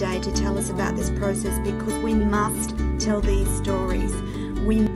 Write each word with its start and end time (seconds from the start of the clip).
today 0.00 0.18
to 0.18 0.32
tell 0.32 0.56
us 0.56 0.70
about 0.70 0.96
this 0.96 1.10
process 1.10 1.58
because 1.58 1.92
we 2.02 2.14
must 2.14 2.74
tell 2.98 3.20
these 3.20 3.46
stories. 3.58 4.14
We 4.62 4.88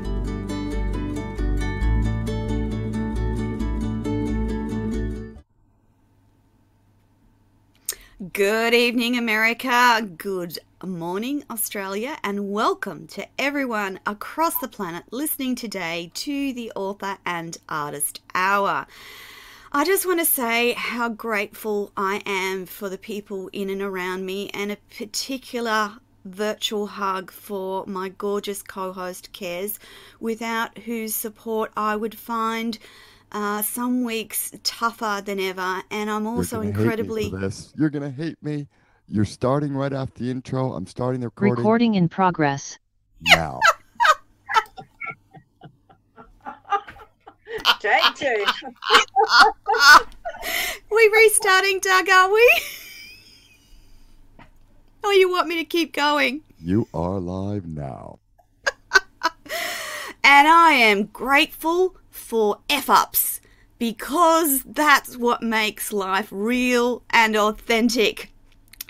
Good 8.32 8.72
evening, 8.72 9.18
America. 9.18 10.08
Good 10.16 10.58
morning, 10.82 11.44
Australia, 11.50 12.16
and 12.24 12.50
welcome 12.50 13.06
to 13.08 13.26
everyone 13.38 14.00
across 14.06 14.56
the 14.56 14.68
planet 14.68 15.04
listening 15.10 15.54
today 15.54 16.12
to 16.14 16.54
the 16.54 16.72
Author 16.74 17.18
and 17.26 17.58
Artist 17.68 18.22
Hour. 18.34 18.86
I 19.76 19.84
just 19.84 20.06
want 20.06 20.20
to 20.20 20.24
say 20.24 20.72
how 20.74 21.08
grateful 21.08 21.90
I 21.96 22.22
am 22.24 22.64
for 22.64 22.88
the 22.88 22.96
people 22.96 23.50
in 23.52 23.70
and 23.70 23.82
around 23.82 24.24
me, 24.24 24.48
and 24.50 24.70
a 24.70 24.76
particular 24.96 25.94
virtual 26.24 26.86
hug 26.86 27.32
for 27.32 27.84
my 27.84 28.10
gorgeous 28.10 28.62
co 28.62 28.92
host, 28.92 29.32
Kez, 29.32 29.80
without 30.20 30.78
whose 30.78 31.12
support 31.12 31.72
I 31.76 31.96
would 31.96 32.16
find. 32.16 32.78
Uh, 33.32 33.62
some 33.62 34.04
weeks 34.04 34.52
tougher 34.62 35.20
than 35.24 35.40
ever, 35.40 35.82
and 35.90 36.08
I'm 36.08 36.24
also 36.24 36.60
incredibly. 36.60 37.34
You're 37.76 37.90
gonna 37.90 38.12
hate 38.12 38.40
me. 38.40 38.68
You're 39.08 39.24
starting 39.24 39.74
right 39.74 39.92
after 39.92 40.22
the 40.22 40.30
intro. 40.30 40.72
I'm 40.72 40.86
starting 40.86 41.20
the 41.20 41.26
recording. 41.26 41.56
Recording 41.56 41.94
in 41.96 42.08
progress. 42.08 42.78
Now. 43.20 43.58
Take 47.80 48.14
two. 48.14 48.44
we 50.90 51.10
restarting, 51.12 51.80
Doug, 51.80 52.08
are 52.08 52.32
we? 52.32 52.62
Oh, 55.02 55.10
you 55.10 55.30
want 55.30 55.48
me 55.48 55.56
to 55.56 55.64
keep 55.64 55.92
going? 55.92 56.42
You 56.60 56.88
are 56.94 57.20
live 57.20 57.66
now. 57.66 58.20
and 60.24 60.48
I 60.48 60.72
am 60.72 61.04
grateful 61.04 61.96
for 62.10 62.60
F 62.70 62.88
ups 62.88 63.40
because 63.78 64.62
that's 64.64 65.16
what 65.16 65.42
makes 65.42 65.92
life 65.92 66.28
real 66.30 67.02
and 67.10 67.36
authentic. 67.36 68.32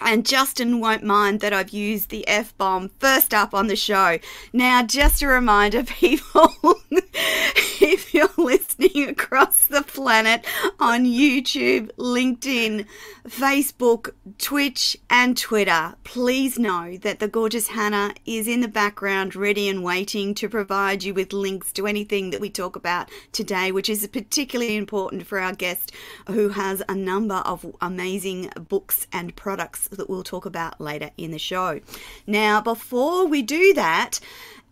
And 0.00 0.26
Justin 0.26 0.80
won't 0.80 1.04
mind 1.04 1.40
that 1.40 1.52
I've 1.52 1.70
used 1.70 2.10
the 2.10 2.26
F 2.26 2.56
bomb 2.58 2.90
first 2.98 3.32
up 3.32 3.54
on 3.54 3.68
the 3.68 3.76
show. 3.76 4.18
Now, 4.52 4.82
just 4.82 5.22
a 5.22 5.28
reminder, 5.28 5.82
people, 5.84 6.50
if 6.90 8.12
you're 8.12 8.28
listening 8.36 9.08
across 9.08 9.66
the 9.66 9.82
planet 9.82 10.44
on 10.80 11.04
YouTube, 11.04 11.90
LinkedIn, 11.96 12.86
Facebook, 13.28 14.10
Twitch, 14.38 14.96
and 15.08 15.36
Twitter, 15.36 15.94
please 16.04 16.58
know 16.58 16.96
that 16.98 17.20
the 17.20 17.28
gorgeous 17.28 17.68
Hannah 17.68 18.14
is 18.26 18.48
in 18.48 18.60
the 18.60 18.68
background, 18.68 19.36
ready 19.36 19.68
and 19.68 19.84
waiting 19.84 20.34
to 20.34 20.48
provide 20.48 21.04
you 21.04 21.14
with 21.14 21.32
links 21.32 21.72
to 21.72 21.86
anything 21.86 22.30
that 22.30 22.40
we 22.40 22.50
talk 22.50 22.76
about 22.76 23.10
today, 23.32 23.70
which 23.70 23.88
is 23.88 24.06
particularly 24.08 24.76
important 24.76 25.26
for 25.26 25.38
our 25.38 25.54
guest 25.54 25.92
who 26.26 26.50
has 26.50 26.82
a 26.88 26.94
number 26.94 27.36
of 27.36 27.64
amazing 27.80 28.50
books 28.68 29.06
and 29.12 29.34
products 29.36 29.83
that 29.92 30.08
we'll 30.08 30.22
talk 30.22 30.46
about 30.46 30.80
later 30.80 31.10
in 31.16 31.30
the 31.30 31.38
show. 31.38 31.80
Now, 32.26 32.60
before 32.60 33.26
we 33.26 33.42
do 33.42 33.74
that, 33.74 34.20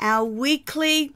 our 0.00 0.24
weekly 0.24 1.12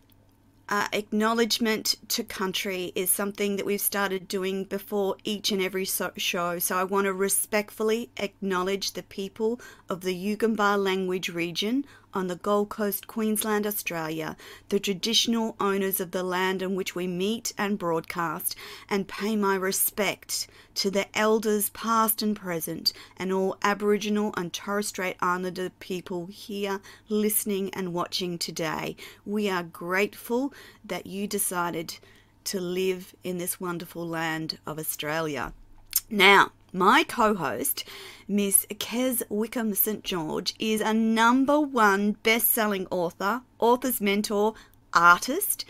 uh, 0.68 0.88
acknowledgement 0.92 1.96
to 2.08 2.24
country 2.24 2.92
is 2.94 3.10
something 3.10 3.56
that 3.56 3.66
we've 3.66 3.80
started 3.80 4.26
doing 4.26 4.64
before 4.64 5.16
each 5.22 5.52
and 5.52 5.62
every 5.62 5.84
so- 5.84 6.12
show. 6.16 6.58
So 6.58 6.76
I 6.76 6.84
want 6.84 7.04
to 7.04 7.12
respectfully 7.12 8.10
acknowledge 8.16 8.92
the 8.92 9.04
people 9.04 9.60
of 9.88 10.00
the 10.00 10.14
Yugambeh 10.14 10.82
language 10.82 11.28
region 11.28 11.84
on 12.16 12.28
the 12.28 12.36
Gold 12.36 12.70
Coast, 12.70 13.06
Queensland, 13.06 13.66
Australia, 13.66 14.38
the 14.70 14.80
traditional 14.80 15.54
owners 15.60 16.00
of 16.00 16.12
the 16.12 16.22
land 16.22 16.62
on 16.62 16.74
which 16.74 16.94
we 16.94 17.06
meet 17.06 17.52
and 17.58 17.78
broadcast, 17.78 18.56
and 18.88 19.06
pay 19.06 19.36
my 19.36 19.54
respect 19.54 20.48
to 20.74 20.90
the 20.90 21.06
elders 21.16 21.68
past 21.68 22.22
and 22.22 22.34
present, 22.34 22.94
and 23.18 23.34
all 23.34 23.58
Aboriginal 23.62 24.32
and 24.34 24.50
Torres 24.50 24.88
Strait 24.88 25.16
Islander 25.20 25.68
people 25.78 26.24
here 26.26 26.80
listening 27.10 27.68
and 27.74 27.92
watching 27.92 28.38
today. 28.38 28.96
We 29.26 29.50
are 29.50 29.62
grateful 29.62 30.54
that 30.82 31.06
you 31.06 31.26
decided 31.26 31.98
to 32.44 32.60
live 32.60 33.14
in 33.24 33.36
this 33.36 33.60
wonderful 33.60 34.08
land 34.08 34.58
of 34.66 34.78
Australia. 34.78 35.52
Now, 36.08 36.52
my 36.72 37.02
co 37.02 37.34
host, 37.34 37.84
Miss 38.28 38.64
Kez 38.66 39.22
Wickham 39.28 39.74
St. 39.74 40.04
George, 40.04 40.54
is 40.58 40.80
a 40.80 40.94
number 40.94 41.60
one 41.60 42.12
best 42.22 42.50
selling 42.50 42.86
author, 42.92 43.42
author's 43.58 44.00
mentor, 44.00 44.54
artist, 44.92 45.64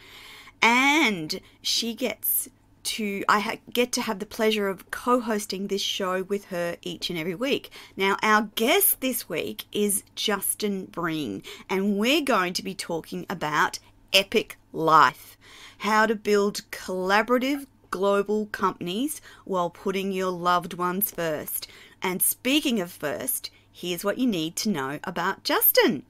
and 0.61 1.41
she 1.63 1.95
gets 1.95 2.51
to 2.83 3.25
I 3.29 3.41
ha- 3.41 3.57
get 3.73 3.93
to 3.93 4.03
have 4.03 4.19
the 4.19 4.27
pleasure 4.27 4.69
of 4.69 4.91
co-hosting 4.91 5.69
this 5.69 5.81
show 5.81 6.23
with 6.25 6.47
her 6.47 6.77
each 6.83 7.09
and 7.09 7.19
every 7.19 7.35
week. 7.35 7.71
Now, 7.97 8.19
our 8.23 8.51
guest 8.55 9.01
this 9.01 9.29
week 9.29 9.65
is 9.73 10.03
Justin 10.15 10.85
Breen, 10.85 11.43
and 11.71 11.97
we're 11.97 12.21
going 12.21 12.53
to 12.53 12.63
be 12.63 12.75
talking 12.75 13.25
about 13.31 13.79
epic 14.13 14.59
life, 14.73 15.39
how 15.79 16.05
to 16.07 16.15
build 16.15 16.63
collaborative 16.71 17.67
global 17.97 18.45
companies 18.53 19.23
while 19.47 19.71
putting 19.71 20.13
your 20.13 20.31
loved 20.31 20.75
ones 20.75 21.11
first. 21.11 21.67
And 22.03 22.21
speaking 22.21 22.79
of 22.79 22.93
first, 22.93 23.49
here's 23.73 24.05
what 24.05 24.19
you 24.19 24.27
need 24.27 24.55
to 24.57 24.69
know 24.69 25.01
about 25.05 25.45
Justin. 25.45 26.03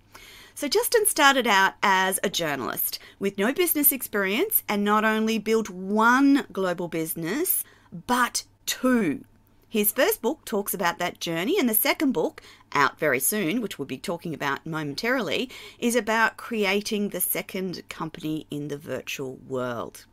So, 0.53 0.67
Justin 0.67 1.07
started 1.07 1.47
out 1.47 1.75
as 1.85 2.19
a 2.25 2.29
journalist 2.29 2.99
with 3.21 3.39
no 3.39 3.53
business 3.53 3.93
experience 3.93 4.65
and 4.69 4.83
not 4.83 5.05
only 5.05 5.39
built 5.39 5.71
one 5.71 6.45
global 6.53 6.89
business, 6.89 7.63
but 8.09 8.43
two. 8.67 9.25
His 9.69 9.93
first 9.93 10.21
book 10.21 10.45
talks 10.45 10.75
about 10.75 10.99
that 10.99 11.21
journey, 11.21 11.57
and 11.57 11.69
the 11.69 11.75
second 11.75 12.11
book, 12.11 12.43
out 12.73 12.99
very 12.99 13.21
soon, 13.21 13.61
which 13.61 13.79
we'll 13.79 13.87
be 13.87 13.97
talking 13.97 14.35
about 14.35 14.67
momentarily, 14.67 15.51
is 15.79 15.95
about 15.95 16.37
creating 16.37 17.11
the 17.11 17.21
second 17.21 17.89
company 17.89 18.49
in 18.51 18.67
the 18.67 18.79
virtual 18.79 19.37
world. 19.47 20.07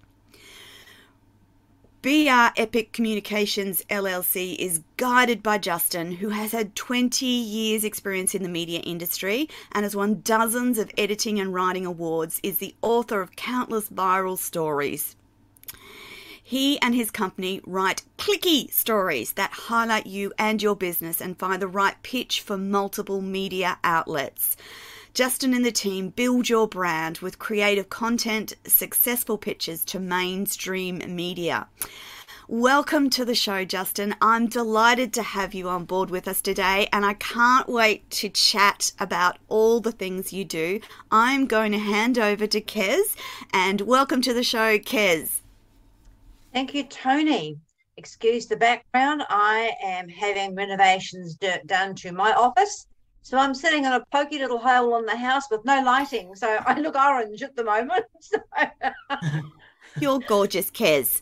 Brepic 2.04 2.92
Communications 2.92 3.82
LLC 3.90 4.58
is 4.58 4.82
guided 4.98 5.42
by 5.42 5.58
Justin, 5.58 6.12
who 6.12 6.28
has 6.30 6.52
had 6.52 6.76
20 6.76 7.26
years' 7.26 7.86
experience 7.86 8.36
in 8.36 8.44
the 8.44 8.50
media 8.50 8.82
industry 8.82 9.48
and 9.72 9.84
has 9.86 9.96
won 9.96 10.20
dozens 10.20 10.78
of 10.78 10.92
editing 10.98 11.40
and 11.40 11.54
writing 11.54 11.86
awards, 11.86 12.42
is 12.44 12.58
the 12.58 12.76
author 12.82 13.22
of 13.22 13.38
countless 13.38 13.88
viral 13.88 14.38
stories. 14.38 15.16
He 16.44 16.78
and 16.82 16.94
his 16.94 17.10
company 17.10 17.62
write 17.66 18.04
clicky 18.18 18.70
stories 18.70 19.32
that 19.34 19.52
highlight 19.52 20.06
you 20.06 20.34
and 20.38 20.62
your 20.62 20.76
business 20.76 21.22
and 21.22 21.40
find 21.40 21.62
the 21.62 21.70
right 21.70 21.96
pitch 22.04 22.42
for 22.42 22.58
multiple 22.58 23.22
media 23.22 23.80
outlets. 23.82 24.58
Justin 25.14 25.54
and 25.54 25.64
the 25.64 25.72
team 25.72 26.10
build 26.10 26.50
your 26.50 26.68
brand 26.68 27.20
with 27.20 27.38
creative 27.38 27.88
content, 27.88 28.56
successful 28.66 29.38
pitches 29.38 29.86
to 29.86 30.00
mainstream 30.00 31.04
media. 31.08 31.68
Welcome 32.48 33.12
to 33.12 33.24
the 33.24 33.36
show, 33.36 33.64
Justin. 33.64 34.16
I'm 34.22 34.48
delighted 34.48 35.14
to 35.14 35.22
have 35.22 35.54
you 35.54 35.70
on 35.70 35.86
board 35.86 36.10
with 36.10 36.28
us 36.28 36.42
today, 36.42 36.90
and 36.92 37.06
I 37.06 37.14
can't 37.14 37.70
wait 37.70 38.10
to 38.10 38.28
chat 38.28 38.92
about 39.00 39.38
all 39.50 39.80
the 39.80 39.92
things 39.92 40.34
you 40.34 40.46
do. 40.46 40.80
I'm 41.12 41.46
going 41.46 41.74
to 41.74 41.78
hand 41.78 42.18
over 42.18 42.48
to 42.48 42.60
Kez, 42.60 43.16
and 43.54 43.82
welcome 43.82 44.22
to 44.24 44.34
the 44.34 44.44
show, 44.44 44.80
Kez. 44.80 45.42
Thank 46.54 46.74
you, 46.74 46.86
Tony. 46.86 47.60
Excuse 47.98 48.48
the 48.48 48.58
background. 48.58 49.22
I 49.30 49.74
am 49.84 50.10
having 50.10 50.56
renovations 50.56 51.38
done 51.68 51.94
to 51.98 52.12
my 52.12 52.34
office 52.34 52.88
so 53.24 53.38
I'm 53.38 53.56
sitting 53.56 53.86
in 53.86 53.94
a 53.94 54.06
pokey 54.12 54.38
little 54.38 54.60
hole 54.60 54.98
in 54.98 55.06
the 55.06 55.16
house 55.16 55.50
with 55.50 55.64
no 55.64 55.82
lighting. 55.82 56.36
So 56.36 56.48
I 56.66 56.80
look 56.80 56.96
orange 56.96 57.42
at 57.42 57.56
the 57.56 57.64
moment. 57.64 58.06
You're 60.00 60.20
gorgeous, 60.20 60.70
Kez. 60.70 61.22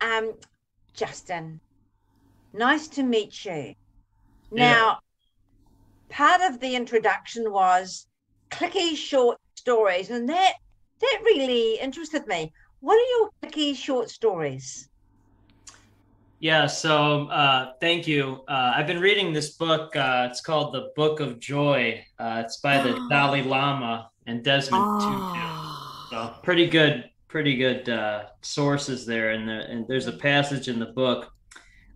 Um, 0.00 0.34
Justin, 0.94 1.60
nice 2.52 2.86
to 2.88 3.02
meet 3.02 3.44
you. 3.44 3.74
Now, 4.52 4.98
yeah. 6.10 6.16
part 6.16 6.40
of 6.42 6.60
the 6.60 6.76
introduction 6.76 7.50
was 7.50 8.06
clicky 8.50 8.96
short 8.96 9.38
stories, 9.56 10.10
and 10.10 10.28
that 10.28 10.54
that 11.00 11.20
really 11.24 11.80
interested 11.80 12.26
me. 12.28 12.52
What 12.80 12.94
are 12.94 13.18
your 13.18 13.30
clicky 13.42 13.74
short 13.74 14.08
stories? 14.10 14.88
Yeah, 16.38 16.66
so 16.66 17.28
uh, 17.28 17.72
thank 17.80 18.06
you. 18.06 18.44
Uh, 18.46 18.74
I've 18.76 18.86
been 18.86 19.00
reading 19.00 19.32
this 19.32 19.50
book. 19.50 19.94
Uh, 19.96 20.28
it's 20.30 20.40
called 20.40 20.74
The 20.74 20.90
Book 20.94 21.20
of 21.20 21.38
Joy. 21.38 22.04
Uh, 22.18 22.42
it's 22.44 22.58
by 22.58 22.82
the 22.82 23.06
Dalai 23.10 23.42
Lama 23.42 24.10
and 24.26 24.44
Desmond 24.44 24.84
oh. 24.86 26.08
Tutu. 26.10 26.16
So 26.16 26.34
pretty 26.42 26.68
good, 26.68 27.10
pretty 27.28 27.56
good 27.56 27.88
uh, 27.88 28.24
sources 28.42 29.06
there. 29.06 29.30
And, 29.30 29.48
the, 29.48 29.70
and 29.70 29.88
there's 29.88 30.06
a 30.06 30.12
passage 30.12 30.68
in 30.68 30.78
the 30.78 30.86
book 30.86 31.32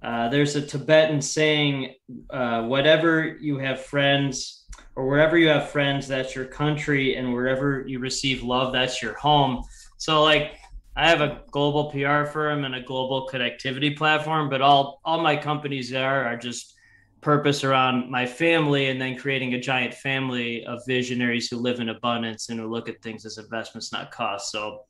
uh, 0.03 0.29
there's 0.29 0.57
a 0.57 0.63
Tibetan 0.63 1.21
saying, 1.21 1.95
uh, 2.31 2.63
whatever 2.63 3.37
you 3.41 3.59
have 3.59 3.85
friends, 3.85 4.65
or 4.97 5.07
wherever 5.07 5.37
you 5.37 5.49
have 5.49 5.71
friends, 5.71 6.09
that's 6.09 6.35
your 6.35 6.47
country, 6.47 7.17
and 7.17 7.33
wherever 7.33 7.85
you 7.87 7.99
receive 7.99 8.43
love, 8.43 8.73
that's 8.73 9.03
your 9.03 9.15
home. 9.15 9.63
So, 9.99 10.23
like, 10.23 10.53
I 11.01 11.09
have 11.09 11.23
a 11.23 11.41
global 11.51 11.91
PR 11.91 12.27
firm 12.27 12.67
and 12.67 12.75
a 12.75 12.83
global 12.83 13.27
connectivity 13.27 13.97
platform, 13.97 14.51
but 14.51 14.61
all 14.61 15.01
all 15.03 15.23
my 15.23 15.35
companies 15.35 15.89
there 15.89 16.27
are 16.27 16.37
just 16.37 16.75
purpose 17.23 17.65
around 17.65 18.11
my 18.11 18.27
family 18.27 18.91
and 18.91 19.01
then 19.01 19.17
creating 19.17 19.55
a 19.55 19.61
giant 19.61 19.95
family 19.95 20.63
of 20.67 20.79
visionaries 20.87 21.49
who 21.49 21.57
live 21.57 21.81
in 21.81 21.89
abundance 21.89 22.51
and 22.51 22.61
who 22.61 22.69
look 22.69 22.87
at 22.87 23.01
things 23.01 23.25
as 23.25 23.39
investments, 23.39 23.93
not 23.93 24.11
costs. 24.11 24.53
So, 24.53 24.83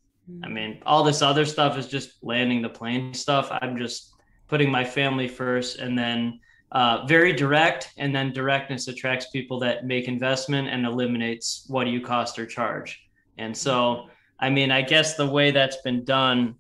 I 0.43 0.49
hmm. 0.49 0.55
mean, 0.55 0.83
all 0.85 1.05
this 1.05 1.23
other 1.23 1.45
stuff 1.45 1.79
is 1.79 1.87
just 1.87 2.15
landing 2.23 2.61
the 2.61 2.69
plane 2.69 3.15
stuff. 3.15 3.49
I'm 3.63 3.79
just 3.79 4.13
putting 4.49 4.69
my 4.69 4.85
family 4.85 5.29
first 5.29 5.79
and 5.79 5.97
then 5.97 6.41
uh, 6.73 7.07
very 7.07 7.33
direct. 7.33 7.93
And 7.99 8.13
then 8.13 8.33
directness 8.33 8.89
attracts 8.89 9.31
people 9.31 9.61
that 9.61 9.87
make 9.87 10.09
investment 10.09 10.71
and 10.71 10.85
eliminates 10.87 11.67
what 11.69 11.85
do 11.85 11.91
you 11.93 12.01
cost 12.01 12.37
or 12.37 12.47
charge. 12.47 13.01
And 13.39 13.57
so, 13.57 14.09
I 14.41 14.51
mean, 14.51 14.71
I 14.71 14.83
guess 14.83 15.17
the 15.17 15.27
way 15.27 15.51
that's 15.51 15.77
been 15.83 16.05
done, 16.05 16.57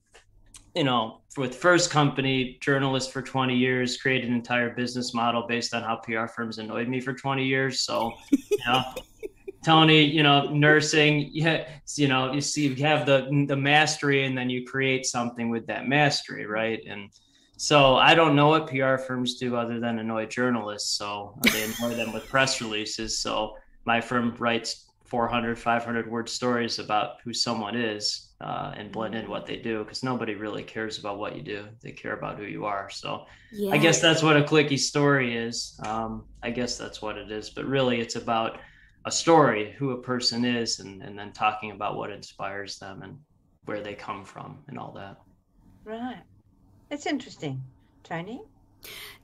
you 0.74 0.84
know, 0.84 1.20
with 1.36 1.54
first 1.54 1.90
company 1.90 2.58
journalist 2.60 3.12
for 3.12 3.22
20 3.22 3.56
years 3.56 3.96
created 3.96 4.28
an 4.28 4.34
entire 4.34 4.70
business 4.74 5.14
model 5.14 5.46
based 5.46 5.74
on 5.74 5.82
how 5.82 5.96
pr 5.96 6.26
firms 6.26 6.58
annoyed 6.58 6.88
me 6.88 7.00
for 7.00 7.12
20 7.12 7.44
years. 7.44 7.80
So 7.82 8.12
you 8.30 8.58
know 8.66 8.82
tony 9.64 10.02
you 10.02 10.22
know 10.22 10.48
nursing 10.48 11.28
yeah 11.34 11.68
you 11.94 12.08
know 12.08 12.32
you 12.32 12.40
see 12.40 12.66
you 12.66 12.74
have 12.82 13.04
the 13.04 13.44
the 13.46 13.56
mastery 13.56 14.24
and 14.24 14.36
then 14.36 14.48
you 14.48 14.64
create 14.66 15.04
something 15.04 15.50
with 15.50 15.66
that 15.66 15.86
mastery 15.86 16.46
right? 16.46 16.80
And 16.86 17.10
so 17.56 17.96
i 17.96 18.14
don't 18.14 18.34
know 18.34 18.48
what 18.48 18.66
pr 18.66 18.96
firms 18.96 19.34
do 19.34 19.54
other 19.54 19.78
than 19.78 19.98
annoy 19.98 20.26
journalists. 20.26 20.96
So 20.98 21.38
they 21.52 21.62
annoy 21.64 21.94
them 21.94 22.12
with 22.12 22.28
press 22.28 22.60
releases. 22.60 23.18
So 23.18 23.56
my 23.84 24.00
firm 24.00 24.34
writes 24.38 24.89
400 25.10 25.58
500 25.58 26.10
word 26.10 26.28
stories 26.28 26.78
about 26.78 27.16
who 27.24 27.34
someone 27.34 27.76
is 27.76 28.30
uh, 28.40 28.72
and 28.76 28.92
blend 28.92 29.16
in 29.16 29.28
what 29.28 29.44
they 29.44 29.56
do 29.56 29.82
because 29.82 30.04
nobody 30.04 30.36
really 30.36 30.62
cares 30.62 30.98
about 30.98 31.18
what 31.18 31.36
you 31.36 31.42
do. 31.42 31.66
They 31.82 31.90
care 31.90 32.14
about 32.14 32.38
who 32.38 32.44
you 32.44 32.64
are. 32.64 32.88
So 32.88 33.26
yes. 33.50 33.74
I 33.74 33.78
guess 33.78 34.00
that's 34.00 34.22
what 34.22 34.36
a 34.36 34.42
clicky 34.42 34.78
story 34.78 35.36
is. 35.36 35.78
Um, 35.84 36.24
I 36.42 36.50
guess 36.50 36.78
that's 36.78 37.02
what 37.02 37.18
it 37.18 37.30
is. 37.30 37.50
But 37.50 37.66
really, 37.66 38.00
it's 38.00 38.14
about 38.14 38.60
a 39.04 39.10
story, 39.10 39.74
who 39.78 39.90
a 39.90 40.00
person 40.00 40.44
is, 40.44 40.78
and, 40.78 41.02
and 41.02 41.18
then 41.18 41.32
talking 41.32 41.72
about 41.72 41.96
what 41.96 42.10
inspires 42.10 42.78
them 42.78 43.02
and 43.02 43.18
where 43.64 43.82
they 43.82 43.94
come 43.94 44.24
from 44.24 44.58
and 44.68 44.78
all 44.78 44.92
that. 44.92 45.16
Right. 45.84 46.22
It's 46.90 47.06
interesting. 47.06 47.62
Tony? 48.04 48.42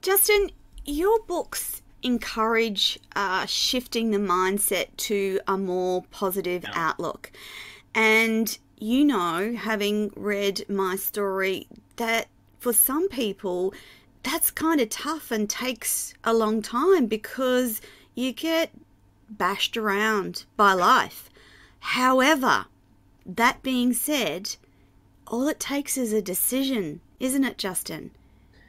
Justin, 0.03 0.51
your 0.85 1.21
books 1.27 1.83
encourage 2.03 2.99
uh, 3.15 3.47
shifting 3.47 4.11
the 4.11 4.19
mindset 4.19 4.89
to 4.97 5.41
a 5.47 5.57
more 5.57 6.05
positive 6.11 6.63
yeah. 6.65 6.73
outlook. 6.75 7.33
And 7.95 8.57
you 8.79 9.05
know, 9.05 9.55
having 9.55 10.13
read 10.17 10.65
my 10.69 10.97
story, 10.97 11.67
that 11.97 12.29
for 12.59 12.73
some 12.73 13.09
people, 13.09 13.73
that's 14.23 14.51
kind 14.51 14.81
of 14.81 14.91
tough 14.91 15.31
and 15.31 15.49
takes 15.49 16.15
a 16.25 16.35
long 16.35 16.61
time 16.61 17.07
because 17.07 17.81
you 18.15 18.33
get 18.33 18.71
bashed 19.31 19.77
around 19.77 20.45
by 20.57 20.73
life. 20.73 21.31
However, 21.81 22.67
that 23.25 23.63
being 23.63 23.93
said, 23.93 24.57
all 25.27 25.49
it 25.49 25.61
takes 25.61 25.97
is 25.97 26.13
a 26.13 26.23
decision, 26.23 27.01
isn't 27.19 27.45
it, 27.45 27.59
Justin? 27.59 28.11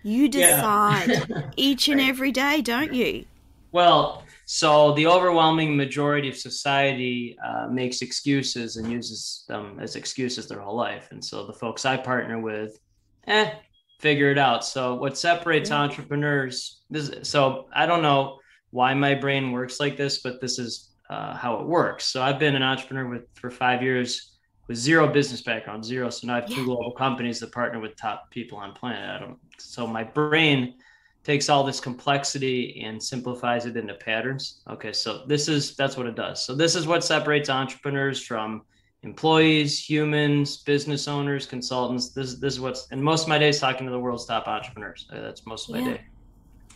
You 0.08 0.30
decide 0.30 1.26
yeah. 1.30 1.52
each 1.58 1.90
and 1.90 2.00
every 2.00 2.32
day, 2.32 2.62
don't 2.62 2.94
you? 2.94 3.26
Well, 3.74 4.24
so 4.46 4.94
the 4.94 5.06
overwhelming 5.08 5.76
majority 5.76 6.30
of 6.30 6.38
society 6.38 7.38
uh, 7.46 7.68
makes 7.68 8.02
excuses 8.02 8.78
and 8.78 8.90
uses 8.90 9.44
them 9.50 9.78
as 9.82 9.98
excuses 9.98 10.48
their 10.48 10.62
whole 10.62 10.78
life. 10.78 11.10
And 11.12 11.24
so 11.24 11.46
the 11.46 11.52
folks 11.52 11.86
I 11.86 11.98
partner 11.98 12.40
with, 12.40 12.80
eh, 13.28 13.52
figure 14.00 14.32
it 14.32 14.38
out. 14.38 14.64
So 14.64 14.96
what 14.96 15.18
separates 15.18 15.72
entrepreneurs? 15.72 16.84
This, 16.90 17.12
so 17.24 17.68
I 17.74 17.86
don't 17.86 18.02
know 18.02 18.40
why 18.72 18.94
my 18.94 19.14
brain 19.14 19.52
works 19.52 19.82
like 19.82 19.98
this, 19.98 20.20
but 20.20 20.40
this 20.40 20.58
is 20.58 20.92
uh, 21.10 21.36
how 21.36 21.60
it 21.60 21.68
works. 21.68 22.06
So 22.06 22.22
I've 22.22 22.40
been 22.40 22.56
an 22.56 22.64
entrepreneur 22.64 23.10
with 23.10 23.24
for 23.34 23.52
five 23.52 23.84
years 23.84 24.37
with 24.68 24.78
zero 24.78 25.08
business 25.08 25.42
background, 25.42 25.84
zero. 25.84 26.10
So 26.10 26.28
now 26.28 26.38
I 26.38 26.42
have 26.42 26.50
two 26.50 26.66
global 26.66 26.92
companies 26.92 27.40
that 27.40 27.52
partner 27.52 27.80
with 27.80 27.96
top 27.96 28.30
people 28.32 28.58
on 28.58 28.74
planet. 28.74 29.10
I 29.10 29.20
don't. 29.20 29.38
So 29.58 29.88
my 29.88 30.04
brain 30.04 30.76
takes 31.24 31.50
all 31.50 31.64
this 31.64 31.80
complexity 31.80 32.82
and 32.86 33.02
simplifies 33.02 33.66
it 33.66 33.76
into 33.76 33.94
patterns. 33.96 34.62
Okay, 34.70 34.94
so 34.94 35.24
this 35.28 35.48
is 35.48 35.76
that's 35.76 35.98
what 35.98 36.06
it 36.06 36.16
does. 36.16 36.46
So 36.46 36.56
this 36.56 36.76
is 36.76 36.88
what 36.88 37.04
separates 37.04 37.50
entrepreneurs 37.50 38.24
from 38.26 38.64
employees, 39.04 39.80
humans, 39.80 40.58
business 40.64 41.08
owners, 41.08 41.46
consultants. 41.46 42.10
This 42.10 42.36
this 42.36 42.54
is 42.54 42.60
what's 42.60 42.88
and 42.92 43.02
most 43.04 43.24
of 43.24 43.30
my 43.30 43.38
days 43.38 43.60
talking 43.60 43.86
to 43.86 43.92
the 43.92 44.00
world's 44.00 44.26
top 44.26 44.48
entrepreneurs. 44.48 45.08
Uh, 45.12 45.22
that's 45.22 45.46
most 45.46 45.70
of 45.70 45.76
my 45.76 45.82
yeah. 45.82 45.94
day. 45.96 46.02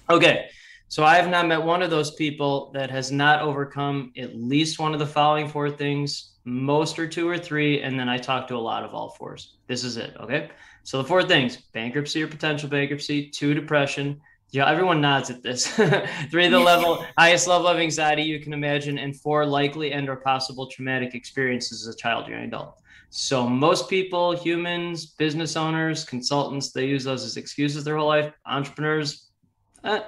Okay. 0.10 0.50
So 0.92 1.06
I 1.06 1.16
have 1.16 1.30
not 1.30 1.48
met 1.48 1.64
one 1.64 1.82
of 1.82 1.90
those 1.90 2.12
people 2.12 2.70
that 2.74 2.92
has 2.92 3.14
not 3.14 3.42
overcome 3.42 4.12
at 4.18 4.36
least 4.36 4.78
one 4.78 4.92
of 4.92 5.00
the 5.00 5.08
following 5.08 5.48
four 5.48 5.72
things. 5.72 6.34
Most 6.44 7.00
are 7.00 7.08
two 7.08 7.30
or 7.30 7.38
three, 7.38 7.82
and 7.82 7.98
then 7.98 8.10
I 8.10 8.18
talk 8.18 8.46
to 8.50 8.58
a 8.58 8.68
lot 8.72 8.84
of 8.84 8.94
all 8.94 9.12
fours. 9.12 9.56
This 9.68 9.86
is 9.86 9.96
it. 9.96 10.14
Okay. 10.20 10.50
So 10.84 10.98
the 10.98 11.08
four 11.08 11.24
things 11.24 11.56
bankruptcy 11.56 12.22
or 12.22 12.28
potential 12.28 12.68
bankruptcy, 12.68 13.30
two, 13.30 13.54
depression, 13.54 14.20
yeah, 14.50 14.70
everyone 14.70 15.00
nods 15.00 15.30
at 15.30 15.42
this. 15.42 15.66
Three, 16.30 16.50
the 16.50 16.60
level 16.72 17.06
highest 17.18 17.48
level 17.48 17.70
of 17.70 17.78
anxiety 17.78 18.24
you 18.24 18.42
can 18.42 18.52
imagine, 18.52 18.98
and 18.98 19.18
four, 19.18 19.46
likely 19.46 19.94
and 19.94 20.10
or 20.10 20.18
possible 20.18 20.68
traumatic 20.68 21.16
experiences 21.16 21.88
as 21.88 21.96
a 21.96 21.98
child, 21.98 22.30
or 22.30 22.34
an 22.34 22.44
adult. 22.44 22.82
So 23.12 23.48
most 23.48 23.90
people, 23.90 24.34
humans, 24.36 25.06
business 25.06 25.56
owners, 25.56 26.04
consultants, 26.04 26.74
they 26.74 26.86
use 26.86 27.06
those 27.06 27.24
as 27.24 27.38
excuses 27.38 27.86
their 27.86 27.96
whole 27.96 28.10
life. 28.10 28.34
Entrepreneurs, 28.46 29.30
eh, 29.86 30.02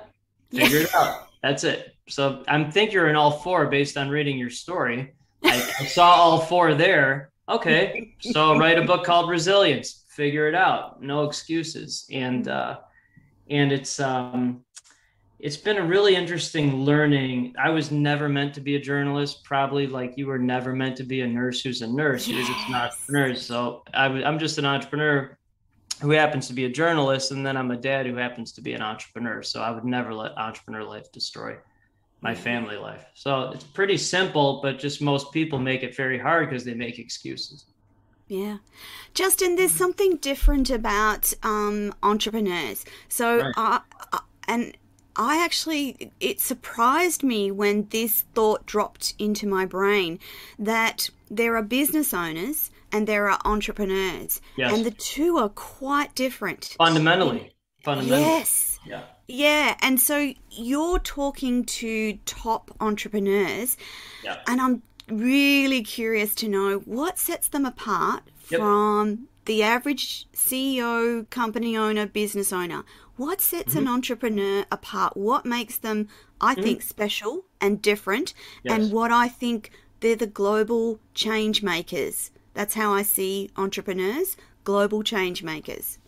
figure 0.54 0.80
it 0.80 0.96
out. 0.96 1.28
That's 1.42 1.64
it. 1.64 1.96
So 2.10 2.44
I 2.48 2.64
think 2.66 2.92
you're 2.92 3.10
in 3.10 3.16
all 3.16 3.32
four 3.32 3.68
based 3.68 3.98
on 3.98 4.10
reading 4.10 4.38
your 4.38 4.50
story. 4.50 5.14
I, 5.44 5.56
I 5.80 5.86
saw 5.86 6.12
all 6.12 6.40
four 6.40 6.74
there. 6.74 7.32
Okay, 7.50 8.16
so 8.20 8.58
write 8.58 8.78
a 8.78 8.84
book 8.86 9.04
called 9.04 9.30
Resilience. 9.30 10.06
Figure 10.10 10.48
it 10.48 10.56
out. 10.56 11.02
No 11.02 11.24
excuses. 11.24 12.06
And 12.12 12.48
uh, 12.48 12.80
and 13.50 13.72
it's 13.72 14.00
um, 14.00 14.64
it's 15.40 15.58
been 15.58 15.78
a 15.78 15.84
really 15.84 16.16
interesting 16.16 16.86
learning. 16.86 17.54
I 17.62 17.70
was 17.70 17.92
never 17.92 18.30
meant 18.30 18.54
to 18.54 18.62
be 18.62 18.78
a 18.78 18.80
journalist, 18.80 19.44
probably 19.44 19.88
like 19.88 20.14
you 20.18 20.28
were 20.28 20.40
never 20.40 20.74
meant 20.74 20.96
to 20.98 21.04
be 21.04 21.20
a 21.20 21.28
nurse 21.28 21.62
who's 21.62 21.82
a 21.82 21.88
nurse. 21.88 22.28
You're 22.30 22.46
just 22.46 22.70
an 22.70 22.76
entrepreneur. 22.76 23.36
So 23.36 23.84
I 23.94 24.08
w- 24.08 24.24
I'm 24.24 24.40
just 24.40 24.58
an 24.58 24.66
entrepreneur 24.66 25.38
who 26.02 26.12
happens 26.12 26.48
to 26.48 26.54
be 26.54 26.66
a 26.66 26.70
journalist, 26.70 27.32
and 27.32 27.46
then 27.46 27.58
I'm 27.58 27.72
a 27.72 27.78
dad 27.78 28.06
who 28.06 28.16
happens 28.16 28.52
to 28.54 28.62
be 28.62 28.74
an 28.74 28.82
entrepreneur. 28.82 29.42
So 29.44 29.62
I 29.62 29.72
would 29.72 29.86
never 29.86 30.14
let 30.14 30.38
entrepreneur 30.38 30.84
life 30.84 31.12
destroy 31.12 31.58
my 32.22 32.34
family 32.34 32.78
life. 32.78 33.06
So 33.14 33.52
it's 33.54 33.64
pretty 33.64 33.98
simple, 33.98 34.60
but 34.62 34.80
just 34.80 35.02
most 35.02 35.32
people 35.32 35.60
make 35.60 35.84
it 35.84 35.96
very 35.96 36.18
hard 36.18 36.50
because 36.50 36.64
they 36.64 36.74
make 36.74 36.98
excuses. 36.98 37.66
Yeah. 38.28 38.58
Justin, 39.14 39.58
there's 39.58 39.74
something 39.74 40.16
different 40.18 40.70
about 40.70 41.34
um, 41.44 41.94
entrepreneurs. 42.02 42.86
So, 43.10 43.42
right. 43.42 43.54
uh, 43.58 43.80
uh, 44.14 44.20
and 44.48 44.76
I 45.16 45.44
actually, 45.44 46.12
it 46.20 46.40
surprised 46.40 47.24
me 47.24 47.52
when 47.52 47.88
this 47.90 48.22
thought 48.34 48.66
dropped 48.66 49.14
into 49.20 49.46
my 49.46 49.66
brain 49.66 50.20
that 50.58 51.10
there 51.30 51.56
are 51.56 51.62
business 51.62 52.14
owners 52.14 52.72
and 52.94 53.08
there 53.08 53.30
are 53.30 53.40
entrepreneurs. 53.44 54.40
Yes. 54.56 54.74
And 54.74 54.86
the 54.86 54.92
two 54.92 55.38
are 55.38 55.50
quite 55.50 56.16
different. 56.16 56.76
Fundamentally. 56.78 57.52
Fundamentally. 57.84 58.22
Yes. 58.22 58.80
Yeah. 58.86 59.04
Yeah. 59.28 59.76
And 59.82 60.00
so 60.00 60.34
you're 60.52 61.00
talking 61.00 61.66
to 61.66 62.14
top 62.26 62.72
entrepreneurs. 62.80 63.76
Yeah. 64.24 64.38
And 64.48 64.62
I'm 64.62 64.84
really 65.10 65.84
curious 65.84 66.34
to 66.36 66.48
know 66.48 66.80
what 66.86 67.18
sets 67.18 67.50
them 67.50 67.66
apart 67.66 68.24
yep. 68.50 68.62
from 68.62 69.28
the 69.46 69.64
average 69.64 70.28
CEO, 70.32 71.30
company 71.30 71.76
owner, 71.76 72.06
business 72.06 72.54
owner. 72.54 72.84
What 73.18 73.42
sets 73.42 73.72
mm-hmm. 73.72 73.80
an 73.80 73.88
entrepreneur 73.88 74.66
apart? 74.72 75.18
What 75.18 75.46
makes 75.46 75.78
them, 75.78 76.08
I 76.40 76.54
mm-hmm. 76.54 76.64
think, 76.64 76.82
special 76.82 77.46
and 77.60 77.82
different? 77.82 78.34
Yes. 78.64 78.74
And 78.74 78.92
what 78.92 79.12
I 79.12 79.28
think 79.28 79.72
they're 80.00 80.16
the 80.16 80.28
global 80.28 81.00
change 81.14 81.64
makers. 81.64 82.32
That's 82.54 82.76
how 82.76 82.94
I 82.94 83.02
see 83.02 83.50
entrepreneurs, 83.58 84.38
global 84.64 85.04
change 85.04 85.44
makers. 85.44 86.00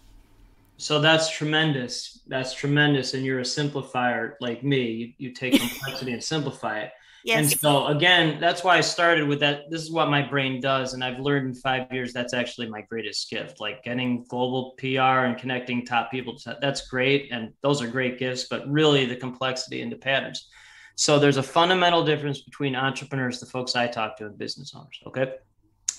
So 0.78 1.00
that's 1.00 1.30
tremendous. 1.30 2.22
That's 2.28 2.54
tremendous. 2.54 3.14
And 3.14 3.26
you're 3.26 3.40
a 3.40 3.44
simplifier 3.44 4.34
like 4.42 4.64
me. 4.64 4.92
You, 4.92 5.14
you 5.18 5.32
take 5.32 5.60
complexity 5.60 6.12
and 6.12 6.24
simplify 6.24 6.80
it. 6.80 6.92
Yes. 7.26 7.40
And 7.40 7.60
so 7.60 7.88
again, 7.88 8.40
that's 8.40 8.64
why 8.64 8.78
I 8.78 8.82
started 8.82 9.28
with 9.28 9.40
that. 9.40 9.72
This 9.72 9.82
is 9.82 9.92
what 9.92 10.12
my 10.12 10.22
brain 10.22 10.62
does, 10.62 10.94
and 10.94 11.04
I've 11.04 11.20
learned 11.20 11.48
in 11.48 11.56
five 11.56 11.92
years 11.92 12.14
that's 12.14 12.36
actually 12.36 12.70
my 12.70 12.82
greatest 12.82 13.32
gift. 13.32 13.60
Like 13.60 13.84
getting 13.84 14.24
global 14.26 14.76
PR 14.78 15.26
and 15.26 15.36
connecting 15.36 15.84
top 15.84 16.12
people. 16.12 16.38
To, 16.40 16.56
That's 16.62 16.88
great, 16.88 17.30
and 17.32 17.52
those 17.64 17.82
are 17.82 17.88
great 17.88 18.20
gifts. 18.20 18.44
But 18.48 18.70
really, 18.70 19.06
the 19.06 19.16
complexity 19.16 19.82
into 19.82 19.96
patterns. 19.96 20.50
So 20.98 21.18
there's 21.18 21.38
a 21.38 21.44
fundamental 21.44 22.06
difference 22.06 22.42
between 22.42 22.76
entrepreneurs, 22.76 23.40
the 23.40 23.48
folks 23.48 23.76
I 23.76 23.88
talk 23.88 24.18
to, 24.18 24.28
and 24.28 24.38
business 24.38 24.74
owners. 24.76 25.00
Okay, 25.08 25.34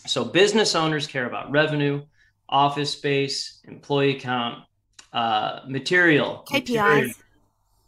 so 0.07 0.25
business 0.25 0.75
owners 0.75 1.07
care 1.07 1.27
about 1.27 1.51
revenue, 1.51 2.03
office 2.49 2.91
space, 2.91 3.61
employee 3.65 4.15
count, 4.15 4.65
uh, 5.13 5.61
material, 5.69 6.45
KPIs. 6.49 6.69
material, 6.69 7.11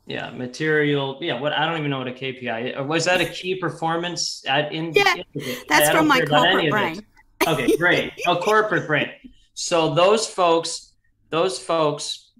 yeah, 0.06 0.30
material. 0.30 1.18
Yeah, 1.20 1.40
what 1.40 1.52
I 1.52 1.66
don't 1.66 1.78
even 1.78 1.90
know 1.90 1.98
what 1.98 2.08
a 2.08 2.12
KPI 2.12 2.70
is. 2.70 2.76
Or 2.76 2.84
was 2.84 3.04
that 3.04 3.20
a 3.20 3.26
key 3.26 3.56
performance 3.56 4.42
at 4.46 4.72
in? 4.72 4.92
Yeah, 4.94 5.14
that's 5.68 5.90
from 5.90 6.08
my 6.08 6.20
corporate 6.20 6.70
brain. 6.70 7.00
Okay, 7.46 7.76
great. 7.76 8.12
A 8.26 8.36
corporate 8.42 8.86
brain. 8.86 9.08
So 9.54 9.94
those 9.94 10.26
folks, 10.26 10.92
those 11.30 11.58
folks, 11.58 12.32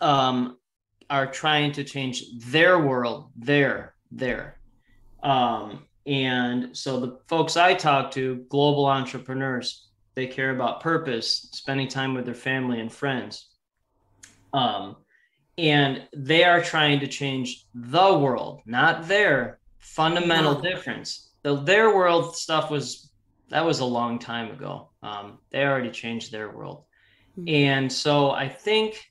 um, 0.00 0.56
are 1.10 1.26
trying 1.26 1.72
to 1.72 1.84
change 1.84 2.24
their 2.38 2.78
world, 2.78 3.30
their, 3.36 3.94
their, 4.12 4.58
um, 5.22 5.84
and 6.06 6.76
so 6.76 7.00
the 7.00 7.18
folks 7.28 7.56
I 7.56 7.74
talk 7.74 8.12
to, 8.12 8.44
global 8.48 8.86
entrepreneurs, 8.86 9.88
they 10.16 10.26
care 10.26 10.50
about 10.50 10.80
purpose, 10.80 11.48
spending 11.52 11.88
time 11.88 12.14
with 12.14 12.24
their 12.24 12.34
family 12.34 12.80
and 12.80 12.92
friends. 12.92 13.48
Um, 14.52 14.96
and 15.58 16.08
they 16.14 16.44
are 16.44 16.62
trying 16.62 17.00
to 17.00 17.06
change 17.06 17.66
the 17.74 18.18
world, 18.18 18.62
not 18.66 19.08
their 19.08 19.60
fundamental 19.78 20.54
Wow. 20.54 20.60
difference. 20.60 21.30
The 21.42 21.56
their 21.56 21.94
world 21.94 22.36
stuff 22.36 22.70
was 22.70 23.10
that 23.50 23.64
was 23.64 23.80
a 23.80 23.84
long 23.84 24.18
time 24.18 24.50
ago. 24.52 24.92
Um, 25.02 25.38
they 25.50 25.64
already 25.64 25.90
changed 25.90 26.32
their 26.32 26.50
world, 26.50 26.84
Mhm. 27.36 27.48
and 27.48 27.92
so 27.92 28.30
I 28.30 28.48
think 28.48 29.02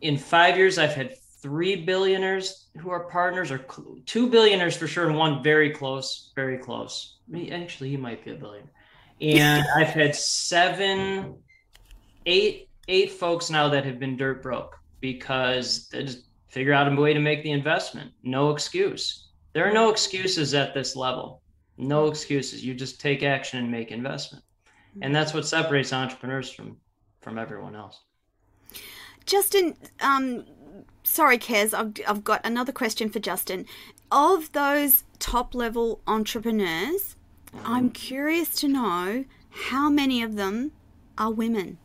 in 0.00 0.16
five 0.16 0.56
years 0.56 0.78
I've 0.78 0.94
had 0.94 1.14
three 1.40 1.76
billionaires 1.76 2.68
who 2.78 2.90
are 2.90 3.08
partners, 3.08 3.50
or 3.50 3.58
cl- 3.58 3.98
two 4.06 4.28
billionaires 4.28 4.76
for 4.76 4.86
sure, 4.86 5.06
and 5.06 5.16
one 5.16 5.42
very 5.42 5.70
close, 5.70 6.32
very 6.34 6.58
close. 6.58 7.18
Actually, 7.52 7.90
he 7.90 7.96
might 7.96 8.24
be 8.24 8.32
a 8.32 8.34
billionaire. 8.34 8.72
And 9.20 9.64
I've 9.76 9.88
had 9.88 10.14
seven, 10.14 11.36
eight, 12.26 12.68
eight 12.86 13.12
folks 13.12 13.50
now 13.50 13.68
that 13.68 13.84
have 13.84 13.98
been 13.98 14.16
dirt 14.16 14.42
broke 14.42 14.78
because 15.00 15.88
they 15.88 16.04
just 16.04 16.24
figure 16.48 16.72
out 16.72 16.90
a 16.90 17.00
way 17.00 17.12
to 17.12 17.20
make 17.20 17.42
the 17.42 17.50
investment. 17.50 18.12
No 18.22 18.50
excuse. 18.50 19.28
There 19.52 19.68
are 19.68 19.72
no 19.72 19.90
excuses 19.90 20.54
at 20.54 20.74
this 20.74 20.94
level. 20.94 21.42
No 21.76 22.06
excuses. 22.06 22.64
You 22.64 22.74
just 22.74 23.00
take 23.00 23.22
action 23.22 23.58
and 23.58 23.70
make 23.70 23.90
investment. 23.90 24.44
And 25.02 25.14
that's 25.14 25.34
what 25.34 25.46
separates 25.46 25.92
entrepreneurs 25.92 26.50
from 26.50 26.76
from 27.20 27.38
everyone 27.38 27.74
else. 27.74 28.00
Justin, 29.26 29.76
um, 30.00 30.44
sorry, 31.08 31.38
Kez, 31.38 31.74
I've, 31.74 31.94
I've 32.06 32.24
got 32.24 32.40
another 32.44 32.72
question 32.72 33.08
for 33.08 33.18
Justin. 33.18 33.66
Of 34.10 34.52
those 34.52 35.04
top 35.18 35.54
level 35.54 36.00
entrepreneurs, 36.06 37.16
I'm 37.64 37.90
curious 37.90 38.54
to 38.60 38.68
know 38.68 39.24
how 39.50 39.90
many 39.90 40.22
of 40.22 40.36
them 40.36 40.72
are 41.16 41.32
women. 41.32 41.78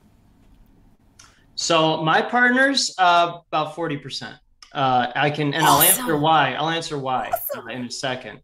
So 1.55 2.03
my 2.03 2.21
partners, 2.21 2.93
uh, 2.97 3.39
about 3.51 3.75
forty 3.75 3.97
percent. 3.97 4.35
Uh, 4.73 5.11
I 5.15 5.29
can, 5.29 5.53
and 5.53 5.63
I'll 5.63 5.81
answer 5.81 6.17
why. 6.17 6.53
I'll 6.53 6.69
answer 6.69 6.97
why 6.97 7.31
uh, 7.55 7.65
in 7.67 7.85
a 7.85 7.91
second. 7.91 8.39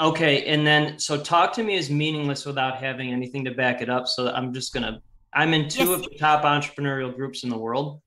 Okay, 0.00 0.44
and 0.46 0.66
then 0.66 0.98
so 0.98 1.20
talk 1.20 1.52
to 1.54 1.62
me 1.62 1.74
is 1.74 1.88
meaningless 1.90 2.44
without 2.44 2.78
having 2.78 3.12
anything 3.12 3.44
to 3.44 3.52
back 3.52 3.80
it 3.80 3.88
up. 3.88 4.06
So 4.08 4.28
I'm 4.28 4.52
just 4.52 4.72
gonna. 4.72 5.00
I'm 5.34 5.52
in 5.54 5.68
two 5.68 5.90
Yes. 5.90 6.00
of 6.00 6.02
the 6.02 6.18
top 6.18 6.42
entrepreneurial 6.42 7.14
groups 7.14 7.44
in 7.44 7.50
the 7.50 7.58
world. 7.58 8.00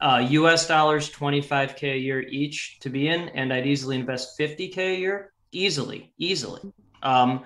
Uh, 0.00 0.26
U.S. 0.30 0.68
dollars, 0.68 1.10
25k 1.10 1.94
a 1.94 1.98
year 1.98 2.20
each 2.20 2.78
to 2.80 2.88
be 2.88 3.08
in, 3.08 3.28
and 3.30 3.52
I'd 3.52 3.66
easily 3.66 3.96
invest 3.96 4.38
50k 4.38 4.78
a 4.78 4.94
year, 4.94 5.32
easily, 5.50 6.12
easily. 6.18 6.72
Um, 7.02 7.42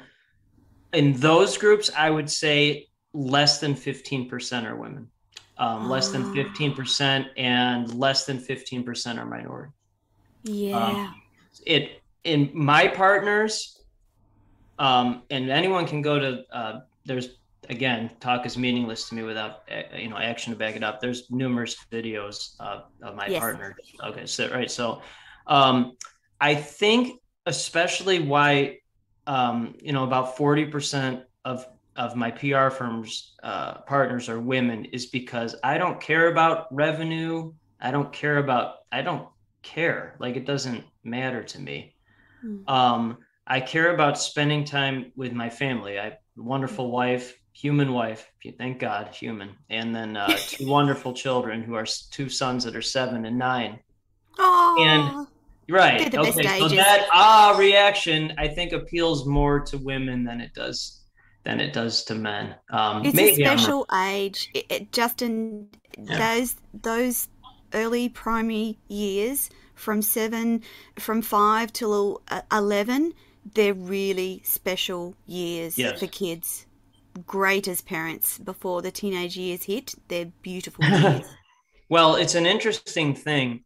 in 0.92 1.14
those 1.14 1.56
groups, 1.56 1.90
I 1.96 2.10
would 2.10 2.30
say 2.30 2.88
less 3.14 3.58
than 3.60 3.74
15% 3.74 4.64
are 4.64 4.76
women 4.76 5.08
um, 5.58 5.88
less 5.88 6.08
than 6.08 6.22
Ah. 6.22 6.32
15% 6.34 7.26
and 7.36 7.94
less 7.94 8.24
than 8.24 8.38
15% 8.38 9.18
are 9.18 9.26
minority 9.26 9.72
Yeah. 10.42 11.12
it 11.66 12.02
in 12.24 12.50
my 12.52 12.88
partners 12.88 13.78
um, 14.78 15.22
and 15.30 15.50
anyone 15.50 15.86
can 15.86 16.02
go 16.02 16.18
to 16.18 16.44
uh, 16.52 16.80
there's 17.04 17.28
again 17.68 18.10
talk 18.20 18.44
is 18.46 18.58
meaningless 18.58 19.08
to 19.08 19.14
me 19.14 19.22
without 19.22 19.60
uh, 19.70 19.96
you 19.96 20.08
know 20.08 20.16
action 20.16 20.52
to 20.52 20.58
back 20.58 20.74
it 20.76 20.82
up 20.82 21.00
there's 21.00 21.30
numerous 21.30 21.76
videos 21.92 22.54
of, 22.60 22.84
of 23.02 23.14
my 23.14 23.28
Yes. 23.28 23.40
partners 23.40 23.74
okay 24.04 24.26
so 24.26 24.50
right 24.50 24.70
so 24.70 25.00
um, 25.46 25.92
i 26.40 26.54
think 26.54 27.20
especially 27.46 28.20
why 28.20 28.76
um, 29.26 29.74
you 29.80 29.92
know 29.92 30.04
about 30.04 30.36
40% 30.36 31.22
of 31.44 31.66
of 31.94 32.16
my 32.16 32.30
pr 32.30 32.70
firms 32.70 33.34
uh, 33.42 33.74
partners 33.82 34.28
are 34.28 34.40
women 34.40 34.86
is 34.86 35.06
because 35.06 35.54
i 35.62 35.78
don't 35.78 36.00
care 36.00 36.28
about 36.32 36.66
revenue 36.74 37.52
i 37.80 37.90
don't 37.90 38.12
care 38.12 38.38
about 38.38 38.76
i 38.90 39.02
don't 39.02 39.28
care 39.62 40.16
like 40.18 40.36
it 40.36 40.46
doesn't 40.46 40.84
matter 41.04 41.42
to 41.44 41.60
me 41.60 41.94
Mm. 42.44 42.68
um, 42.68 43.18
I 43.46 43.60
care 43.60 43.92
about 43.94 44.18
spending 44.18 44.64
time 44.64 45.12
with 45.16 45.32
my 45.32 45.50
family. 45.50 45.98
I 45.98 46.04
have 46.04 46.12
a 46.38 46.42
wonderful 46.42 46.90
wife, 46.90 47.34
human 47.52 47.92
wife, 47.92 48.30
thank 48.58 48.78
God, 48.78 49.08
human, 49.14 49.50
and 49.70 49.94
then 49.94 50.16
uh, 50.16 50.28
two 50.48 50.66
wonderful 50.68 51.12
children 51.12 51.62
who 51.62 51.74
are 51.74 51.86
two 52.10 52.28
sons 52.28 52.64
that 52.64 52.74
are 52.76 52.82
seven 52.82 53.24
and 53.26 53.38
nine. 53.38 53.78
Oh, 54.38 54.76
and- 54.80 55.26
Right. 55.68 56.12
Okay. 56.12 56.30
So 56.32 56.40
ages. 56.40 56.72
that 56.72 57.06
ah 57.12 57.54
reaction, 57.56 58.34
I 58.36 58.48
think, 58.48 58.72
appeals 58.72 59.26
more 59.26 59.60
to 59.60 59.78
women 59.78 60.24
than 60.24 60.40
it 60.40 60.52
does 60.54 61.00
than 61.44 61.60
it 61.60 61.72
does 61.72 62.04
to 62.04 62.14
men. 62.16 62.56
Um, 62.70 63.02
it's 63.06 63.16
a 63.18 63.34
special 63.36 63.86
age. 63.94 64.50
It, 64.54 64.66
it, 64.68 64.92
Justin, 64.92 65.68
Yeah. 65.96 66.18
those 66.18 66.56
those 66.74 67.28
early 67.74 68.08
primary 68.08 68.76
years 68.88 69.50
from 69.76 70.02
seven, 70.02 70.62
from 70.98 71.22
five 71.22 71.72
till 71.72 72.22
uh, 72.28 72.42
eleven, 72.52 73.14
they're 73.54 73.72
really 73.74 74.42
special 74.44 75.14
years 75.26 75.78
Yes. 75.78 76.00
for 76.00 76.08
kids. 76.08 76.66
Great 77.26 77.68
as 77.68 77.80
parents 77.82 78.38
before 78.38 78.82
the 78.82 78.90
teenage 78.90 79.36
years 79.36 79.64
hit. 79.64 79.94
They're 80.08 80.32
beautiful. 80.42 80.84
Well, 81.92 82.16
it's 82.16 82.36
an 82.36 82.46
interesting 82.46 83.14
thing. 83.14 83.64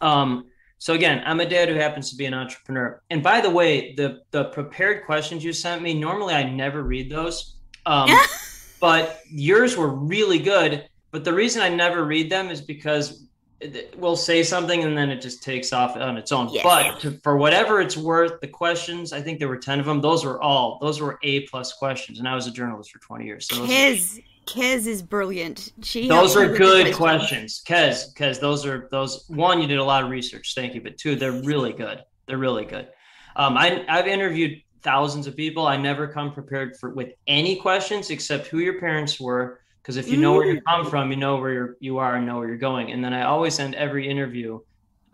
Um, 0.00 0.46
so 0.78 0.94
again, 0.94 1.22
I'm 1.24 1.38
a 1.38 1.48
dad 1.48 1.68
who 1.68 1.76
happens 1.76 2.10
to 2.10 2.16
be 2.16 2.26
an 2.26 2.34
entrepreneur. 2.34 3.00
And 3.10 3.22
by 3.22 3.40
the 3.40 3.48
way, 3.48 3.94
the 3.94 4.22
the 4.32 4.46
prepared 4.46 5.06
questions 5.06 5.44
you 5.44 5.52
sent 5.52 5.80
me, 5.80 5.94
normally 5.94 6.34
I 6.34 6.42
never 6.42 6.82
read 6.82 7.08
those. 7.08 7.54
Um, 7.86 8.10
but 8.80 9.20
yours 9.30 9.76
were 9.76 9.86
really 9.86 10.40
good. 10.40 10.88
But 11.12 11.22
the 11.22 11.32
reason 11.32 11.62
I 11.62 11.68
never 11.68 12.04
read 12.04 12.28
them 12.28 12.48
is 12.50 12.60
because 12.60 13.27
it- 13.60 13.94
we'll 13.98 14.16
say 14.16 14.42
something 14.42 14.84
and 14.84 14.96
then 14.96 15.10
it 15.10 15.20
just 15.20 15.42
takes 15.42 15.72
off 15.72 15.96
on 15.96 16.16
its 16.16 16.32
own. 16.32 16.48
Yes. 16.52 16.62
But 16.64 17.00
to, 17.00 17.20
for 17.22 17.36
whatever 17.36 17.80
it's 17.80 17.96
worth, 17.96 18.40
the 18.40 18.48
questions, 18.48 19.12
I 19.12 19.20
think 19.20 19.38
there 19.38 19.48
were 19.48 19.58
10 19.58 19.80
of 19.80 19.86
them. 19.86 20.00
Those 20.00 20.24
were 20.24 20.40
all, 20.40 20.78
those 20.80 21.00
were 21.00 21.18
A 21.22 21.40
plus 21.48 21.72
questions. 21.72 22.18
And 22.18 22.28
I 22.28 22.34
was 22.34 22.46
a 22.46 22.50
journalist 22.52 22.90
for 22.92 22.98
20 23.00 23.24
years. 23.24 23.48
So 23.48 23.56
those 23.56 23.68
are- 23.68 23.72
Kez, 23.72 24.22
Kez 24.46 24.86
is 24.86 25.02
brilliant. 25.02 25.72
She 25.82 26.08
those 26.08 26.34
are 26.36 26.48
good 26.56 26.94
questions 26.94 27.60
because 27.60 28.10
because 28.12 28.38
those 28.38 28.64
are 28.64 28.88
those 28.90 29.24
one 29.28 29.60
you 29.60 29.66
did 29.68 29.78
a 29.78 29.84
lot 29.84 30.02
of 30.02 30.08
research 30.08 30.54
thank 30.54 30.74
you 30.74 30.80
but 30.80 30.96
two 30.96 31.14
they're 31.16 31.42
really 31.42 31.72
good 31.74 32.02
they're 32.26 32.38
really 32.38 32.64
good 32.64 32.88
um, 33.36 33.58
I, 33.58 33.84
i've 33.90 34.06
interviewed 34.06 34.62
thousands 34.80 35.26
of 35.26 35.36
people 35.36 35.66
i 35.66 35.76
never 35.76 36.08
come 36.08 36.32
prepared 36.32 36.78
for 36.78 36.94
with 36.94 37.10
any 37.26 37.56
questions 37.56 38.08
except 38.08 38.46
who 38.46 38.60
your 38.60 38.80
parents 38.80 39.20
were 39.20 39.60
because 39.88 39.96
if 39.96 40.12
you 40.12 40.18
know 40.18 40.34
where 40.34 40.44
you 40.44 40.60
come 40.60 40.84
from 40.84 41.10
you 41.10 41.16
know 41.16 41.36
where 41.38 41.50
you're, 41.50 41.76
you 41.80 41.96
are 41.96 42.16
and 42.16 42.26
know 42.26 42.36
where 42.36 42.46
you're 42.46 42.58
going. 42.58 42.92
And 42.92 43.02
then 43.02 43.14
i 43.14 43.22
always 43.22 43.58
end 43.58 43.74
every 43.74 44.06
interview 44.06 44.60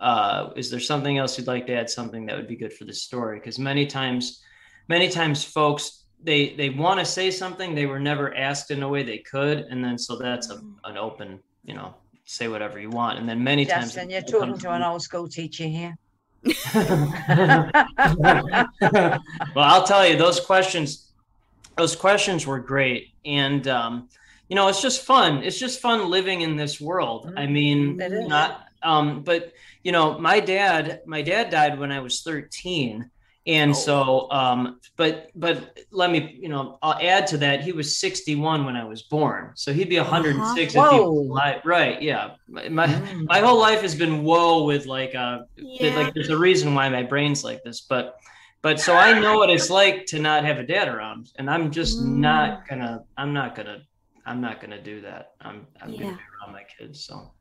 uh, 0.00 0.50
is 0.56 0.68
there 0.68 0.80
something 0.80 1.16
else 1.16 1.38
you'd 1.38 1.46
like 1.46 1.64
to 1.68 1.74
add 1.74 1.88
something 1.88 2.26
that 2.26 2.34
would 2.36 2.48
be 2.48 2.56
good 2.56 2.72
for 2.72 2.84
the 2.84 2.92
story? 2.92 3.38
Because 3.38 3.56
many 3.56 3.86
times 3.86 4.42
many 4.88 5.08
times 5.08 5.44
folks 5.44 6.06
they 6.24 6.56
they 6.56 6.70
want 6.70 6.98
to 6.98 7.06
say 7.06 7.30
something 7.30 7.72
they 7.72 7.86
were 7.86 8.00
never 8.00 8.34
asked 8.34 8.72
in 8.72 8.82
a 8.82 8.88
way 8.88 9.04
they 9.04 9.18
could 9.18 9.58
and 9.70 9.82
then 9.84 9.96
so 9.96 10.16
that's 10.16 10.50
a, 10.50 10.60
an 10.84 10.96
open 10.98 11.38
you 11.64 11.74
know 11.74 11.94
say 12.24 12.48
whatever 12.48 12.80
you 12.80 12.90
want. 12.90 13.20
And 13.20 13.28
then 13.28 13.44
many 13.44 13.64
times 13.64 13.94
Justin, 13.94 14.10
you're 14.10 14.22
people 14.22 14.40
come 14.40 14.48
talking 14.54 14.62
to 14.62 14.72
an 14.72 14.82
old 14.82 15.02
school 15.02 15.28
teacher 15.28 15.68
here. 15.68 15.96
well 19.54 19.64
i'll 19.72 19.84
tell 19.84 20.06
you 20.06 20.14
those 20.14 20.40
questions 20.40 21.12
those 21.76 21.94
questions 21.94 22.44
were 22.44 22.58
great. 22.58 23.10
And 23.24 23.68
um 23.68 24.08
you 24.48 24.56
know 24.56 24.68
it's 24.68 24.82
just 24.82 25.02
fun 25.02 25.42
it's 25.42 25.58
just 25.58 25.80
fun 25.80 26.10
living 26.10 26.40
in 26.42 26.56
this 26.56 26.80
world 26.80 27.32
i 27.36 27.46
mean 27.46 27.96
not 28.28 28.64
um 28.82 29.22
but 29.22 29.52
you 29.82 29.92
know, 29.92 30.18
my 30.18 30.40
dad, 30.40 31.02
my 31.06 31.20
dad 31.20 31.50
died 31.50 31.78
when 31.78 31.92
I 31.92 32.00
was 32.00 32.22
13. 32.22 33.10
And 33.46 33.70
Oh. 33.72 33.74
so, 33.74 34.30
um, 34.30 34.80
but, 34.96 35.28
but 35.34 35.78
let 35.92 36.10
me, 36.10 36.38
you 36.40 36.48
know, 36.48 36.78
I'll 36.82 36.98
add 36.98 37.26
to 37.28 37.36
that. 37.44 37.60
He 37.60 37.72
was 37.72 37.98
61 37.98 38.64
when 38.64 38.76
I 38.76 38.84
was 38.84 39.02
born. 39.02 39.52
So 39.56 39.74
he'd 39.74 39.90
be 39.90 39.98
106 39.98 40.74
if 40.74 40.74
he 40.74 40.80
was 40.80 41.28
alive. 41.28 41.60
Right. 41.66 42.00
Yeah. 42.00 42.36
My, 42.48 42.68
my, 42.70 42.86
Mm. 42.86 43.26
my 43.28 43.40
whole 43.40 43.58
life 43.60 43.82
has 43.82 43.94
been 43.94 44.24
whoa 44.24 44.64
with 44.64 44.86
like, 44.86 45.14
uh, 45.14 45.40
Yeah. 45.58 45.94
like 45.96 46.14
there's 46.14 46.30
a 46.30 46.38
reason 46.38 46.74
why 46.74 46.88
my 46.88 47.02
brain's 47.02 47.44
like 47.44 47.62
this, 47.62 47.82
but, 47.82 48.16
but 48.62 48.80
so 48.80 48.96
I 48.96 49.18
know 49.22 49.36
what 49.36 49.50
it's 49.50 49.68
like 49.68 50.06
to 50.06 50.18
not 50.18 50.46
have 50.46 50.58
a 50.58 50.66
dad 50.66 50.88
around 50.88 51.28
and 51.36 51.50
I'm 51.50 51.70
just 51.72 52.00
Mm. 52.00 52.06
not 52.28 52.66
gonna, 52.66 53.04
I'm 53.18 53.34
not 53.34 53.54
gonna, 53.54 53.82
I'm 54.26 54.40
not 54.40 54.60
gonna 54.60 54.82
do 54.82 55.00
that. 55.02 55.32
I'm, 55.40 55.66
I'm 55.80 55.90
Yeah. 55.90 56.00
gonna 56.00 56.16
be 56.16 56.22
around 56.44 56.52
my 56.52 56.64
kids. 56.78 57.06
So. 57.06 57.32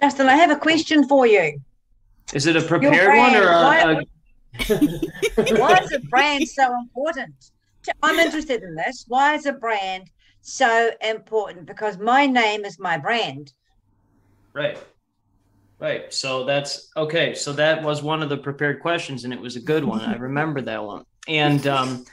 Justin, 0.00 0.28
I 0.28 0.36
have 0.36 0.50
a 0.50 0.56
question 0.56 1.06
for 1.08 1.26
you. 1.26 1.60
Is 2.32 2.46
it 2.46 2.56
a 2.56 2.62
prepared 2.62 3.16
one 3.18 3.34
or 3.36 3.42
brand, 3.42 4.06
a, 4.68 4.74
a 4.74 5.56
Why 5.58 5.78
is 5.82 5.92
a 5.92 6.00
brand 6.10 6.48
so 6.48 6.74
important? 6.78 7.34
I'm 8.02 8.18
interested 8.18 8.62
in 8.62 8.74
this. 8.74 9.04
Why 9.08 9.34
is 9.34 9.46
a 9.46 9.52
brand 9.52 10.10
so 10.40 10.90
important? 11.02 11.66
Because 11.66 11.98
my 11.98 12.26
name 12.26 12.64
is 12.64 12.78
my 12.78 12.96
brand. 12.96 13.52
right? 14.54 14.78
Right. 15.80 16.12
So 16.14 16.44
that's 16.44 16.88
okay. 16.96 17.34
So 17.34 17.52
that 17.54 17.82
was 17.82 18.02
one 18.02 18.22
of 18.22 18.28
the 18.28 18.38
prepared 18.38 18.80
questions, 18.80 19.24
and 19.24 19.32
it 19.32 19.40
was 19.40 19.56
a 19.56 19.60
good 19.60 19.84
one. 19.84 20.00
I 20.00 20.16
remember 20.28 20.62
that 20.62 20.82
one. 20.82 21.04
And 21.28 21.66
um, 21.66 22.04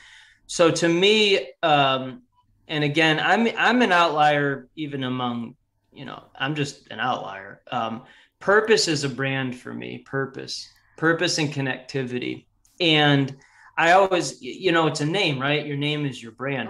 so 0.47 0.71
to 0.71 0.89
me, 0.89 1.51
um, 1.63 2.23
and 2.71 2.85
again, 2.85 3.19
I'm 3.19 3.47
I'm 3.57 3.81
an 3.81 3.91
outlier 3.91 4.69
even 4.75 5.03
among 5.03 5.55
you 5.91 6.05
know 6.05 6.23
I'm 6.35 6.55
just 6.55 6.87
an 6.89 6.99
outlier. 6.99 7.61
Um, 7.69 8.03
purpose 8.39 8.87
is 8.87 9.03
a 9.03 9.09
brand 9.09 9.55
for 9.55 9.73
me. 9.73 9.99
Purpose, 9.99 10.67
purpose, 10.97 11.37
and 11.37 11.51
connectivity. 11.53 12.45
And 12.79 13.35
I 13.77 13.91
always, 13.91 14.41
you 14.41 14.71
know, 14.71 14.87
it's 14.87 15.01
a 15.01 15.05
name, 15.05 15.39
right? 15.39 15.65
Your 15.65 15.75
name 15.75 16.05
is 16.05 16.23
your 16.23 16.31
brand. 16.31 16.69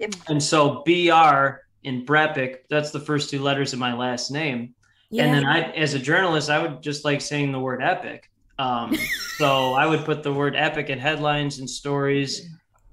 Yep. 0.00 0.14
And 0.28 0.42
so 0.42 0.82
BR 0.84 1.60
in 1.84 2.04
Brepic, 2.04 2.58
that's 2.68 2.90
the 2.90 3.00
first 3.00 3.30
two 3.30 3.40
letters 3.40 3.72
of 3.72 3.78
my 3.78 3.94
last 3.94 4.30
name. 4.30 4.74
yeah. 5.10 5.24
And 5.24 5.34
then 5.34 5.46
I, 5.46 5.70
as 5.72 5.94
a 5.94 5.98
journalist, 5.98 6.50
I 6.50 6.60
would 6.60 6.82
just 6.82 7.04
like 7.04 7.20
saying 7.20 7.52
the 7.52 7.60
word 7.60 7.80
epic. 7.82 8.30
Um, 8.58 8.94
so 9.36 9.74
I 9.74 9.86
would 9.86 10.04
put 10.04 10.22
the 10.24 10.32
word 10.32 10.56
epic 10.56 10.90
in 10.90 10.98
headlines 10.98 11.60
and 11.60 11.70
stories. 11.70 12.48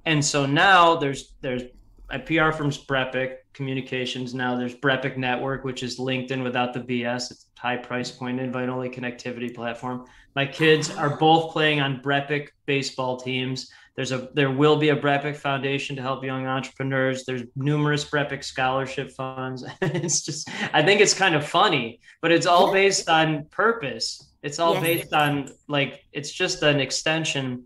And 0.06 0.24
so 0.24 0.46
now 0.46 0.96
there's 0.96 1.34
there's 1.42 1.64
my 2.10 2.18
PR 2.18 2.52
from 2.52 2.70
Brepic 2.70 3.38
Communications. 3.54 4.34
Now 4.34 4.56
there's 4.56 4.76
Brepic 4.76 5.18
Network, 5.18 5.64
which 5.64 5.82
is 5.82 6.00
LinkedIn 6.00 6.44
without 6.44 6.74
the 6.74 6.82
BS. 6.82 7.32
It's 7.32 7.48
a 7.58 7.62
high 7.62 7.78
price 7.78 8.12
point, 8.12 8.40
invite 8.40 8.70
only 8.70 8.90
connectivity 8.90 9.54
platform. 9.54 10.06
My 10.36 10.46
kids 10.46 10.92
are 10.92 11.18
both 11.18 11.52
playing 11.52 11.80
on 11.82 12.02
Brepic 12.02 12.50
baseball 12.66 13.18
teams. 13.18 13.70
There's 13.96 14.12
a 14.12 14.30
there 14.34 14.52
will 14.52 14.76
be 14.76 14.90
a 14.90 14.96
Brepic 14.96 15.38
Foundation 15.38 15.96
to 15.96 16.02
help 16.02 16.24
young 16.24 16.46
entrepreneurs. 16.46 17.24
There's 17.24 17.44
numerous 17.56 18.04
Brepic 18.04 18.44
scholarship 18.44 19.12
funds. 19.12 19.64
it's 19.82 20.22
just 20.22 20.50
I 20.74 20.84
think 20.84 21.02
it's 21.02 21.14
kind 21.14 21.34
of 21.34 21.48
funny, 21.48 22.02
but 22.22 22.32
it's 22.32 22.46
all 22.46 22.74
based 22.74 23.10
on 23.10 23.46
purpose. 23.46 24.32
It's 24.44 24.60
all 24.60 24.74
Yes. 24.76 24.84
based 24.84 25.14
on 25.14 25.50
like 25.68 26.04
it's 26.12 26.32
just 26.32 26.62
an 26.62 26.80
extension. 26.80 27.64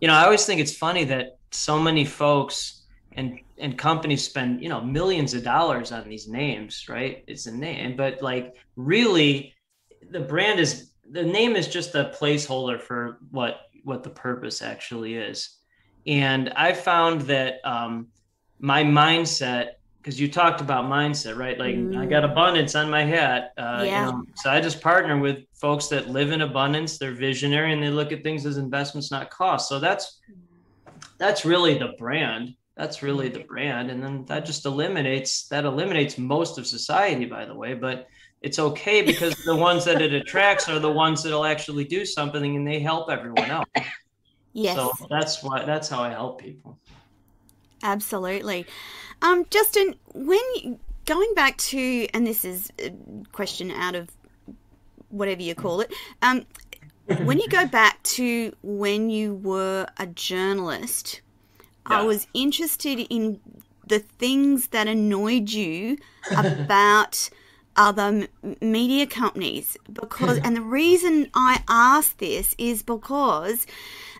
You 0.00 0.08
know, 0.08 0.14
I 0.14 0.24
always 0.24 0.46
think 0.46 0.60
it's 0.60 0.76
funny 0.76 1.04
that 1.04 1.36
so 1.52 1.78
many 1.78 2.04
folks 2.04 2.73
and 3.16 3.38
and 3.58 3.78
companies 3.78 4.24
spend 4.24 4.62
you 4.62 4.68
know 4.68 4.80
millions 4.80 5.34
of 5.34 5.42
dollars 5.44 5.92
on 5.92 6.08
these 6.08 6.28
names, 6.28 6.86
right? 6.88 7.24
It's 7.26 7.46
a 7.46 7.52
name, 7.52 7.96
but 7.96 8.22
like 8.22 8.54
really, 8.76 9.54
the 10.10 10.20
brand 10.20 10.60
is 10.60 10.90
the 11.10 11.22
name 11.22 11.56
is 11.56 11.68
just 11.68 11.94
a 11.94 12.12
placeholder 12.18 12.80
for 12.80 13.18
what 13.30 13.62
what 13.84 14.02
the 14.02 14.10
purpose 14.10 14.62
actually 14.62 15.14
is. 15.14 15.58
And 16.06 16.50
I 16.50 16.72
found 16.72 17.22
that 17.22 17.60
um, 17.64 18.08
my 18.58 18.82
mindset, 18.82 19.72
because 20.02 20.20
you 20.20 20.30
talked 20.30 20.60
about 20.60 20.84
mindset, 20.84 21.36
right? 21.36 21.58
Like 21.58 21.76
I 21.96 22.06
got 22.06 22.24
abundance 22.24 22.74
on 22.74 22.90
my 22.90 23.04
hat. 23.04 23.52
Uh, 23.56 23.84
Yeah. 23.86 24.06
you 24.06 24.12
know, 24.12 24.24
so 24.34 24.50
I 24.50 24.60
just 24.60 24.80
partner 24.80 25.18
with 25.18 25.44
folks 25.54 25.86
that 25.88 26.08
live 26.08 26.30
in 26.30 26.42
abundance. 26.42 26.98
They're 26.98 27.12
visionary 27.14 27.72
and 27.72 27.82
they 27.82 27.90
look 27.90 28.12
at 28.12 28.22
things 28.22 28.44
as 28.46 28.56
investments, 28.58 29.10
not 29.10 29.30
costs. 29.30 29.68
So 29.68 29.78
that's 29.78 30.20
that's 31.18 31.44
really 31.44 31.78
the 31.78 31.94
brand. 31.98 32.54
That's 32.76 33.02
really 33.02 33.28
the 33.28 33.40
brand. 33.40 33.90
And 33.90 34.02
then 34.02 34.24
that 34.26 34.44
just 34.44 34.66
eliminates 34.66 35.46
that 35.48 35.64
eliminates 35.64 36.18
most 36.18 36.58
of 36.58 36.66
society, 36.66 37.24
by 37.24 37.44
the 37.44 37.54
way. 37.54 37.74
But 37.74 38.08
it's 38.42 38.58
okay 38.58 39.02
because 39.06 39.34
the 39.44 39.56
ones 39.56 39.84
that 39.84 40.02
it 40.02 40.12
attracts 40.12 40.68
are 40.68 40.78
the 40.78 40.90
ones 40.90 41.22
that'll 41.22 41.44
actually 41.44 41.84
do 41.84 42.04
something 42.04 42.56
and 42.56 42.66
they 42.66 42.80
help 42.80 43.10
everyone 43.10 43.50
else. 43.50 43.68
yes. 44.52 44.76
So 44.76 44.92
that's 45.08 45.42
why 45.42 45.64
that's 45.64 45.88
how 45.88 46.02
I 46.02 46.10
help 46.10 46.40
people. 46.40 46.78
Absolutely. 47.82 48.66
Um, 49.22 49.46
Justin, 49.50 49.94
when 50.14 50.40
you, 50.56 50.80
going 51.04 51.32
back 51.34 51.56
to, 51.58 52.06
and 52.14 52.26
this 52.26 52.44
is 52.44 52.72
a 52.78 52.92
question 53.32 53.70
out 53.70 53.94
of 53.94 54.10
whatever 55.10 55.42
you 55.42 55.54
call 55.54 55.80
it, 55.80 55.92
um, 56.22 56.46
when 57.22 57.38
you 57.38 57.48
go 57.48 57.66
back 57.80 58.02
to 58.02 58.54
when 58.62 59.10
you 59.10 59.34
were 59.34 59.86
a 59.98 60.06
journalist, 60.06 61.20
I 61.86 62.02
was 62.02 62.26
interested 62.34 63.00
in 63.10 63.40
the 63.86 63.98
things 63.98 64.68
that 64.68 64.88
annoyed 64.88 65.50
you 65.50 65.98
about 66.36 67.30
other 67.76 68.28
media 68.60 69.06
companies 69.06 69.76
because 69.92 70.38
hmm. 70.38 70.46
and 70.46 70.56
the 70.56 70.62
reason 70.62 71.28
I 71.34 71.62
asked 71.68 72.18
this 72.18 72.54
is 72.56 72.82
because 72.82 73.66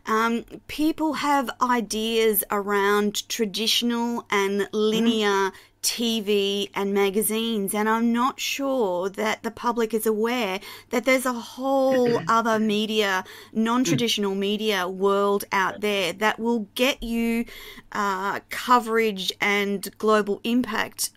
um, 0.06 0.44
people 0.68 1.14
have 1.14 1.50
ideas 1.60 2.44
around 2.50 3.28
traditional 3.28 4.26
and 4.30 4.68
linear 4.72 5.50
TV 5.82 6.70
and 6.74 6.94
magazines, 6.94 7.74
and 7.74 7.88
I'm 7.88 8.12
not 8.12 8.40
sure 8.40 9.10
that 9.10 9.42
the 9.42 9.50
public 9.50 9.92
is 9.92 10.06
aware 10.06 10.60
that 10.90 11.04
there's 11.04 11.26
a 11.26 11.32
whole 11.32 12.20
other 12.28 12.58
media, 12.58 13.24
non 13.52 13.84
traditional 13.84 14.34
media 14.34 14.88
world 14.88 15.44
out 15.52 15.82
there 15.82 16.12
that 16.14 16.38
will 16.38 16.68
get 16.74 17.02
you 17.02 17.44
uh, 17.92 18.40
coverage 18.48 19.30
and 19.40 19.88
global 19.98 20.40
impact 20.42 21.10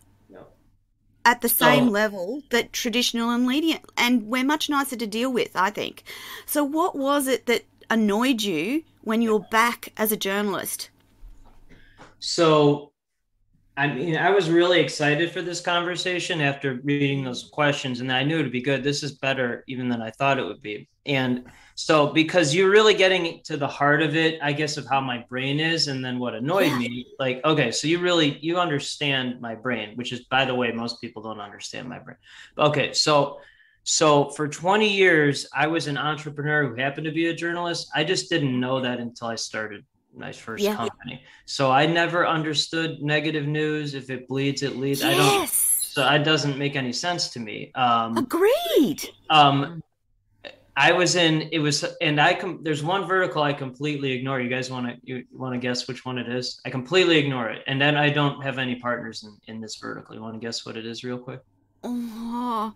at 1.24 1.42
the 1.42 1.50
same 1.50 1.86
So- 1.88 1.92
level 1.92 2.42
that 2.52 2.72
traditional 2.74 3.30
and 3.30 3.46
linear, 3.48 3.80
and 3.98 4.24
we're 4.28 4.46
much 4.46 4.70
nicer 4.70 4.96
to 4.96 5.08
deal 5.08 5.32
with, 5.32 5.52
I 5.56 5.70
think. 5.70 6.04
So, 6.46 6.64
what 6.64 6.96
was 6.96 7.28
it 7.28 7.46
that 7.48 7.64
annoyed 7.90 8.42
you 8.42 8.84
when 9.02 9.22
you 9.22 9.34
were 9.34 9.46
back 9.52 9.94
as 9.98 10.12
a 10.12 10.18
journalist? 10.18 10.90
So, 12.20 12.92
I 13.76 13.88
mean, 13.88 14.18
I 14.18 14.32
was 14.32 14.50
really 14.50 14.80
excited 14.80 15.32
for 15.32 15.42
this 15.44 15.62
conversation 15.62 16.42
after 16.42 16.80
reading 16.84 17.24
those 17.24 17.50
questions, 17.54 18.00
and 18.00 18.12
I 18.12 18.24
knew 18.24 18.40
it'd 18.40 18.52
be 18.52 18.62
good. 18.62 18.84
This 18.84 19.04
is 19.04 19.14
better 19.14 19.64
even 19.68 19.88
than 19.88 20.02
I 20.02 20.10
thought 20.12 20.40
it 20.40 20.46
would 20.46 20.62
be. 20.62 20.90
And 21.06 21.46
so, 21.76 22.08
because 22.08 22.56
you're 22.56 22.72
really 22.72 22.96
getting 22.96 23.40
to 23.46 23.56
the 23.56 23.68
heart 23.68 24.02
of 24.02 24.16
it, 24.16 24.40
I 24.42 24.52
guess, 24.52 24.78
of 24.78 24.88
how 24.88 25.00
my 25.00 25.24
brain 25.30 25.60
is, 25.60 25.88
and 25.88 26.04
then 26.04 26.18
what 26.18 26.34
annoyed 26.34 26.72
Yeah. 26.72 26.80
me. 26.80 27.06
Like, 27.20 27.40
okay, 27.46 27.72
so 27.72 27.88
you 27.88 28.00
really 28.00 28.40
you 28.42 28.60
understand 28.60 29.40
my 29.42 29.54
brain, 29.54 29.96
which 29.96 30.12
is, 30.12 30.22
by 30.26 30.44
the 30.46 30.56
way, 30.56 30.72
most 30.72 31.00
people 31.00 31.22
don't 31.22 31.40
understand 31.40 31.88
my 31.88 32.00
brain. 32.00 32.18
Okay, 32.58 32.94
so 32.94 33.40
so 33.90 34.30
for 34.32 34.50
20 34.50 34.86
years, 34.86 35.48
I 35.56 35.66
was 35.68 35.88
an 35.88 35.98
entrepreneur 35.98 36.68
who 36.68 36.76
happened 36.76 37.06
to 37.06 37.12
be 37.14 37.28
a 37.28 37.34
journalist. 37.34 37.88
I 37.96 38.04
just 38.04 38.30
didn't 38.30 38.60
know 38.60 38.82
that 38.82 39.00
until 39.00 39.28
I 39.30 39.36
started 39.36 39.86
my 40.14 40.34
first 40.34 40.62
Yeah. 40.62 40.76
company. 40.76 41.22
So 41.46 41.72
I 41.72 41.86
never 41.86 42.28
understood 42.28 43.02
negative 43.02 43.48
news. 43.48 43.94
If 43.94 44.10
it 44.10 44.28
bleeds, 44.28 44.62
it 44.62 44.76
leads. 44.76 45.02
I 45.06 45.12
don't. 45.14 45.40
Yes, 45.42 45.54
So 45.54 46.02
that 46.02 46.26
doesn't 46.26 46.58
make 46.58 46.76
any 46.76 46.92
sense 46.92 47.30
to 47.30 47.40
me. 47.40 47.72
Um, 47.76 48.18
agreed. 48.18 49.10
um, 49.30 49.82
I 50.76 50.92
was 50.92 51.16
in. 51.16 51.44
It 51.54 51.60
was, 51.60 51.86
and 52.02 52.20
I 52.20 52.34
com- 52.34 52.60
There's 52.64 52.84
one 52.84 53.08
vertical 53.08 53.42
I 53.42 53.54
completely 53.54 54.12
ignore. 54.12 54.42
You 54.42 54.50
guys 54.50 54.70
want 54.70 54.86
to 54.88 54.94
you 55.04 55.24
want 55.32 55.54
to 55.56 55.60
guess 55.60 55.88
which 55.88 56.04
one 56.06 56.18
it 56.18 56.28
is? 56.28 56.60
I 56.66 56.70
completely 56.70 57.18
ignore 57.18 57.50
it, 57.50 57.64
and 57.68 57.80
then 57.82 57.96
I 57.96 58.10
don't 58.10 58.44
have 58.44 58.58
any 58.60 58.76
partners 58.76 59.24
in 59.24 59.32
in 59.52 59.62
this 59.62 59.78
vertical. 59.78 60.14
You 60.14 60.22
want 60.22 60.36
to 60.36 60.40
guess 60.46 60.66
what 60.66 60.76
it 60.76 60.86
is, 60.86 61.04
real 61.06 61.18
quick? 61.18 61.40
Oh. 61.84 62.74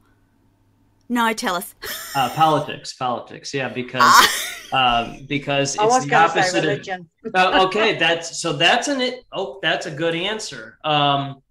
No, 1.11 1.33
tell 1.33 1.55
us. 1.55 1.75
Uh, 2.13 2.29
politics, 2.35 2.93
politics. 2.93 3.53
Yeah, 3.53 3.69
because 3.69 4.03
um, 4.73 5.25
because 5.29 5.77
it's 5.79 6.05
the 6.05 6.13
opposite. 6.13 6.89
Of, 6.89 7.33
uh, 7.33 7.63
okay, 7.67 7.97
that's 7.97 8.41
so 8.41 8.51
that's 8.51 8.89
an 8.89 8.99
it. 8.99 9.23
Oh, 9.31 9.59
that's 9.61 9.85
a 9.85 9.91
good 9.91 10.13
answer. 10.13 10.77
Um, 10.83 11.41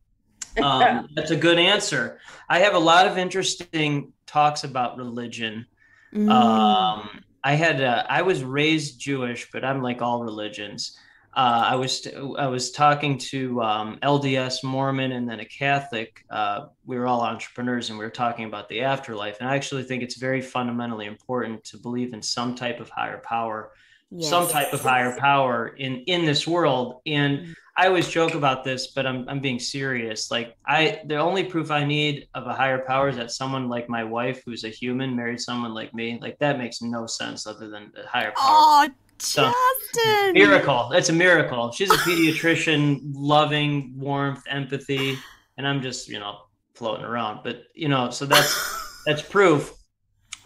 um, 0.62 1.08
that's 1.14 1.30
a 1.30 1.36
good 1.36 1.58
answer. 1.58 2.18
I 2.50 2.58
have 2.58 2.74
a 2.74 2.78
lot 2.78 3.06
of 3.06 3.16
interesting 3.16 4.12
talks 4.26 4.64
about 4.64 4.98
religion. 4.98 5.64
mm, 6.12 6.30
Um, 6.30 7.22
I 7.42 7.54
had 7.54 7.80
uh, 7.80 8.04
I 8.06 8.20
was 8.20 8.44
raised 8.44 9.00
Jewish, 9.00 9.48
but 9.50 9.64
I'm 9.64 9.82
like 9.82 10.02
all 10.02 10.22
religions. 10.22 10.98
Uh, 11.34 11.64
I 11.68 11.76
was 11.76 12.06
I 12.38 12.48
was 12.48 12.72
talking 12.72 13.16
to 13.18 13.62
um, 13.62 13.98
LDS 14.02 14.64
Mormon 14.64 15.12
and 15.12 15.28
then 15.28 15.38
a 15.38 15.44
Catholic. 15.44 16.24
Uh, 16.28 16.66
we 16.86 16.98
were 16.98 17.06
all 17.06 17.20
entrepreneurs 17.20 17.88
and 17.88 17.98
we 17.98 18.04
were 18.04 18.10
talking 18.10 18.46
about 18.46 18.68
the 18.68 18.80
afterlife. 18.82 19.38
And 19.40 19.48
I 19.48 19.54
actually 19.54 19.84
think 19.84 20.02
it's 20.02 20.16
very 20.16 20.40
fundamentally 20.40 21.06
important 21.06 21.62
to 21.64 21.76
believe 21.76 22.14
in 22.14 22.22
some 22.22 22.56
type 22.56 22.80
of 22.80 22.88
higher 22.88 23.18
power, 23.18 23.70
yes. 24.10 24.28
some 24.28 24.48
type 24.48 24.72
of 24.72 24.80
higher 24.80 25.16
power 25.18 25.68
in 25.68 25.98
in 26.06 26.24
this 26.24 26.48
world. 26.48 27.00
And 27.06 27.38
mm. 27.38 27.54
I 27.76 27.86
always 27.86 28.08
joke 28.08 28.34
about 28.34 28.64
this, 28.64 28.88
but 28.88 29.06
I'm 29.06 29.28
I'm 29.28 29.38
being 29.38 29.60
serious. 29.60 30.32
Like 30.32 30.56
I, 30.66 31.00
the 31.06 31.16
only 31.16 31.44
proof 31.44 31.70
I 31.70 31.84
need 31.84 32.26
of 32.34 32.48
a 32.48 32.52
higher 32.52 32.80
power 32.80 33.08
is 33.08 33.16
that 33.16 33.30
someone 33.30 33.68
like 33.68 33.88
my 33.88 34.02
wife, 34.02 34.42
who's 34.44 34.64
a 34.64 34.68
human, 34.68 35.14
married 35.14 35.40
someone 35.40 35.74
like 35.74 35.94
me. 35.94 36.18
Like 36.20 36.40
that 36.40 36.58
makes 36.58 36.82
no 36.82 37.06
sense 37.06 37.46
other 37.46 37.70
than 37.70 37.92
a 37.96 38.06
higher 38.08 38.32
power. 38.32 38.34
Oh, 38.36 38.88
so, 39.20 39.52
Justin. 39.92 40.34
Miracle. 40.34 40.92
It's 40.92 41.08
a 41.08 41.12
miracle. 41.12 41.72
She's 41.72 41.90
a 41.90 41.96
pediatrician, 41.98 43.00
loving, 43.14 43.94
warmth, 43.96 44.42
empathy, 44.48 45.18
and 45.56 45.66
I'm 45.66 45.82
just, 45.82 46.08
you 46.08 46.18
know, 46.18 46.38
floating 46.74 47.04
around. 47.04 47.40
But 47.44 47.64
you 47.74 47.88
know, 47.88 48.10
so 48.10 48.26
that's 48.26 49.02
that's 49.06 49.22
proof. 49.22 49.74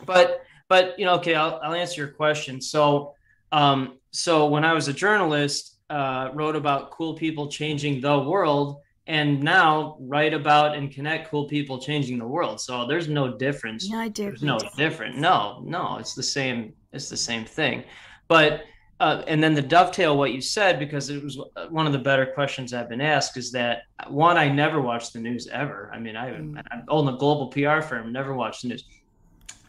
But 0.05 0.43
but 0.69 0.99
you 0.99 1.05
know, 1.05 1.15
okay, 1.15 1.35
I'll 1.35 1.61
I'll 1.63 1.75
answer 1.75 2.01
your 2.03 2.11
question. 2.11 2.61
So 2.61 3.15
um 3.53 3.99
so 4.11 4.47
when 4.47 4.65
I 4.65 4.73
was 4.73 4.89
a 4.89 4.93
journalist, 4.93 5.75
uh, 5.91 6.31
wrote 6.35 6.57
about 6.57 6.91
cool 6.91 7.15
people 7.15 7.49
changing 7.49 8.01
the 8.01 8.19
world 8.19 8.81
and 9.07 9.43
now 9.43 9.97
write 10.01 10.33
about 10.33 10.77
and 10.77 10.91
connect 10.91 11.31
cool 11.31 11.47
people 11.47 11.79
changing 11.79 12.19
the 12.19 12.27
world. 12.27 12.61
So 12.61 12.87
there's 12.87 13.09
no 13.09 13.37
difference. 13.37 13.89
No 13.89 14.09
difference. 14.09 14.41
There's 14.41 14.43
no 14.43 14.59
different. 14.77 15.19
No, 15.19 15.63
no, 15.65 15.99
it's 15.99 16.15
the 16.15 16.23
same. 16.23 16.73
It's 16.93 17.09
the 17.09 17.17
same 17.17 17.45
thing. 17.45 17.85
But 18.29 18.65
uh, 19.01 19.23
and 19.27 19.43
then 19.43 19.55
the 19.55 19.63
dovetail 19.63 20.17
what 20.17 20.33
you 20.33 20.41
said 20.41 20.79
because 20.79 21.11
it 21.11 21.23
was 21.23 21.39
one 21.69 21.87
of 21.87 21.93
the 21.93 21.99
better 21.99 22.27
questions 22.27 22.73
I've 22.73 22.89
been 22.89 23.01
asked 23.01 23.37
is 23.37 23.51
that 23.53 23.83
one 24.09 24.37
I 24.37 24.49
never 24.49 24.81
watched 24.81 25.13
the 25.13 25.21
news 25.21 25.49
ever. 25.49 25.91
I 25.93 25.99
mean 25.99 26.17
I, 26.17 26.31
mm. 26.31 26.63
I 26.71 26.79
own 26.89 27.09
a 27.09 27.17
global 27.17 27.49
PR 27.49 27.81
firm, 27.81 28.13
never 28.13 28.35
watched 28.35 28.63
the 28.63 28.69
news. 28.69 28.85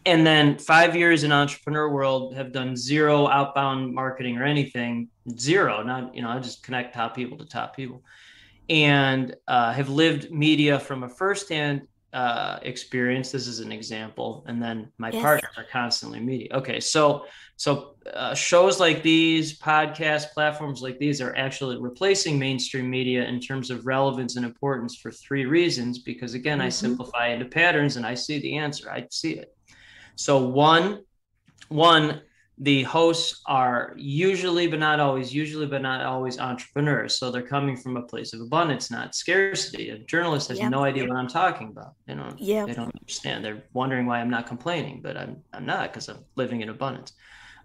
And 0.06 0.24
then 0.24 0.56
five 0.58 0.94
years 0.94 1.24
in 1.24 1.32
entrepreneur 1.32 1.90
world 1.90 2.36
have 2.36 2.52
done 2.52 2.76
zero 2.76 3.26
outbound 3.26 3.92
marketing 3.92 4.38
or 4.38 4.44
anything, 4.44 5.08
zero. 5.36 5.82
Not 5.82 6.14
you 6.14 6.22
know 6.22 6.28
I 6.28 6.38
just 6.38 6.62
connect 6.62 6.94
top 6.94 7.16
people 7.16 7.36
to 7.38 7.44
top 7.44 7.74
people, 7.74 8.04
and 8.68 9.34
uh, 9.48 9.72
have 9.72 9.88
lived 9.88 10.30
media 10.30 10.78
from 10.78 11.02
a 11.02 11.08
firsthand 11.08 11.88
uh, 12.16 12.58
experience. 12.62 13.30
This 13.30 13.46
is 13.46 13.60
an 13.60 13.70
example, 13.70 14.42
and 14.48 14.60
then 14.62 14.90
my 14.96 15.10
yes. 15.10 15.22
partners 15.22 15.52
are 15.58 15.66
constantly 15.70 16.18
media. 16.18 16.48
Okay, 16.54 16.80
so 16.80 17.26
so 17.56 17.96
uh, 18.14 18.34
shows 18.34 18.80
like 18.80 19.02
these, 19.02 19.58
podcast 19.58 20.32
platforms 20.32 20.80
like 20.80 20.98
these, 20.98 21.20
are 21.20 21.36
actually 21.36 21.76
replacing 21.78 22.38
mainstream 22.38 22.88
media 22.88 23.26
in 23.26 23.38
terms 23.38 23.70
of 23.70 23.86
relevance 23.86 24.36
and 24.36 24.46
importance 24.46 24.96
for 24.96 25.12
three 25.12 25.44
reasons. 25.44 25.98
Because 25.98 26.32
again, 26.32 26.58
mm-hmm. 26.58 26.68
I 26.68 26.70
simplify 26.70 27.28
into 27.28 27.44
patterns, 27.44 27.96
and 27.96 28.06
I 28.06 28.14
see 28.14 28.38
the 28.38 28.56
answer. 28.56 28.90
I 28.90 29.06
see 29.10 29.32
it. 29.32 29.54
So 30.14 30.42
one, 30.42 31.02
one 31.68 32.22
the 32.58 32.82
hosts 32.84 33.42
are 33.46 33.92
usually 33.96 34.66
but 34.66 34.78
not 34.78 34.98
always 34.98 35.34
usually 35.34 35.66
but 35.66 35.82
not 35.82 36.00
always 36.02 36.38
entrepreneurs. 36.38 37.18
So 37.18 37.30
they're 37.30 37.42
coming 37.42 37.76
from 37.76 37.96
a 37.96 38.02
place 38.02 38.32
of 38.32 38.40
abundance 38.40 38.90
not 38.90 39.14
scarcity. 39.14 39.90
A 39.90 39.98
journalist 39.98 40.48
has 40.48 40.60
no 40.60 40.82
idea 40.82 41.06
what 41.06 41.16
i'm 41.16 41.28
talking 41.28 41.68
about. 41.68 41.94
You 42.08 42.14
know 42.14 42.34
yeah. 42.38 42.64
they 42.64 42.72
don't 42.72 42.94
understand. 42.94 43.44
They're 43.44 43.62
wondering 43.74 44.06
why 44.06 44.20
i'm 44.20 44.30
not 44.30 44.46
complaining 44.46 45.00
but 45.02 45.16
i'm 45.16 45.42
i'm 45.52 45.66
not 45.66 45.92
because 45.92 46.08
i'm 46.08 46.24
living 46.36 46.62
in 46.62 46.70
abundance. 46.70 47.12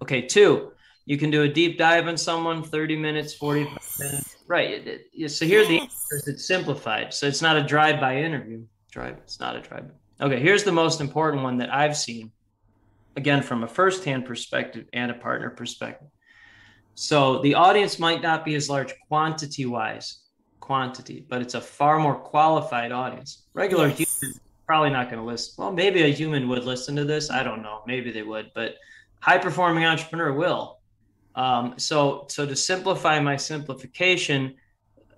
Okay 0.02 0.22
two 0.24 0.74
you 1.06 1.18
can 1.18 1.30
do 1.30 1.44
a 1.44 1.48
deep 1.48 1.78
dive 1.78 2.08
on 2.08 2.18
someone 2.18 2.62
30 2.62 2.98
minutes 2.98 3.34
40 3.34 3.62
yes. 3.62 4.00
minutes. 4.00 4.38
Right 4.48 4.88
it, 4.88 5.08
it, 5.14 5.30
so 5.30 5.46
here 5.46 5.62
yes. 5.64 6.08
the 6.26 6.32
it's 6.32 6.46
simplified 6.46 7.14
so 7.14 7.28
it's 7.28 7.42
not 7.42 7.56
a 7.56 7.64
drive-by 7.64 8.18
interview. 8.18 8.66
Drive 8.92 9.18
it's 9.24 9.40
not 9.40 9.56
a 9.56 9.62
drive 9.62 9.86
okay 10.20 10.40
here's 10.40 10.66
the 10.66 10.72
most 10.72 11.00
important 11.00 11.44
one 11.44 11.58
that 11.58 11.74
i've 11.74 11.96
seen 11.96 12.30
again 13.16 13.44
from 13.44 13.64
a 13.64 13.68
first-hand 13.68 14.26
perspective 14.26 14.86
and 14.94 15.12
a 15.12 15.16
partner 15.16 15.50
perspective. 15.50 16.08
So 16.96 17.42
the 17.42 17.56
audience 17.56 18.00
might 18.00 18.22
not 18.22 18.46
be 18.46 18.56
as 18.56 18.70
large 18.70 18.94
quantity 19.08 19.66
wise 19.66 20.20
quantity 20.60 21.26
but 21.28 21.42
it's 21.42 21.56
a 21.56 21.62
far 21.62 22.00
more 22.00 22.16
qualified 22.16 22.92
audience. 22.92 23.44
Regular 23.54 23.88
yes. 23.88 24.22
human 24.22 24.40
probably 24.68 24.92
not 24.92 25.10
going 25.10 25.20
to 25.20 25.26
listen 25.26 25.54
well 25.58 25.72
maybe 25.72 26.04
a 26.04 26.08
human 26.08 26.48
would 26.48 26.64
listen 26.64 26.96
to 26.96 27.04
this 27.04 27.30
i 27.30 27.44
don't 27.44 27.62
know 27.62 27.82
maybe 27.86 28.10
they 28.10 28.22
would 28.22 28.50
but 28.56 28.76
high 29.22 29.38
performing 29.38 29.86
entrepreneur 29.86 30.34
will. 30.34 30.80
Um, 31.36 31.76
so 31.78 32.26
so 32.28 32.46
to 32.46 32.56
simplify 32.56 33.20
my 33.22 33.38
simplification 33.38 34.56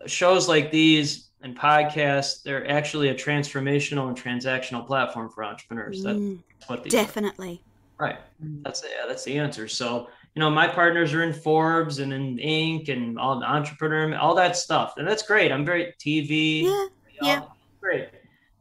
shows 0.06 0.48
like 0.48 0.70
these 0.70 1.30
and 1.42 1.58
podcasts 1.58 2.44
they're 2.44 2.70
actually 2.70 3.10
a 3.10 3.16
transformational 3.16 4.10
and 4.10 4.18
transactional 4.18 4.86
platform 4.86 5.30
for 5.30 5.44
entrepreneurs. 5.44 6.04
That's 6.04 6.20
mm, 6.20 6.40
what 6.68 6.88
definitely 6.88 7.62
are. 7.66 7.73
Right. 8.00 8.18
Mm. 8.44 8.64
That's 8.64 8.84
yeah, 8.84 9.06
that's 9.08 9.24
the 9.24 9.38
answer. 9.38 9.68
So, 9.68 10.10
you 10.36 10.40
know, 10.40 10.50
my 10.50 10.68
partners 10.68 11.14
are 11.14 11.24
in 11.24 11.34
Forbes 11.34 12.00
and 12.00 12.12
in 12.14 12.38
Inc. 12.38 12.90
and 12.90 13.20
all 13.20 13.40
the 13.40 13.46
entrepreneur, 13.46 14.16
all 14.18 14.36
that 14.36 14.56
stuff. 14.56 14.96
And 14.98 15.08
that's 15.08 15.24
great. 15.24 15.52
I'm 15.52 15.66
very 15.66 15.94
TV. 16.00 16.64
Yeah. 16.64 16.88
Yeah. 17.22 17.42
Great. 17.80 18.10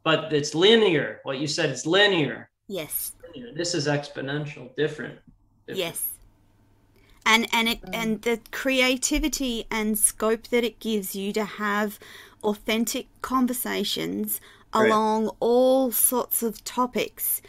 But 0.04 0.32
it's 0.32 0.54
linear. 0.54 1.20
What 1.22 1.38
you 1.38 1.46
said, 1.46 1.70
it's 1.70 1.86
linear. 1.86 2.50
Yes. 2.68 3.12
Linear. 3.34 3.54
This 3.54 3.74
is 3.74 3.86
exponential, 3.86 4.74
different. 4.76 5.18
different. 5.66 5.78
Yes. 5.78 6.08
And 7.24 7.48
and 7.52 7.68
it 7.68 7.82
mm. 7.82 7.90
and 7.94 8.22
the 8.22 8.40
creativity 8.50 9.66
and 9.70 9.98
scope 9.98 10.48
that 10.48 10.64
it 10.64 10.80
gives 10.80 11.14
you 11.14 11.32
to 11.32 11.44
have 11.44 11.98
authentic 12.42 13.06
conversations 13.22 14.40
along 14.72 15.30
all 15.38 15.92
sorts 15.92 16.42
of 16.42 16.64
topics 16.64 17.42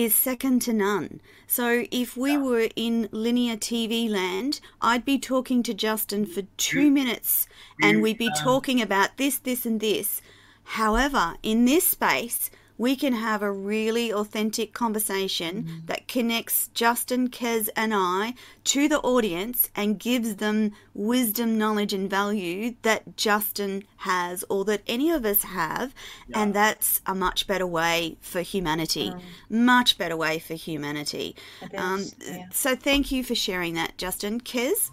is 0.00 0.14
second 0.14 0.62
to 0.62 0.72
none. 0.72 1.20
So 1.46 1.84
if 1.90 2.16
we 2.16 2.34
were 2.38 2.68
in 2.74 3.10
linear 3.12 3.56
TV 3.58 4.08
land, 4.08 4.58
I'd 4.80 5.04
be 5.04 5.18
talking 5.18 5.62
to 5.64 5.74
Justin 5.74 6.24
for 6.24 6.40
two 6.56 6.90
minutes 6.90 7.46
and 7.82 8.00
we'd 8.00 8.16
be 8.16 8.30
talking 8.38 8.80
about 8.80 9.18
this, 9.18 9.36
this, 9.36 9.66
and 9.66 9.78
this. 9.78 10.22
However, 10.64 11.34
in 11.42 11.66
this 11.66 11.86
space, 11.86 12.50
we 12.80 12.96
can 12.96 13.12
have 13.12 13.42
a 13.42 13.52
really 13.52 14.10
authentic 14.10 14.72
conversation 14.72 15.64
mm-hmm. 15.64 15.84
that 15.84 16.08
connects 16.08 16.68
Justin, 16.68 17.28
Kez, 17.28 17.68
and 17.76 17.92
I 17.94 18.32
to 18.64 18.88
the 18.88 19.00
audience 19.00 19.68
and 19.76 19.98
gives 19.98 20.36
them 20.36 20.72
wisdom, 20.94 21.58
knowledge, 21.58 21.92
and 21.92 22.08
value 22.08 22.76
that 22.80 23.18
Justin 23.18 23.84
has 23.98 24.46
or 24.48 24.64
that 24.64 24.80
any 24.86 25.10
of 25.10 25.26
us 25.26 25.42
have. 25.42 25.94
Yeah. 26.28 26.40
And 26.40 26.54
that's 26.54 27.02
a 27.04 27.14
much 27.14 27.46
better 27.46 27.66
way 27.66 28.16
for 28.22 28.40
humanity. 28.40 29.10
Mm. 29.10 29.20
Much 29.50 29.98
better 29.98 30.16
way 30.16 30.38
for 30.38 30.54
humanity. 30.54 31.36
Um, 31.76 32.06
yeah. 32.26 32.46
So 32.50 32.74
thank 32.74 33.12
you 33.12 33.22
for 33.22 33.34
sharing 33.34 33.74
that, 33.74 33.98
Justin. 33.98 34.40
Kez? 34.40 34.90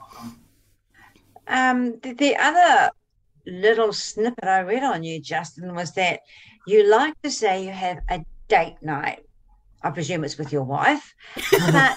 Um, 1.47 1.97
the, 2.01 2.11
the 2.11 2.35
other 2.35 2.91
little 3.45 3.93
snippet 3.93 4.43
I 4.43 4.59
read 4.59 4.83
on 4.83 5.05
you, 5.05 5.21
Justin, 5.21 5.73
was 5.73 5.93
that 5.93 6.19
you 6.67 6.89
like 6.89 7.19
to 7.23 7.31
say 7.31 7.65
you 7.65 7.71
have 7.71 7.99
a 8.09 8.23
date 8.47 8.77
night. 8.81 9.25
I 9.81 9.91
presume 9.91 10.23
it's 10.23 10.37
with 10.37 10.51
your 10.51 10.63
wife. 10.63 11.15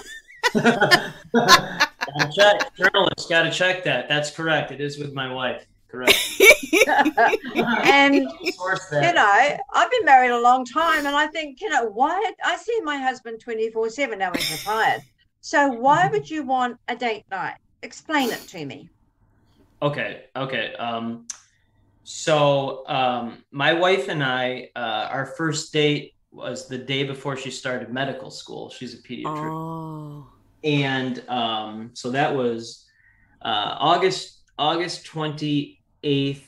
But 2.13 2.31
check. 2.31 2.75
Journalists 2.75 3.27
got 3.29 3.43
to 3.43 3.51
check 3.51 3.83
that. 3.83 4.09
That's 4.09 4.31
correct. 4.31 4.71
It 4.71 4.81
is 4.81 4.97
with 4.97 5.13
my 5.13 5.31
wife. 5.31 5.65
Correct. 5.87 6.17
and 7.85 8.15
you 8.15 8.23
know, 9.13 9.57
I've 9.73 9.91
been 9.91 10.05
married 10.05 10.31
a 10.31 10.39
long 10.39 10.65
time, 10.65 11.05
and 11.05 11.15
I 11.15 11.27
think 11.27 11.59
you 11.59 11.69
know 11.69 11.85
why 11.89 12.31
I 12.43 12.55
see 12.55 12.79
my 12.81 12.97
husband 12.97 13.41
twenty 13.41 13.69
four 13.69 13.89
seven 13.89 14.19
now 14.19 14.31
he's 14.33 14.51
retired. 14.51 15.01
So 15.41 15.69
why 15.69 16.07
would 16.07 16.29
you 16.29 16.43
want 16.43 16.77
a 16.87 16.95
date 16.95 17.25
night? 17.29 17.55
Explain 17.83 18.29
it 18.29 18.39
to 18.47 18.65
me. 18.65 18.89
Okay. 19.81 20.25
Okay. 20.35 20.73
Um, 20.75 21.27
so 22.03 22.87
um, 22.87 23.43
my 23.51 23.73
wife 23.73 24.07
and 24.07 24.23
I, 24.23 24.69
uh, 24.75 25.07
our 25.11 25.25
first 25.25 25.71
date 25.71 26.15
was 26.31 26.67
the 26.67 26.77
day 26.77 27.03
before 27.03 27.37
she 27.37 27.51
started 27.51 27.91
medical 27.91 28.31
school. 28.31 28.69
She's 28.69 28.93
a 28.93 28.97
pediatrician, 28.97 29.51
oh. 29.51 30.27
and 30.63 31.23
um, 31.29 31.91
so 31.93 32.09
that 32.11 32.33
was 32.33 32.87
uh, 33.41 33.75
August 33.79 34.39
August 34.57 35.05
twenty 35.05 35.81
eighth, 36.03 36.47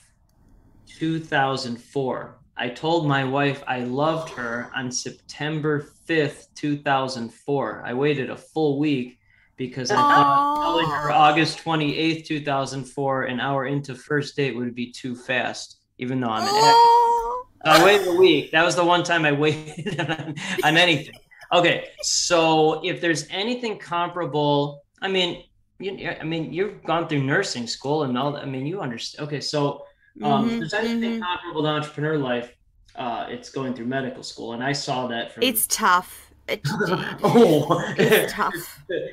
two 0.87 1.19
thousand 1.19 1.77
four. 1.77 2.39
I 2.55 2.69
told 2.69 3.07
my 3.07 3.23
wife 3.23 3.63
I 3.67 3.79
loved 3.79 4.29
her 4.33 4.71
on 4.75 4.91
September 4.91 5.89
fifth, 6.05 6.49
two 6.55 6.77
thousand 6.77 7.33
four. 7.33 7.83
I 7.85 7.93
waited 7.93 8.29
a 8.29 8.37
full 8.37 8.79
week 8.79 9.19
because 9.55 9.91
I 9.91 9.95
thought 9.95 10.55
telling 10.61 10.89
her 10.89 11.11
August 11.11 11.59
28th, 11.59 12.25
2004, 12.25 13.23
an 13.23 13.39
hour 13.39 13.65
into 13.65 13.95
first 13.95 14.35
date 14.35 14.55
would 14.55 14.75
be 14.75 14.91
too 14.91 15.15
fast, 15.15 15.77
even 15.97 16.19
though 16.19 16.29
I'm 16.29 16.43
an 16.43 16.49
oh. 16.49 17.45
I 17.65 17.83
waited 17.85 18.07
a 18.07 18.15
week. 18.15 18.51
That 18.51 18.65
was 18.65 18.75
the 18.75 18.83
one 18.83 19.03
time 19.03 19.25
I 19.25 19.31
waited 19.31 19.99
on, 20.09 20.35
on 20.63 20.77
anything. 20.77 21.13
Okay, 21.53 21.89
so 22.01 22.83
if 22.83 22.99
there's 22.99 23.27
anything 23.29 23.77
comparable, 23.77 24.83
I 25.01 25.07
mean, 25.07 25.43
you, 25.79 26.09
I 26.09 26.23
mean, 26.23 26.51
you've 26.51 26.83
gone 26.83 27.07
through 27.07 27.23
nursing 27.23 27.67
school 27.67 28.03
and 28.03 28.17
all. 28.17 28.35
I 28.35 28.45
mean, 28.45 28.65
you 28.65 28.81
understand. 28.81 29.27
Okay, 29.27 29.39
so 29.39 29.85
um, 30.21 30.49
Mhm, 30.49 30.59
there's 30.59 30.73
anything 30.73 31.19
mhm. 31.19 31.21
comparable 31.21 31.63
to 31.63 31.69
entrepreneur 31.69 32.17
life. 32.17 32.53
Uh, 32.95 33.25
it's 33.29 33.49
going 33.49 33.73
through 33.73 33.87
medical 33.87 34.23
school, 34.23 34.53
and 34.53 34.63
I 34.63 34.71
saw 34.71 35.07
that 35.07 35.33
from. 35.33 35.43
It's 35.43 35.65
tough. 35.67 36.22
It, 36.47 36.62
oh, 37.23 37.84
it's 37.97 38.34
tough. 38.39 38.53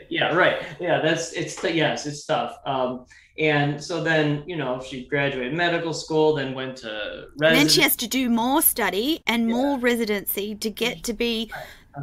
yeah, 0.09 0.35
right. 0.35 0.62
Yeah, 0.81 1.01
that's 1.01 1.33
it's 1.33 1.62
yes, 1.62 2.07
it's 2.07 2.25
tough. 2.27 2.57
Um, 2.66 3.05
and 3.38 3.83
so 3.83 4.03
then 4.03 4.43
you 4.47 4.57
know 4.57 4.81
she 4.81 5.07
graduated 5.07 5.55
medical 5.55 5.95
school, 5.95 6.35
then 6.35 6.55
went 6.55 6.77
to 6.79 7.27
then 7.37 7.69
she 7.69 7.83
has 7.83 7.95
to 7.97 8.09
do 8.09 8.29
more 8.29 8.62
study 8.62 9.23
and 9.27 9.49
Yeah. 9.49 9.55
more 9.55 9.79
residency 9.79 10.55
to 10.57 10.71
get 10.71 11.05
to 11.05 11.12
be 11.12 11.53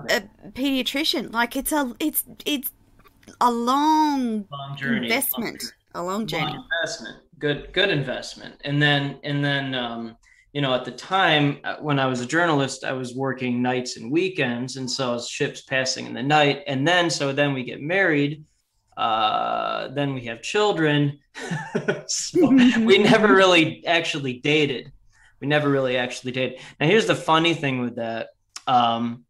Okay. 0.03 0.17
a 0.17 0.49
pediatrician. 0.51 1.33
Like 1.33 1.55
it's 1.55 1.71
a 1.71 1.93
it's 1.99 2.23
it's 2.45 2.71
a 3.41 3.51
long 3.51 4.45
long 4.49 4.77
journey, 4.77 5.07
investment, 5.07 5.61
a 5.93 5.99
long 6.01 6.07
long 6.19 6.27
journey. 6.27 6.55
investment, 6.81 7.17
good 7.39 7.73
good 7.73 7.89
investment. 7.89 8.55
And 8.63 8.81
then 8.81 9.19
and 9.23 9.43
then 9.43 9.75
um, 9.75 10.15
you 10.53 10.61
know 10.61 10.73
at 10.73 10.85
the 10.85 10.91
time 10.91 11.59
uh, 11.63 11.75
when 11.77 11.99
I 11.99 12.05
was 12.05 12.21
a 12.21 12.25
journalist, 12.25 12.83
I 12.83 12.93
was 12.93 13.15
working 13.15 13.61
nights 13.61 13.97
and 13.97 14.11
weekends, 14.11 14.77
and 14.77 14.89
so 14.89 15.19
ships 15.19 15.61
passing 15.61 16.05
in 16.05 16.13
the 16.13 16.23
night. 16.23 16.63
And 16.67 16.87
then 16.87 17.09
so 17.09 17.33
then 17.33 17.53
we 17.53 17.63
get 17.63 17.81
married. 17.81 18.45
Uh, 18.95 19.89
then 19.89 20.13
we 20.13 20.25
have 20.25 20.41
children. 20.41 21.19
we 22.33 22.97
never 22.97 23.33
really 23.33 23.85
actually 23.85 24.39
dated. 24.39 24.91
We 25.39 25.47
never 25.47 25.69
really 25.69 25.97
actually 25.97 26.31
dated. 26.31 26.59
Now, 26.79 26.87
here's 26.87 27.05
the 27.05 27.15
funny 27.15 27.53
thing 27.53 27.79
with 27.79 27.97
that 27.97 28.29
um, 28.65 29.23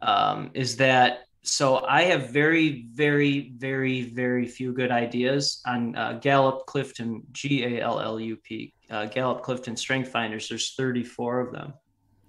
um, 0.00 0.50
is 0.54 0.76
that 0.76 1.26
so 1.42 1.84
I 1.86 2.02
have 2.04 2.30
very, 2.30 2.86
very, 2.92 3.52
very, 3.56 4.02
very 4.02 4.46
few 4.46 4.72
good 4.72 4.90
ideas 4.90 5.62
on 5.64 5.94
uh, 5.94 6.14
Gallup 6.14 6.66
Clifton, 6.66 7.22
G 7.30 7.64
A 7.64 7.82
L 7.82 8.00
L 8.00 8.18
U 8.18 8.36
P, 8.36 8.74
uh, 8.90 9.06
Gallup 9.06 9.42
Clifton 9.42 9.76
Strength 9.76 10.08
Finders. 10.10 10.48
There's 10.48 10.74
34 10.74 11.40
of 11.40 11.52
them, 11.52 11.74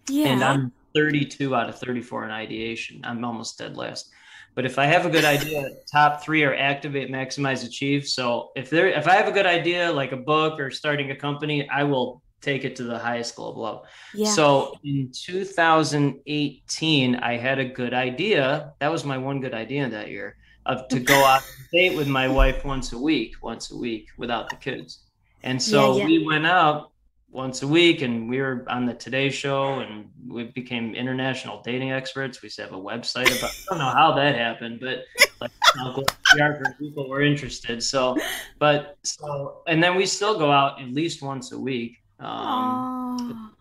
Yeah. 0.09 0.27
and 0.27 0.43
I'm 0.43 0.71
32 0.95 1.55
out 1.55 1.69
of 1.69 1.77
34 1.79 2.25
in 2.25 2.31
ideation. 2.31 3.01
I'm 3.03 3.23
almost 3.23 3.57
dead 3.57 3.77
last. 3.77 4.09
But 4.55 4.65
if 4.65 4.79
I 4.79 4.85
have 4.85 5.05
a 5.05 5.09
good 5.09 5.25
idea, 5.25 5.69
top 5.91 6.23
three 6.23 6.43
are 6.43 6.55
activate, 6.55 7.11
maximize, 7.11 7.63
achieve. 7.65 8.07
So 8.07 8.51
if 8.55 8.69
there, 8.71 8.87
if 8.87 9.07
I 9.07 9.15
have 9.15 9.27
a 9.27 9.31
good 9.31 9.45
idea, 9.45 9.91
like 9.91 10.11
a 10.13 10.17
book 10.17 10.59
or 10.59 10.71
starting 10.71 11.11
a 11.11 11.15
company, 11.15 11.69
I 11.69 11.83
will 11.83 12.23
take 12.41 12.63
it 12.65 12.75
to 12.77 12.83
the 12.83 12.97
highest 12.97 13.35
global 13.35 13.61
level. 13.63 13.85
yeah. 14.15 14.31
So 14.31 14.73
in 14.83 15.11
2018, 15.11 17.15
I 17.15 17.37
had 17.37 17.59
a 17.59 17.65
good 17.65 17.93
idea. 17.93 18.73
That 18.79 18.91
was 18.91 19.05
my 19.05 19.17
one 19.17 19.39
good 19.41 19.53
idea 19.53 19.87
that 19.89 20.09
year 20.09 20.37
of 20.65 20.87
to 20.89 20.99
go 20.99 21.15
out 21.25 21.41
on 21.41 21.47
date 21.73 21.95
with 21.95 22.07
my 22.07 22.27
wife 22.27 22.63
once 22.65 22.93
a 22.93 22.97
week, 22.97 23.35
once 23.41 23.71
a 23.71 23.77
week 23.77 24.07
without 24.17 24.49
the 24.49 24.55
kids. 24.55 25.03
And 25.43 25.61
so 25.61 25.93
Yeah, 25.93 25.99
yeah. 25.99 26.05
we 26.05 26.25
went 26.25 26.45
out 26.45 26.91
once 27.29 27.61
a 27.61 27.67
week 27.67 28.01
and 28.01 28.29
we 28.29 28.39
were 28.39 28.65
on 28.67 28.85
the 28.85 28.93
Today 28.93 29.29
Show 29.29 29.79
and 29.79 30.09
we 30.27 30.45
became 30.45 30.95
international 30.95 31.61
dating 31.61 31.91
experts. 31.91 32.41
We 32.41 32.47
used 32.47 32.55
to 32.57 32.63
have 32.63 32.73
a 32.73 32.77
website 32.77 33.27
about 33.37 33.51
I 33.51 33.63
don't 33.69 33.79
know 33.79 33.89
how 33.89 34.13
that 34.13 34.35
happened, 34.35 34.79
but 34.79 35.03
like 35.41 35.51
PR 36.25 36.53
for 36.55 36.75
people 36.79 37.07
were 37.07 37.21
interested. 37.21 37.83
So 37.83 38.17
but 38.59 38.97
so 39.03 39.61
and 39.67 39.83
then 39.83 39.95
we 39.95 40.05
still 40.05 40.37
go 40.37 40.51
out 40.51 40.81
at 40.81 40.89
least 40.89 41.21
once 41.21 41.51
a 41.51 41.59
week. 41.59 41.97
Um 42.19 43.53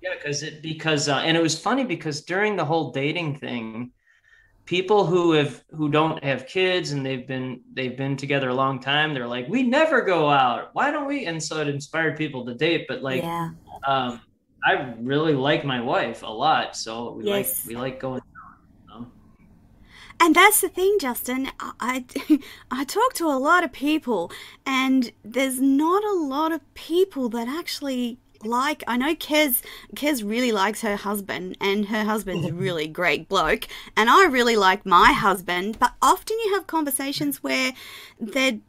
yeah, 0.00 0.10
because 0.14 0.42
it 0.42 0.62
because 0.62 1.08
uh, 1.08 1.16
and 1.16 1.36
it 1.36 1.42
was 1.42 1.58
funny 1.58 1.84
because 1.84 2.20
during 2.22 2.56
the 2.56 2.64
whole 2.64 2.92
dating 2.92 3.36
thing, 3.38 3.90
people 4.68 5.06
who 5.06 5.32
have 5.32 5.64
who 5.70 5.88
don't 5.88 6.22
have 6.22 6.46
kids 6.46 6.90
and 6.92 7.04
they've 7.04 7.26
been 7.26 7.58
they've 7.72 7.96
been 7.96 8.18
together 8.18 8.50
a 8.50 8.54
long 8.54 8.78
time, 8.78 9.14
they're 9.14 9.26
like, 9.26 9.48
we 9.48 9.62
never 9.62 10.02
go 10.02 10.28
out. 10.28 10.68
Why 10.74 10.90
don't 10.90 11.06
we? 11.06 11.24
And 11.24 11.42
so 11.42 11.62
it 11.62 11.68
inspired 11.68 12.18
people 12.18 12.44
to 12.44 12.54
date. 12.54 12.84
But 12.86 13.02
like, 13.02 13.22
yeah. 13.22 13.48
um, 13.86 14.20
I 14.62 14.92
really 14.98 15.32
like 15.32 15.64
my 15.64 15.80
wife 15.80 16.22
a 16.22 16.26
lot, 16.26 16.76
so 16.76 17.12
we 17.12 17.24
Yes. 17.24 17.64
like 17.64 17.68
we 17.68 17.80
like 17.80 17.98
going. 17.98 18.20
Um, 18.92 19.10
And 20.20 20.34
that's 20.34 20.60
the 20.60 20.68
thing, 20.68 20.98
Justin. 21.00 21.48
I, 21.58 21.72
I 21.80 22.38
I 22.70 22.84
talk 22.84 23.14
to 23.14 23.24
a 23.24 23.38
lot 23.38 23.64
of 23.64 23.72
people, 23.72 24.30
and 24.66 25.12
there's 25.24 25.62
not 25.62 26.04
a 26.04 26.12
lot 26.12 26.52
of 26.52 26.60
people 26.74 27.30
that 27.30 27.48
actually 27.48 28.18
like. 28.44 28.82
I 28.86 28.96
know 28.96 29.14
Kez 29.14 29.62
Kez 29.94 30.28
really 30.28 30.52
likes 30.52 30.80
her 30.82 30.96
husband, 30.96 31.56
and 31.60 31.86
her 31.86 32.04
husband's 32.04 32.48
a 32.48 32.52
really 32.66 32.86
great 32.86 33.28
bloke, 33.28 33.66
and 33.96 34.08
I 34.10 34.24
really 34.26 34.56
like 34.56 34.84
my 34.86 35.12
husband. 35.12 35.78
But 35.78 35.94
often 36.02 36.38
you 36.44 36.54
have 36.54 36.66
conversations 36.66 37.42
where 37.42 37.72
they 38.20 38.60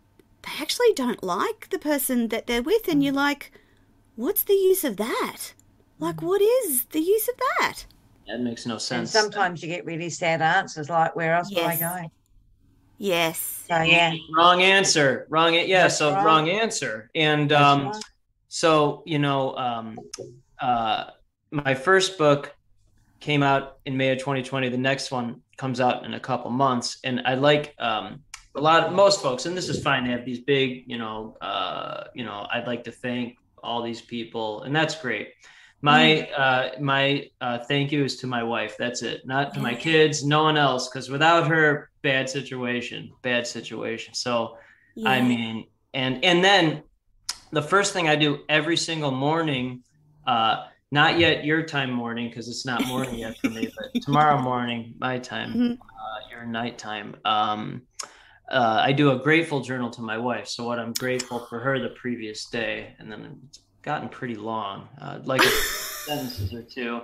they 0.41 0.51
actually 0.61 0.93
don't 0.95 1.21
like 1.23 1.69
the 1.69 1.79
person 1.79 2.29
that 2.29 2.47
they're 2.47 2.61
with, 2.63 2.87
and 2.87 3.03
you're 3.03 3.13
like, 3.13 3.51
what's 4.15 4.43
the 4.43 4.53
use 4.53 4.83
of 4.83 4.97
that? 4.97 5.53
Like, 5.99 6.21
what 6.21 6.41
is 6.41 6.85
the 6.85 7.01
use 7.01 7.27
of 7.27 7.35
that? 7.59 7.85
that 8.27 8.39
makes 8.41 8.65
no 8.65 8.77
sense 8.77 8.99
And 8.99 9.09
sense. 9.09 9.23
sometimes 9.23 9.61
you 9.63 9.67
get 9.67 9.85
really 9.85 10.09
sad 10.09 10.41
answers 10.41 10.87
like, 10.89 11.15
where 11.15 11.33
else 11.35 11.49
will 11.51 11.65
I 11.65 11.73
Yes. 11.73 11.79
go? 11.79 12.11
Yes. 12.97 13.65
So, 13.67 13.81
yeah. 13.81 14.13
wrong 14.35 14.61
answer. 14.61 15.25
Wrong. 15.29 15.55
a- 15.55 15.65
Yeah. 15.65 15.83
That's 15.83 15.97
so 15.97 16.13
right. 16.13 16.23
wrong 16.25 16.49
answer. 16.49 17.09
And 17.15 17.49
that's 17.49 17.61
um, 17.61 17.85
right. 17.87 18.03
So 18.49 19.03
you 19.05 19.19
know 19.19 19.55
um, 19.55 19.97
uh, 20.59 21.05
my 21.51 21.73
first 21.73 22.17
book 22.17 22.55
came 23.19 23.43
out 23.43 23.77
in 23.85 23.95
may 23.95 24.11
of 24.11 24.17
2020 24.17 24.69
the 24.69 24.77
next 24.77 25.11
one 25.11 25.41
comes 25.57 25.79
out 25.79 26.05
in 26.05 26.13
a 26.13 26.19
couple 26.19 26.51
months. 26.51 26.99
And 27.03 27.21
i 27.25 27.35
like 27.35 27.75
um, 27.79 28.21
a 28.55 28.61
lot 28.61 28.93
most 28.93 29.21
folks 29.21 29.45
and 29.45 29.55
this 29.55 29.69
is 29.69 29.81
fine 29.81 30.03
they 30.03 30.11
have 30.11 30.25
these 30.25 30.39
big 30.39 30.83
you 30.87 30.97
know 30.97 31.37
uh, 31.41 32.05
you 32.13 32.25
know 32.25 32.47
i'd 32.53 32.67
like 32.67 32.83
to 32.85 32.91
thank 32.91 33.37
all 33.63 33.81
these 33.81 34.01
people 34.01 34.63
and 34.63 34.75
that's 34.75 34.99
great. 34.99 35.29
My 35.81 36.23
uh, 36.31 36.71
my 36.81 37.29
uh, 37.39 37.59
thank 37.59 37.93
you 37.93 38.03
is 38.03 38.17
to 38.17 38.27
my 38.27 38.43
wife. 38.43 38.75
That's 38.77 39.01
it. 39.01 39.25
Not 39.25 39.53
to 39.53 39.61
my 39.61 39.73
kids 39.73 40.25
no 40.25 40.43
one 40.43 40.57
else 40.57 40.89
because 40.89 41.09
without 41.09 41.47
her 41.47 41.89
bad 42.01 42.29
situation 42.29 43.11
bad 43.21 43.47
situation. 43.47 44.13
So 44.13 44.57
I 45.05 45.21
mean, 45.21 45.67
and 45.93 46.23
and 46.25 46.43
then 46.43 46.83
the 47.51 47.61
first 47.61 47.93
thing 47.93 48.07
I 48.07 48.15
do 48.15 48.39
every 48.47 48.77
single 48.77 49.11
morning, 49.11 49.83
uh, 50.27 50.65
not 50.91 51.19
yet 51.19 51.45
your 51.45 51.63
time 51.63 51.91
morning 51.91 52.29
because 52.29 52.47
it's 52.47 52.65
not 52.65 52.85
morning 52.87 53.19
yet 53.19 53.37
for 53.39 53.49
me, 53.49 53.67
but 53.75 53.85
tomorrow 54.01 54.39
morning 54.41 54.95
my 54.99 55.19
time, 55.19 55.53
Mhm. 55.53 55.71
uh, 55.73 56.29
your 56.31 56.45
nighttime. 56.45 57.15
Um, 57.25 57.83
uh, 58.51 58.81
I 58.83 58.93
do 58.93 59.11
a 59.11 59.19
grateful 59.19 59.61
journal 59.61 59.91
to 59.91 60.01
my 60.01 60.17
wife. 60.17 60.47
So 60.47 60.65
what 60.65 60.79
I'm 60.79 60.93
grateful 60.93 61.45
for 61.47 61.59
her 61.59 61.79
the 61.79 61.89
previous 61.89 62.47
day, 62.49 62.95
and 62.97 63.11
then 63.11 63.39
it's 63.47 63.59
gotten 63.83 64.09
pretty 64.09 64.35
long, 64.35 64.89
uh, 64.99 65.19
like 65.23 65.41
a 65.41 65.49
sentences 66.07 66.53
or 66.53 66.63
two, 66.63 67.01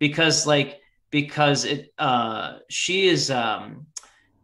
because 0.00 0.46
like 0.46 0.80
because 1.10 1.64
it 1.64 1.92
uh, 1.98 2.58
she 2.68 3.06
is 3.06 3.30
um, 3.30 3.86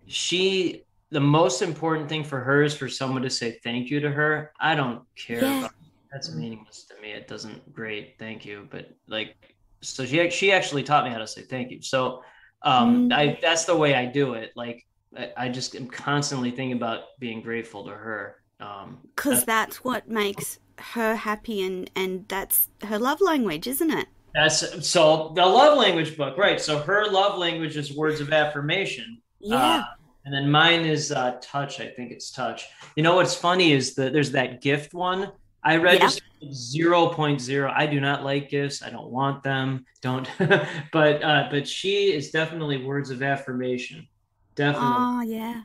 she 0.07 0.85
the 1.15 1.21
most 1.21 1.63
important 1.63 2.09
thing 2.09 2.25
for 2.25 2.41
her 2.41 2.65
is 2.65 2.77
for 2.77 2.89
someone 2.89 3.23
to 3.23 3.31
say 3.31 3.61
thank 3.63 3.89
you 3.89 4.01
to 4.01 4.11
her. 4.11 4.51
I 4.59 4.75
don't 4.75 5.03
care. 5.15 5.43
Yeah. 5.43 5.59
About, 5.61 5.71
that's 6.13 6.35
meaningless 6.35 6.87
to 6.91 7.01
me. 7.01 7.13
It 7.13 7.29
doesn't. 7.29 7.73
Great, 7.73 8.17
thank 8.19 8.45
you. 8.45 8.67
But 8.69 8.91
like, 9.07 9.37
so 9.81 10.05
she 10.05 10.29
she 10.31 10.51
actually 10.51 10.83
taught 10.83 11.05
me 11.05 11.11
how 11.11 11.19
to 11.19 11.27
say 11.27 11.43
thank 11.43 11.71
you. 11.71 11.81
So, 11.83 12.25
um, 12.63 13.09
Mm. 13.11 13.15
I 13.15 13.39
that's 13.41 13.65
the 13.65 13.77
way 13.77 13.95
I 13.95 14.07
do 14.07 14.35
it. 14.35 14.51
Like, 14.57 14.85
I, 15.17 15.31
I 15.37 15.49
just 15.51 15.77
am 15.77 15.87
constantly 15.87 16.51
thinking 16.51 16.77
about 16.77 17.01
being 17.21 17.43
grateful 17.43 17.85
to 17.85 17.93
her. 17.93 18.43
Um, 18.59 18.99
because 19.15 19.45
that's 19.45 19.85
what 19.85 20.09
makes 20.09 20.59
her 20.79 21.15
happy 21.15 21.63
and 21.65 21.89
and 21.95 22.25
that's 22.27 22.69
her 22.83 22.99
love 22.99 23.21
language 23.21 23.69
isn't 23.69 23.93
it 23.93 24.09
that's 24.35 24.59
so 24.89 25.33
the 25.37 25.47
love 25.47 25.79
language 25.79 26.17
book, 26.17 26.37
right? 26.37 26.61
So 26.61 26.81
her 26.81 27.09
love 27.09 27.39
language 27.39 27.77
is 27.77 27.97
words 27.97 28.21
of 28.21 28.33
affirmation. 28.33 29.19
yeah 29.39 29.79
Uh, 29.79 29.85
and 30.25 30.35
then 30.35 30.51
mine 30.51 30.85
is 30.85 31.13
uh, 31.13 31.39
touch. 31.41 31.81
I 31.81 31.89
think 31.89 32.13
it's 32.13 32.31
touch. 32.31 32.67
You 32.97 33.03
know 33.03 33.17
what's 33.17 33.35
funny 33.35 33.73
is 33.73 33.95
that 33.95 34.13
there's 34.13 34.33
that 34.33 34.61
gift 34.61 34.95
one. 34.95 35.33
I 35.63 35.77
registered 35.77 36.29
0.0. 36.43 37.73
I 37.75 37.87
do 37.87 38.01
not 38.01 38.23
like 38.23 38.51
gifts. 38.51 38.83
I 38.83 38.91
don't 38.91 39.11
want 39.11 39.43
them. 39.43 39.87
Don't. 40.03 40.29
but 40.93 41.23
uh, 41.23 41.49
but 41.51 41.67
she 41.67 42.13
is 42.13 42.31
definitely 42.31 42.85
words 42.85 43.11
of 43.11 43.23
affirmation. 43.23 44.07
Definitely 44.55 44.95
oh 44.97 45.21
yeah 45.23 45.63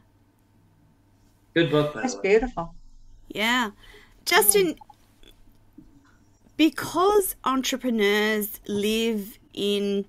good 1.53 1.71
book. 1.71 1.93
By 1.93 2.01
That's 2.01 2.13
the 2.15 2.21
way. 2.21 2.29
beautiful. 2.29 2.73
yeah 3.27 3.71
justin 4.25 4.75
because 6.57 7.35
entrepreneurs 7.43 8.59
live 8.67 9.37
in 9.53 10.05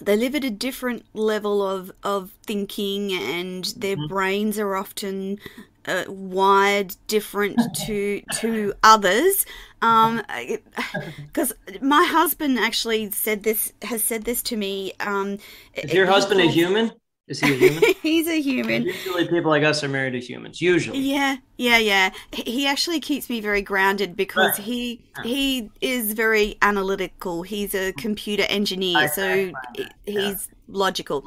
they 0.00 0.16
live 0.16 0.34
at 0.34 0.44
a 0.44 0.50
different 0.50 1.04
level 1.14 1.66
of 1.66 1.92
of 2.02 2.32
thinking 2.44 3.12
and 3.12 3.64
their 3.76 3.96
Mhm. 3.96 4.08
brains 4.08 4.58
are 4.58 4.76
often 4.76 5.38
uh, 5.86 6.04
wired 6.08 6.96
different 7.06 7.72
to 7.72 8.20
to 8.30 8.74
others 8.82 9.46
um 9.82 10.22
because 11.32 11.52
my 11.80 12.04
husband 12.04 12.58
actually 12.58 13.10
said 13.10 13.42
this 13.42 13.72
has 13.82 14.02
said 14.02 14.24
this 14.24 14.42
to 14.42 14.56
me 14.56 14.92
um 15.00 15.38
Is 15.74 15.92
your 15.92 16.06
husband 16.06 16.40
a 16.40 16.46
human? 16.48 16.92
Is 17.28 17.40
he 17.40 17.52
a 17.52 17.56
human? 17.56 17.82
He's 18.02 18.28
a 18.28 18.40
human. 18.40 18.82
Usually, 18.84 19.26
people 19.26 19.50
like 19.50 19.64
us 19.64 19.82
are 19.82 19.88
married 19.88 20.12
to 20.12 20.20
humans. 20.20 20.60
Usually, 20.62 20.98
Yeah, 21.00 21.36
yeah, 21.58 21.78
yeah. 21.78 22.10
He- 22.32 22.66
actually 22.66 23.00
keeps 23.00 23.28
me 23.28 23.40
very 23.40 23.62
grounded 23.62 24.16
because 24.16 24.58
Right. 24.58 24.66
he 24.66 25.00
he 25.24 25.70
is 25.80 26.12
very 26.12 26.56
analytical. 26.62 27.42
He's 27.42 27.74
a 27.74 27.92
computer 27.92 28.44
engineer, 28.48 28.98
I- 28.98 29.06
so 29.06 29.24
I 29.28 29.34
find 29.52 29.56
he- 29.76 29.82
that, 29.82 29.94
yeah. 30.06 30.20
he's 30.20 30.48
logical. 30.68 31.24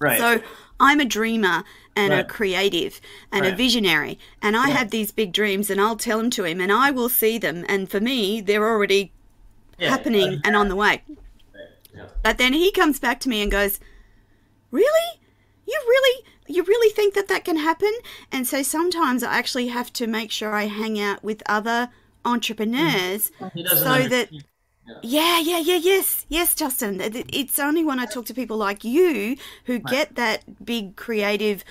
right? 0.00 0.18
So 0.18 0.42
I'm 0.80 1.00
a 1.00 1.04
dreamer 1.04 1.64
and 1.94 2.12
a 2.14 2.24
creative 2.24 3.00
and 3.30 3.44
a 3.46 3.54
visionary, 3.54 4.18
and 4.40 4.56
I 4.56 4.64
Right. 4.64 4.72
have 4.76 4.90
these 4.90 5.12
big 5.12 5.32
dreams, 5.32 5.68
and 5.70 5.80
I'll 5.80 5.96
tell 5.96 6.18
them 6.18 6.30
to 6.30 6.44
him, 6.44 6.60
and 6.60 6.72
I 6.72 6.90
will 6.90 7.08
see 7.10 7.36
them, 7.38 7.64
and 7.68 7.90
for 7.90 8.00
me, 8.00 8.40
they're 8.40 8.66
already 8.66 9.12
Yeah, 9.78 9.90
happening 9.90 10.40
and 10.44 10.56
on 10.56 10.68
the 10.68 10.76
way. 10.76 11.02
yeah. 11.94 12.06
But 12.22 12.38
then 12.38 12.52
he 12.54 12.72
comes 12.72 12.98
back 12.98 13.20
to 13.20 13.28
me 13.28 13.42
and 13.42 13.50
goes, 13.50 13.78
"Really? 14.70 15.20
You 15.66 15.80
really 15.86 16.24
you 16.48 16.62
really 16.64 16.92
think 16.92 17.14
that 17.14 17.28
that 17.28 17.44
can 17.44 17.56
happen?" 17.56 17.92
And 18.30 18.46
so 18.46 18.62
sometimes 18.62 19.22
I 19.22 19.34
actually 19.34 19.68
have 19.68 19.92
to 19.94 20.06
make 20.06 20.30
sure 20.30 20.52
I 20.54 20.66
hang 20.66 20.98
out 21.00 21.22
with 21.24 21.42
other 21.46 21.90
entrepreneurs 22.24 23.30
doesn't 23.40 23.66
so 23.78 23.84
that 24.08 24.28
understand. 24.28 24.44
yeah, 25.02 25.38
yeah, 25.40 25.58
yeah, 25.58 25.76
yes, 25.76 26.26
yes, 26.28 26.54
Justin. 26.54 27.00
It- 27.00 27.16
it- 27.16 27.30
It's 27.32 27.58
only 27.58 27.84
when 27.84 27.98
I 27.98 28.06
talk 28.06 28.26
to 28.26 28.34
people 28.34 28.56
like 28.56 28.84
you 28.84 29.36
who 29.64 29.78
get 29.78 30.14
that 30.16 30.64
big 30.64 30.96
creative. 30.96 31.64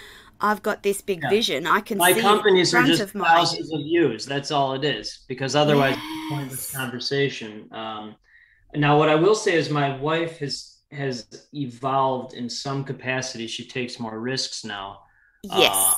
I've 0.44 0.64
got 0.64 0.82
this 0.82 1.02
big 1.02 1.22
Yeah. 1.24 1.30
vision. 1.30 1.68
I 1.68 1.82
can 1.82 1.98
my 2.00 2.14
see 2.14 2.22
companies 2.22 2.74
are 2.74 2.84
just 2.84 3.02
of 3.02 3.14
my. 3.14 3.28
thousands 3.28 3.72
of 3.72 3.82
views. 3.82 4.26
That's 4.26 4.50
all 4.50 4.74
it 4.74 4.84
is. 4.84 5.20
Because 5.28 5.56
otherwise, 5.56 5.96
a 5.98 6.34
pointless 6.34 6.72
conversation. 6.72 7.68
Um, 7.72 8.16
now, 8.74 8.98
what 8.98 9.08
I 9.10 9.16
will 9.16 9.36
say 9.36 9.54
is, 9.54 9.70
my 9.70 9.96
wife 9.98 10.40
has 10.40 10.71
has 10.92 11.28
evolved 11.54 12.34
in 12.34 12.50
some 12.50 12.84
capacity. 12.84 13.48
She 13.48 13.66
takes 13.68 14.00
more 14.00 14.20
risks 14.20 14.64
now. 14.66 15.00
Yes, 15.44 15.96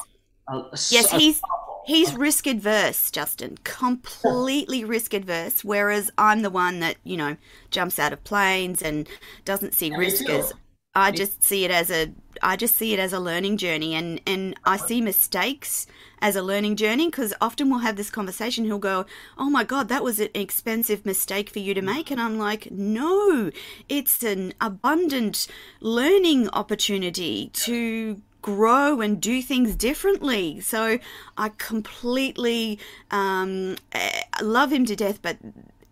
Uh, 0.47 0.53
a- 0.71 0.77
yes, 0.89 1.13
a- 1.13 1.17
he's 1.17 1.41
he's 1.86 2.13
risk 2.15 2.47
adverse, 2.47 3.12
Justin. 3.12 3.58
Completely 3.63 4.84
risk 4.86 5.13
adverse. 5.13 5.63
Whereas 5.63 6.12
I'm 6.17 6.41
the 6.41 6.49
one 6.49 6.79
that 6.79 6.97
you 7.03 7.17
know 7.17 7.38
jumps 7.71 7.99
out 7.99 8.13
of 8.13 8.23
planes 8.23 8.82
and 8.82 9.08
doesn't 9.45 9.73
see 9.73 9.89
Yeah, 9.89 9.97
risk 9.97 10.29
as. 10.29 10.53
I 10.95 11.10
just 11.12 11.43
see 11.43 11.65
it 11.65 11.71
as 11.71 11.89
a 11.89 12.12
I 12.43 12.56
just 12.56 12.75
see 12.75 12.93
it 12.93 12.99
as 12.99 13.13
a 13.13 13.19
learning 13.19 13.58
journey 13.58 13.95
and 13.95 14.21
and 14.27 14.56
I 14.65 14.77
see 14.77 15.01
mistakes 15.01 15.88
as 16.21 16.36
a 16.36 16.41
learning 16.41 16.75
journey 16.75 17.08
because 17.08 17.34
often 17.41 17.69
we'll 17.69 17.79
have 17.79 17.95
this 17.95 18.10
conversation 18.10 18.65
he'll 18.65 18.79
go 18.79 19.06
oh 19.38 19.49
my 19.49 19.63
god 19.63 19.89
that 19.89 20.03
was 20.03 20.19
an 20.19 20.29
expensive 20.34 21.06
mistake 21.06 21.49
for 21.49 21.60
you 21.60 21.73
to 21.73 21.82
make 21.82 22.12
and 22.12 22.21
I'm 22.21 22.38
like 22.38 22.71
no 22.71 23.51
it's 23.89 24.23
an 24.23 24.53
abundant 24.62 25.47
learning 25.82 26.49
opportunity 26.49 27.49
to 27.53 28.21
grow 28.43 29.01
and 29.01 29.19
do 29.19 29.41
things 29.41 29.75
differently. 29.75 30.60
So 30.60 30.99
I 31.36 31.49
completely 31.58 32.77
um, 33.10 33.77
eh, 33.93 34.21
love 34.43 34.71
him 34.71 34.86
to 34.86 34.95
death 34.95 35.19
but 35.23 35.38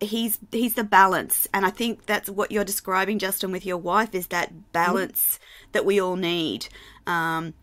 he's 0.02 0.38
he's 0.50 0.74
the 0.74 0.84
balance. 0.84 1.46
And 1.52 1.64
i 1.64 1.70
think 1.70 2.06
that's 2.06 2.28
what 2.28 2.50
you're 2.52 2.64
describing 2.64 3.18
justin 3.18 3.52
with 3.52 3.64
your 3.66 3.78
wife 3.78 4.14
is 4.14 4.28
that 4.28 4.72
balance 4.72 5.38
that 5.72 5.84
we 5.84 6.00
all 6.00 6.16
need 6.16 6.68
um, 7.06 7.54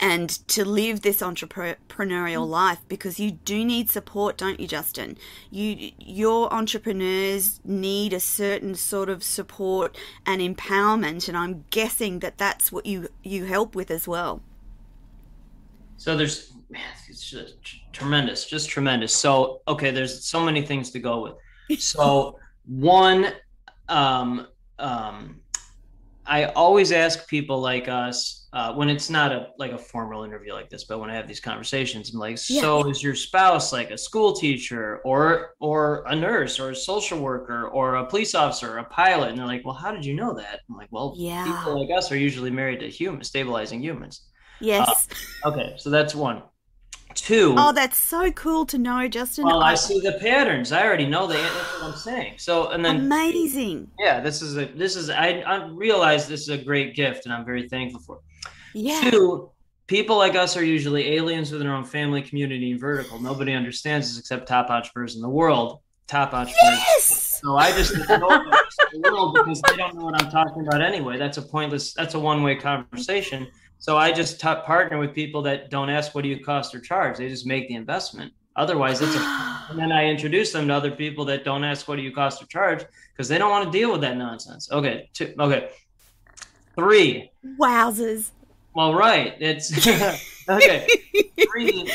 and 0.00 0.30
to 0.48 0.64
live 0.64 1.00
this 1.02 1.18
entrepreneurial 1.18 2.46
life 2.48 2.78
because 2.88 3.18
you 3.18 3.32
do 3.32 3.64
need 3.64 3.90
support 3.90 4.36
don't 4.36 4.60
you 4.60 4.68
justin? 4.68 5.16
You 5.50 5.92
your 5.98 6.52
entrepreneurs 6.52 7.60
need 7.64 8.12
a 8.12 8.20
certain 8.20 8.74
sort 8.74 9.08
of 9.08 9.22
support 9.22 9.96
and 10.24 10.40
empowerment 10.40 11.28
and 11.28 11.36
i'm 11.36 11.64
guessing 11.70 12.20
that 12.20 12.38
that's 12.38 12.70
what 12.70 12.86
you 12.86 13.08
you 13.22 13.44
help 13.44 13.74
with 13.74 13.90
as 13.90 14.06
well. 14.06 14.40
So 15.96 16.16
there's 16.16 16.52
man, 16.70 16.82
it's 17.08 17.28
just 17.28 17.56
tremendous, 17.92 18.46
just 18.46 18.68
tremendous. 18.68 19.14
So 19.14 19.62
okay, 19.66 19.90
there's 19.90 20.24
so 20.24 20.40
many 20.40 20.62
things 20.62 20.90
to 20.92 20.98
go 20.98 21.22
with. 21.22 21.34
So 21.76 22.38
one, 22.66 23.32
um, 23.88 24.46
um, 24.78 25.40
I 26.26 26.44
always 26.46 26.92
ask 26.92 27.26
people 27.28 27.60
like 27.60 27.88
us 27.88 28.48
uh, 28.52 28.74
when 28.74 28.88
it's 28.90 29.08
not 29.08 29.32
a 29.32 29.48
like 29.58 29.72
a 29.72 29.78
formal 29.78 30.24
interview 30.24 30.52
like 30.52 30.68
this, 30.68 30.84
but 30.84 31.00
when 31.00 31.10
I 31.10 31.14
have 31.14 31.26
these 31.26 31.40
conversations, 31.40 32.12
I'm 32.12 32.20
like, 32.20 32.38
Yeah. 32.48 32.60
so 32.60 32.88
is 32.90 33.02
your 33.02 33.14
spouse 33.14 33.72
like 33.72 33.90
a 33.90 33.98
school 33.98 34.34
teacher 34.34 35.00
or 35.04 35.54
or 35.60 36.04
a 36.06 36.14
nurse 36.14 36.60
or 36.60 36.70
a 36.70 36.76
social 36.76 37.18
worker 37.18 37.68
or 37.68 37.96
a 37.96 38.06
police 38.06 38.34
officer 38.34 38.74
or 38.74 38.78
a 38.78 38.84
pilot? 38.84 39.30
And 39.30 39.38
they're 39.38 39.46
like, 39.46 39.64
well, 39.64 39.74
how 39.74 39.90
did 39.90 40.04
you 40.04 40.14
know 40.14 40.34
that? 40.34 40.60
I'm 40.68 40.76
like, 40.76 40.88
well, 40.90 41.14
Yeah. 41.16 41.44
people 41.44 41.80
like 41.80 41.96
us 41.96 42.12
are 42.12 42.16
usually 42.18 42.50
married 42.50 42.80
to 42.80 42.90
humans, 42.90 43.28
stabilizing 43.28 43.80
humans. 43.82 44.22
yes 44.60 45.08
Okay, 45.46 45.74
so 45.78 45.88
that's 45.88 46.14
one. 46.14 46.42
Two. 47.20 47.54
oh 47.58 47.72
that's 47.72 47.98
so 47.98 48.30
cool 48.32 48.64
to 48.66 48.78
know 48.78 49.06
justin 49.08 49.44
well, 49.44 49.60
I 49.60 49.72
I- 49.72 49.74
see 49.74 50.00
the 50.00 50.12
patterns. 50.20 50.72
I 50.72 50.84
already 50.84 51.06
know 51.06 51.26
the. 51.26 51.34
That's 51.34 51.54
what 51.80 51.82
I'm 51.92 51.96
saying. 51.96 52.34
So, 52.38 52.68
and 52.70 52.84
then 52.84 52.96
amazing 53.00 53.90
yeah, 53.98 54.20
this 54.20 54.42
is 54.42 54.56
a 54.56 54.66
this 54.66 54.96
is 54.96 55.10
I 55.10 55.40
I 55.40 55.66
realize 55.68 56.28
this 56.28 56.42
is 56.42 56.48
a 56.50 56.58
great 56.58 56.94
gift, 56.94 57.24
and 57.26 57.32
I'm 57.34 57.44
very 57.44 57.68
thankful 57.68 58.00
for. 58.00 58.16
it. 58.16 58.52
yeah 58.74 59.10
Two, 59.10 59.50
people 59.86 60.16
like 60.16 60.34
us 60.34 60.56
are 60.56 60.64
usually 60.64 61.14
aliens 61.16 61.50
within 61.52 61.66
our 61.66 61.76
own 61.76 61.84
family, 61.84 62.22
community, 62.22 62.72
and 62.72 62.80
vertical. 62.80 63.20
Nobody 63.20 63.52
understands 63.54 64.10
us 64.10 64.18
except 64.18 64.46
top 64.48 64.70
entrepreneurs 64.70 65.16
in 65.16 65.22
the 65.22 65.28
world. 65.28 65.80
Top 66.06 66.32
entrepreneurs. 66.32 66.78
yes 66.88 67.40
So 67.42 67.56
I 67.56 67.70
just 67.72 67.94
ignore 67.94 68.18
the 68.44 68.50
rest 68.50 68.80
the 68.92 69.00
world 69.10 69.34
because 69.34 69.60
they 69.62 69.76
don't 69.76 69.94
know 69.94 70.04
what 70.04 70.20
I'm 70.22 70.30
talking 70.30 70.66
about 70.66 70.80
anyway. 70.82 71.18
That's 71.18 71.36
a 71.38 71.42
pointless. 71.42 71.92
That's 71.94 72.14
a 72.14 72.18
one-way 72.18 72.56
conversation. 72.56 73.46
So 73.78 73.96
I 73.96 74.12
just 74.12 74.40
t- 74.40 74.54
partner 74.64 74.98
with 74.98 75.14
people 75.14 75.40
that 75.42 75.70
don't 75.70 75.88
ask 75.90 76.14
what 76.14 76.22
do 76.22 76.28
you 76.28 76.42
cost 76.44 76.74
or 76.74 76.80
charge. 76.80 77.18
They 77.18 77.28
just 77.28 77.46
make 77.46 77.68
the 77.68 77.74
investment. 77.74 78.32
Otherwise, 78.56 79.00
it's 79.00 79.14
a. 79.14 79.44
And 79.70 79.78
then 79.78 79.92
I 79.92 80.06
introduce 80.06 80.50
them 80.52 80.66
to 80.68 80.72
other 80.74 80.90
people 80.90 81.26
that 81.26 81.44
don't 81.44 81.62
ask 81.62 81.86
what 81.88 81.96
do 81.96 82.02
you 82.02 82.10
cost 82.10 82.42
or 82.42 82.46
charge 82.46 82.82
because 83.12 83.28
they 83.28 83.36
don't 83.36 83.50
want 83.50 83.70
to 83.70 83.78
deal 83.78 83.92
with 83.92 84.00
that 84.00 84.16
nonsense. 84.16 84.72
Okay. 84.72 85.10
Two, 85.12 85.34
okay. 85.38 85.68
Three. 86.74 87.30
Wowzers. 87.60 88.30
Well, 88.74 88.94
right. 88.94 89.34
It's 89.40 89.70
okay. 90.48 90.86
Three. 91.50 91.92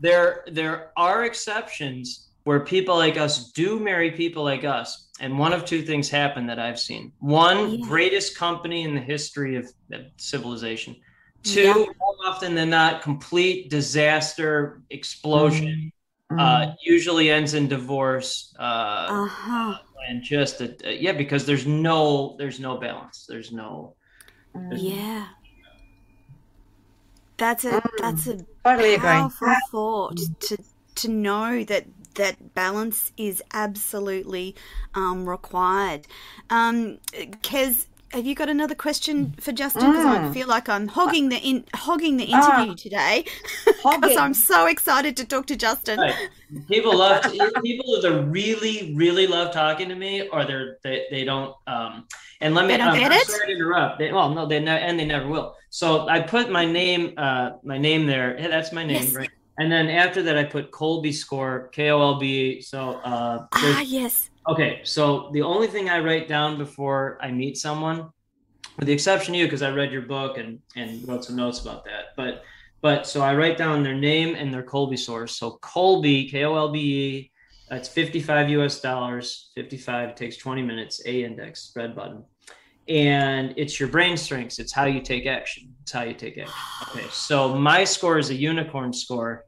There, 0.00 0.44
there 0.50 0.90
are 0.96 1.24
exceptions 1.26 2.26
where 2.42 2.58
people 2.58 2.96
like 2.96 3.16
us 3.16 3.52
do 3.52 3.78
marry 3.78 4.10
people 4.10 4.42
like 4.42 4.64
us, 4.64 5.06
and 5.20 5.38
one 5.38 5.52
of 5.52 5.64
two 5.64 5.82
things 5.82 6.08
happen 6.10 6.44
that 6.48 6.58
I've 6.58 6.80
seen. 6.80 7.12
One, 7.20 7.70
Yeah. 7.74 7.86
greatest 7.86 8.36
company 8.36 8.82
in 8.82 8.96
the 8.96 9.00
history 9.00 9.54
of 9.54 9.66
of 9.92 10.00
civilization. 10.16 10.96
Two, 11.42 11.62
Yeah. 11.62 11.74
more 11.74 12.14
often 12.26 12.54
than 12.54 12.70
not, 12.70 13.02
complete 13.02 13.68
disaster, 13.70 14.82
explosion. 14.90 15.92
Mm. 16.30 16.38
Uh, 16.40 16.74
usually 16.84 17.30
ends 17.30 17.54
in 17.54 17.68
divorce. 17.68 18.54
Uh, 18.58 19.08
Uh-huh. 19.10 19.78
and 20.08 20.22
just 20.22 20.60
a, 20.60 20.76
yeah, 20.98 21.12
because 21.12 21.44
there's 21.46 21.66
no, 21.66 22.36
there's 22.38 22.60
no 22.60 22.76
balance. 22.78 23.26
There's 23.28 23.52
no. 23.52 23.96
Mm. 24.56 24.78
Yeah. 24.80 25.26
That's 27.36 27.64
a 27.64 27.82
that's 27.98 28.26
a 28.26 28.46
Totally 28.64 28.94
agree. 28.94 29.08
powerful 29.08 29.54
thought 29.70 30.16
to 30.40 30.58
to 30.94 31.08
know 31.08 31.64
that 31.64 31.86
that 32.14 32.54
balance 32.54 33.10
is 33.16 33.42
absolutely 33.52 34.54
um, 34.94 35.28
required. 35.28 36.06
Um, 36.50 36.98
Kez, 37.42 37.86
have 38.12 38.26
you 38.26 38.34
got 38.34 38.48
another 38.48 38.74
question 38.74 39.34
for 39.40 39.52
Justin? 39.52 39.90
Because 39.92 40.04
I 40.04 40.18
Mm. 40.18 40.34
feel 40.34 40.46
like 40.46 40.68
I'm 40.68 40.88
hogging 40.88 41.28
the 41.28 41.36
in 41.38 41.64
hogging 41.74 42.16
the 42.16 42.28
Ah. 42.32 42.58
interview 42.58 42.76
today 42.76 43.24
because 43.66 44.16
I'm 44.16 44.34
so 44.34 44.66
excited 44.66 45.16
to 45.16 45.24
talk 45.24 45.46
to 45.46 45.56
Justin. 45.56 46.00
Right. 46.00 46.14
People 46.68 46.94
love 46.96 47.22
to, 47.22 47.30
people 47.62 47.96
either 47.96 48.22
really 48.24 48.94
really 48.94 49.26
love 49.26 49.52
talking 49.52 49.88
to 49.88 49.94
me 49.94 50.28
or 50.28 50.44
they're 50.44 50.76
they, 50.84 51.06
they 51.10 51.24
don't 51.24 51.54
um 51.66 52.06
and 52.42 52.54
let 52.54 52.66
me 52.66 52.72
They 52.72 52.78
don't 52.78 52.88
um, 52.88 52.98
get 52.98 53.12
I'm 53.12 53.18
it? 53.18 53.26
sorry 53.26 53.46
to 53.46 53.52
interrupt 53.54 53.98
they, 53.98 54.12
well 54.12 54.28
no 54.34 54.46
they 54.46 54.60
never 54.60 54.84
and 54.84 54.98
they 54.98 55.06
never 55.06 55.26
will 55.28 55.54
so 55.70 56.06
I 56.08 56.20
put 56.20 56.50
my 56.50 56.66
name 56.66 57.14
uh 57.16 57.52
my 57.64 57.78
name 57.78 58.06
there 58.06 58.36
hey, 58.36 58.48
that's 58.48 58.72
my 58.72 58.84
name 58.84 59.04
Yes. 59.04 59.14
right 59.14 59.30
and 59.58 59.72
then 59.72 59.88
after 59.88 60.22
that 60.24 60.36
I 60.36 60.44
put 60.44 60.70
Kolbe 60.70 61.12
score 61.14 61.68
K 61.72 61.90
O 61.90 62.00
L 62.02 62.18
B 62.18 62.60
so 62.60 63.00
uh 63.12 63.46
Ah, 63.54 63.80
yes. 63.80 64.28
Okay, 64.48 64.80
so 64.82 65.30
the 65.32 65.42
only 65.42 65.68
thing 65.68 65.88
I 65.88 66.00
write 66.00 66.26
down 66.26 66.58
before 66.58 67.18
I 67.20 67.30
meet 67.30 67.56
someone, 67.56 68.10
with 68.76 68.86
the 68.86 68.92
exception 68.92 69.34
of 69.34 69.40
you, 69.40 69.46
because 69.46 69.62
I 69.62 69.70
read 69.70 69.92
your 69.92 70.02
book 70.02 70.38
and 70.38 70.58
and 70.74 71.06
wrote 71.06 71.24
some 71.24 71.36
notes 71.36 71.60
about 71.60 71.84
that, 71.84 72.16
but 72.16 72.42
but 72.80 73.06
so 73.06 73.20
I 73.22 73.34
write 73.36 73.56
down 73.56 73.84
their 73.84 73.94
name 73.94 74.34
and 74.34 74.52
their 74.52 74.64
Kolbe 74.64 74.98
source. 74.98 75.36
So 75.36 75.58
Kolbe, 75.62 76.28
K 76.28 76.44
O 76.44 76.56
L 76.56 76.72
B 76.72 76.78
E, 76.80 77.30
that's 77.70 77.88
55 77.88 78.50
US 78.50 78.80
dollars. 78.80 79.52
55 79.54 80.16
takes 80.16 80.36
20 80.36 80.62
minutes. 80.62 81.00
A 81.06 81.22
index, 81.22 81.72
red 81.76 81.94
button, 81.94 82.24
and 82.88 83.54
it's 83.56 83.78
your 83.78 83.88
brain 83.88 84.16
strengths. 84.16 84.58
It's 84.58 84.72
how 84.72 84.86
you 84.86 85.00
take 85.00 85.26
action. 85.26 85.72
It's 85.82 85.92
how 85.92 86.02
you 86.02 86.14
take 86.14 86.36
action. 86.36 86.54
Okay, 86.90 87.06
so 87.12 87.56
my 87.56 87.84
score 87.84 88.18
is 88.18 88.30
a 88.30 88.34
unicorn 88.34 88.92
score, 88.92 89.44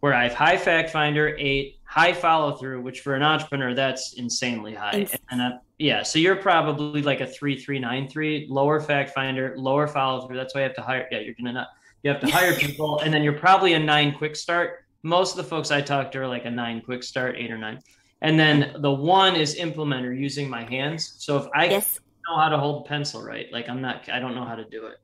where 0.00 0.14
I 0.14 0.24
have 0.24 0.34
high 0.34 0.56
fact 0.56 0.88
finder 0.88 1.36
eight, 1.38 1.77
high 1.88 2.12
follow 2.12 2.54
through, 2.54 2.82
which 2.82 3.00
for 3.00 3.14
an 3.14 3.22
entrepreneur 3.22 3.72
that's 3.74 4.12
insanely 4.12 4.74
high. 4.74 5.08
And 5.30 5.40
uh, 5.40 5.52
yeah, 5.78 6.02
so 6.02 6.18
you're 6.18 6.36
probably 6.36 7.00
like 7.00 7.22
a 7.22 7.26
three 7.26 7.58
three 7.58 7.78
nine 7.78 8.08
three, 8.08 8.46
lower 8.50 8.78
fact 8.78 9.10
finder, 9.14 9.54
lower 9.56 9.86
follow 9.88 10.26
through. 10.26 10.36
That's 10.36 10.54
why 10.54 10.60
you 10.60 10.66
have 10.66 10.76
to 10.76 10.82
hire. 10.82 11.08
Yeah, 11.10 11.20
you're 11.20 11.34
gonna 11.34 11.54
not. 11.54 11.68
You 12.02 12.10
have 12.10 12.20
to 12.20 12.30
hire 12.30 12.54
people, 12.58 13.00
and 13.00 13.12
then 13.12 13.22
you're 13.22 13.38
probably 13.38 13.72
a 13.72 13.78
nine 13.78 14.14
quick 14.14 14.36
start. 14.36 14.84
Most 15.02 15.30
of 15.32 15.38
the 15.38 15.44
folks 15.44 15.70
I 15.70 15.80
talk 15.80 16.12
to 16.12 16.18
are 16.20 16.28
like 16.28 16.44
a 16.44 16.50
nine 16.50 16.82
quick 16.82 17.02
start, 17.02 17.36
eight 17.38 17.50
or 17.50 17.58
nine. 17.58 17.80
And 18.20 18.38
then 18.38 18.74
the 18.80 18.92
one 18.92 19.34
is 19.34 19.56
implementer 19.56 20.16
using 20.18 20.50
my 20.50 20.64
hands. 20.64 21.14
So 21.18 21.38
if 21.38 21.46
I 21.54 21.66
Yes. 21.66 22.00
know 22.28 22.36
how 22.36 22.48
to 22.50 22.58
hold 22.58 22.84
a 22.84 22.88
pencil 22.88 23.22
right. 23.22 23.46
Like 23.52 23.68
I'm 23.68 23.80
not, 23.80 24.08
I 24.10 24.18
don't 24.18 24.34
know 24.34 24.44
how 24.44 24.56
to 24.56 24.64
do 24.64 24.86
it. 24.86 24.96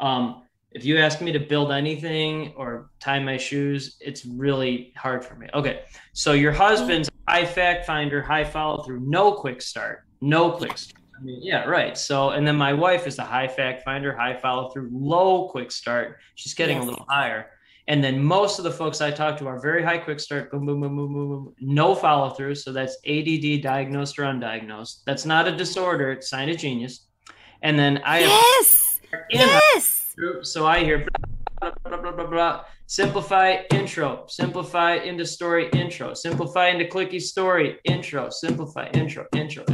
Um, 0.00 0.44
if 0.74 0.84
you 0.84 0.98
ask 0.98 1.20
me 1.20 1.32
to 1.32 1.38
build 1.38 1.70
anything 1.72 2.52
or 2.56 2.90
tie 3.00 3.18
my 3.18 3.36
shoes, 3.36 3.96
it's 4.00 4.24
really 4.24 4.92
hard 4.96 5.24
for 5.24 5.34
me. 5.34 5.48
Okay. 5.54 5.82
So 6.12 6.32
your 6.32 6.52
husband's 6.52 7.08
high 7.28 7.46
fact 7.46 7.86
finder, 7.86 8.22
high 8.22 8.44
follow 8.44 8.82
through, 8.82 9.00
no 9.00 9.32
quick 9.32 9.62
start, 9.62 10.04
no 10.20 10.50
quick 10.50 10.76
start. 10.78 11.02
I 11.18 11.22
mean, 11.24 11.40
yeah, 11.42 11.64
right. 11.64 11.96
So, 11.96 12.30
and 12.30 12.46
then 12.46 12.56
my 12.56 12.72
wife 12.72 13.06
is 13.06 13.18
a 13.18 13.24
high 13.24 13.48
fact 13.48 13.84
finder, 13.84 14.16
high 14.16 14.34
follow 14.34 14.70
through, 14.70 14.88
low 14.92 15.48
quick 15.48 15.70
start. 15.70 16.16
She's 16.34 16.54
getting 16.54 16.78
Yes. 16.78 16.86
a 16.86 16.90
little 16.90 17.06
higher. 17.08 17.50
And 17.88 18.02
then 18.02 18.22
most 18.22 18.58
of 18.58 18.64
the 18.64 18.70
folks 18.70 19.00
I 19.00 19.10
talk 19.10 19.36
to 19.38 19.46
are 19.48 19.60
very 19.60 19.82
high 19.82 19.98
quick 19.98 20.20
start, 20.20 20.50
boom, 20.50 20.66
boom, 20.66 20.80
boom, 20.80 20.96
boom, 20.96 21.12
boom, 21.12 21.28
boom, 21.28 21.54
no 21.60 21.94
follow 21.94 22.30
through. 22.30 22.54
So 22.54 22.72
that's 22.72 22.96
ADD 23.06 23.60
diagnosed 23.62 24.18
or 24.18 24.22
undiagnosed. 24.22 25.02
That's 25.04 25.24
not 25.26 25.48
a 25.48 25.56
disorder, 25.56 26.12
it's 26.12 26.30
sign 26.30 26.48
of 26.48 26.56
genius. 26.56 27.06
And 27.62 27.78
then 27.78 28.00
I 28.04 28.20
Yes. 28.20 29.00
Yes. 29.30 30.01
So 30.42 30.66
I 30.66 30.84
hear 30.84 31.06
blah, 31.60 31.72
blah, 31.84 31.96
blah, 31.96 32.12
blah, 32.12 32.26
blah, 32.26 32.64
simplify 32.86 33.62
intro, 33.70 34.24
simplify 34.28 34.94
into 34.96 35.24
story 35.24 35.68
intro, 35.70 36.14
simplify 36.14 36.68
into 36.68 36.84
clicky 36.84 37.20
story 37.20 37.78
intro, 37.84 38.28
simplify 38.30 38.88
intro, 38.94 39.26
intro. 39.34 39.64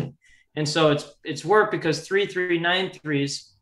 And 0.57 0.69
so 0.69 0.91
it's 0.91 1.13
it's 1.25 1.45
work 1.45 1.71
because 1.71 2.07
three 2.07 2.27
three 2.27 2.59
nine 2.59 2.91
threes, 2.91 3.55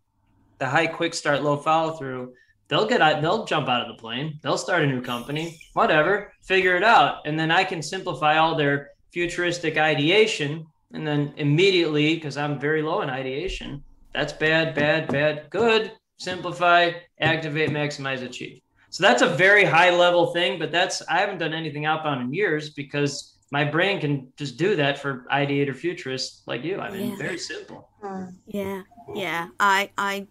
the 0.59 0.67
high 0.67 0.87
quick 0.87 1.15
start, 1.15 1.43
low 1.43 1.57
follow 1.57 1.93
through, 1.93 2.33
they'll 2.69 2.87
get 2.87 3.03
out, 3.03 3.23
they'll 3.23 3.45
jump 3.45 3.69
out 3.69 3.83
of 3.83 3.89
the 3.89 4.01
plane, 4.01 4.39
they'll 4.43 4.59
start 4.59 4.83
a 4.83 4.87
new 4.87 5.03
company, 5.03 5.59
whatever, 5.75 6.33
figure 6.43 6.77
it 6.77 6.85
out. 6.85 7.19
And 7.27 7.39
then 7.39 7.51
I 7.51 7.65
can 7.65 7.83
simplify 7.83 8.39
all 8.39 8.57
their 8.57 8.91
futuristic 9.13 9.77
ideation. 9.77 10.67
And 10.93 11.07
then 11.07 11.35
immediately, 11.37 12.15
because 12.15 12.37
I'm 12.37 12.59
very 12.59 12.81
low 12.81 13.03
in 13.03 13.11
ideation, 13.11 13.83
that's 14.15 14.33
bad, 14.33 14.75
bad, 14.75 15.09
bad, 15.09 15.51
good. 15.51 15.93
Simplify, 16.19 16.93
activate, 17.21 17.71
maximize, 17.71 18.23
achieve. 18.23 18.61
So 18.91 19.03
that's 19.03 19.23
a 19.23 19.29
very 19.29 19.65
high 19.65 19.91
level 19.91 20.33
thing, 20.33 20.59
but 20.59 20.73
that's 20.73 21.03
I 21.09 21.19
haven't 21.19 21.39
done 21.39 21.53
anything 21.53 21.85
outbound 21.85 22.23
in 22.23 22.33
years 22.33 22.71
because 22.71 23.35
my 23.51 23.65
brain 23.65 24.01
can 24.01 24.33
just 24.37 24.57
do 24.57 24.75
that 24.77 24.99
for 24.99 25.25
ideator 25.31 25.75
futurists 25.77 26.43
like 26.47 26.65
you. 26.65 26.79
I 26.81 26.91
mean, 26.91 27.11
Yeah. 27.11 27.17
very 27.17 27.39
simple. 27.39 27.91
Mm. 28.03 28.35
Yeah. 28.47 28.83
Yeah. 29.15 29.49
I 29.61 29.91
I 29.99 30.27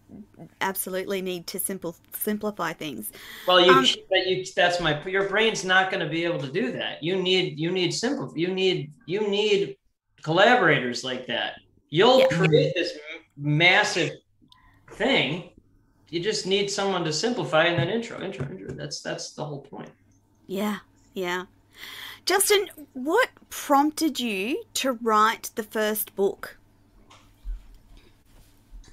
absolutely 0.60 1.22
need 1.22 1.46
to 1.48 1.58
simple 1.58 1.96
simplify 2.12 2.72
things. 2.72 3.12
Well, 3.46 3.64
you, 3.64 3.72
Um, 3.72 3.86
but 4.10 4.26
you 4.26 4.44
that's 4.54 4.80
my 4.80 5.02
your 5.06 5.28
brain's 5.28 5.64
not 5.64 5.90
going 5.90 6.02
to 6.04 6.10
be 6.10 6.24
able 6.24 6.40
to 6.40 6.50
do 6.50 6.72
that. 6.72 7.02
You 7.02 7.16
need 7.22 7.58
you 7.58 7.70
need 7.70 7.92
simple 7.94 8.32
you 8.36 8.48
need 8.48 8.92
you 9.06 9.28
need 9.28 9.76
collaborators 10.22 11.04
like 11.04 11.26
that. 11.28 11.54
You'll 11.88 12.20
Yeah. 12.20 12.26
create 12.26 12.74
this 12.74 12.98
massive 13.36 14.10
thing. 14.92 15.50
You 16.10 16.20
just 16.20 16.46
need 16.46 16.70
someone 16.70 17.04
to 17.04 17.12
simplify 17.12 17.64
and 17.64 17.78
then 17.78 17.88
intro, 17.88 18.22
intro, 18.22 18.48
intro. 18.48 18.74
That's 18.74 19.00
that's 19.00 19.32
the 19.32 19.44
whole 19.44 19.60
point. 19.60 19.90
Yeah. 20.46 20.78
Yeah. 21.14 21.46
Justin, 22.24 22.68
what 22.92 23.28
prompted 23.50 24.20
you 24.20 24.64
to 24.74 24.92
write 24.92 25.50
the 25.54 25.62
first 25.62 26.14
book? 26.14 26.58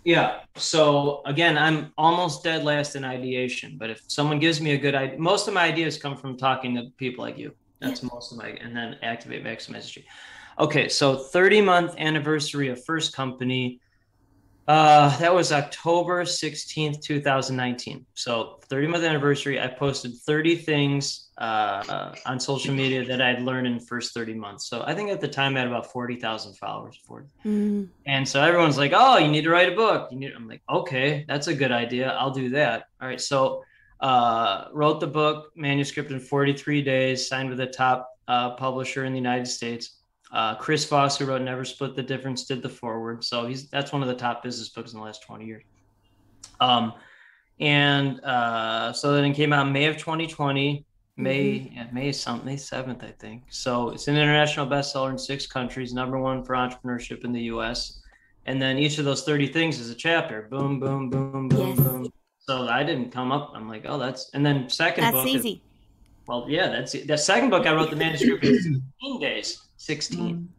Yeah. 0.03 0.41
So 0.55 1.21
again, 1.25 1.57
I'm 1.57 1.93
almost 1.97 2.43
dead 2.43 2.63
last 2.63 2.95
in 2.95 3.05
ideation, 3.05 3.77
but 3.77 3.89
if 3.89 4.03
someone 4.07 4.39
gives 4.39 4.61
me 4.61 4.71
a 4.71 4.77
good 4.77 4.95
idea, 4.95 5.17
most 5.19 5.47
of 5.47 5.53
my 5.53 5.63
ideas 5.63 5.97
come 5.97 6.17
from 6.17 6.37
talking 6.37 6.75
to 6.75 6.91
people 6.97 7.23
like 7.23 7.37
you. 7.37 7.53
That's 7.79 8.01
most 8.01 8.31
of 8.31 8.37
my, 8.37 8.49
and 8.49 8.75
then 8.75 8.97
activate 9.01 9.41
strategy. 9.61 10.05
Okay. 10.57 10.87
So 10.87 11.15
30 11.15 11.61
month 11.61 11.95
anniversary 11.97 12.69
of 12.69 12.83
first 12.85 13.13
company. 13.13 13.79
Uh, 14.67 15.15
that 15.17 15.33
was 15.33 15.51
October 15.51 16.23
16th, 16.23 17.01
2019. 17.01 18.05
So 18.13 18.59
30 18.69 18.87
month 18.87 19.03
anniversary. 19.03 19.59
I 19.59 19.67
posted 19.67 20.15
30 20.15 20.55
things 20.55 21.29
uh, 21.37 22.15
on 22.25 22.39
social 22.39 22.73
media 22.73 23.03
that 23.05 23.21
I'd 23.21 23.41
learned 23.41 23.67
in 23.67 23.77
the 23.77 23.85
first 23.85 24.13
30 24.13 24.35
months. 24.35 24.67
So 24.69 24.83
I 24.85 24.93
think 24.93 25.09
at 25.09 25.19
the 25.19 25.27
time 25.27 25.57
I 25.57 25.59
had 25.59 25.67
about 25.67 25.91
40,000 25.91 26.53
followers. 26.53 26.97
40. 27.05 27.27
Mm, 27.45 27.89
And 28.05 28.27
so 28.27 28.41
everyone's 28.41 28.77
like, 28.77 28.93
"Oh, 28.95 29.17
you 29.17 29.27
need 29.27 29.43
to 29.43 29.49
write 29.49 29.71
a 29.71 29.75
book." 29.75 30.09
You 30.11 30.19
need. 30.19 30.31
I'm 30.33 30.47
like, 30.47 30.61
"Okay, 30.69 31.25
that's 31.27 31.47
a 31.47 31.53
good 31.55 31.71
idea. 31.71 32.11
I'll 32.11 32.31
do 32.31 32.49
that." 32.51 32.85
All 33.01 33.07
right. 33.07 33.19
So, 33.19 33.63
uh, 33.99 34.65
wrote 34.71 34.99
the 34.99 35.07
book 35.07 35.51
manuscript 35.55 36.11
in 36.11 36.19
43 36.19 36.81
days. 36.81 37.27
Signed 37.27 37.49
with 37.49 37.59
a 37.59 37.67
top 37.67 38.09
uh, 38.27 38.51
publisher 38.51 39.03
in 39.05 39.11
the 39.11 39.19
United 39.19 39.47
States. 39.47 39.97
Uh, 40.33 40.55
Chris 40.55 40.83
Voss, 40.85 41.17
who 41.19 41.25
wrote 41.25 41.43
"Never 41.43 41.63
Split 41.63 41.95
the 41.95 42.01
Difference," 42.01 42.45
did 42.45 42.63
the 42.63 42.69
forward. 42.69 43.23
So 43.23 43.45
he's 43.45 43.69
that's 43.69 43.93
one 43.93 44.01
of 44.01 44.07
the 44.07 44.15
top 44.15 44.41
business 44.41 44.69
books 44.69 44.91
in 44.91 44.97
the 44.99 45.05
last 45.05 45.21
20 45.23 45.45
years. 45.45 45.63
Um, 46.59 46.93
and 47.59 48.19
uh, 48.21 48.91
so 48.93 49.13
then 49.13 49.25
it 49.25 49.33
came 49.35 49.53
out 49.53 49.69
May 49.69 49.85
of 49.85 49.97
2020. 49.97 50.85
May 51.15 51.71
yeah, 51.75 51.85
May 51.93 52.11
something 52.11 52.47
May 52.47 52.57
seventh, 52.57 53.03
I 53.03 53.11
think. 53.19 53.43
So 53.49 53.91
it's 53.91 54.07
an 54.07 54.15
international 54.15 54.65
bestseller 54.65 55.11
in 55.11 55.17
six 55.19 55.45
countries, 55.45 55.93
number 55.93 56.17
one 56.19 56.43
for 56.43 56.55
entrepreneurship 56.55 57.23
in 57.23 57.31
the 57.31 57.41
U.S. 57.43 57.99
And 58.47 58.59
then 58.59 58.79
each 58.79 58.97
of 58.97 59.05
those 59.05 59.23
thirty 59.23 59.45
things 59.47 59.79
is 59.79 59.91
a 59.91 59.95
chapter. 59.95 60.47
Boom, 60.49 60.79
boom, 60.79 61.11
boom, 61.11 61.47
boom, 61.47 61.67
Yes. 61.69 61.79
boom. 61.79 62.11
So 62.39 62.67
I 62.67 62.81
didn't 62.83 63.11
come 63.11 63.31
up. 63.31 63.51
I'm 63.55 63.69
like, 63.69 63.85
oh, 63.87 63.99
that's. 63.99 64.31
And 64.33 64.43
then 64.43 64.67
second 64.69 65.03
that's 65.03 65.15
book. 65.15 65.27
is- 65.27 65.35
easy. 65.45 65.61
well, 66.27 66.47
yeah, 66.49 66.67
that's 66.69 66.95
it. 66.95 67.05
The 67.07 67.17
second 67.17 67.51
book 67.51 67.67
I 67.67 67.73
wrote 67.75 67.91
the 67.91 67.95
manuscript 67.95 68.43
in 68.43 68.53
16 68.99 69.19
days. 69.21 69.61
16. 69.83 70.49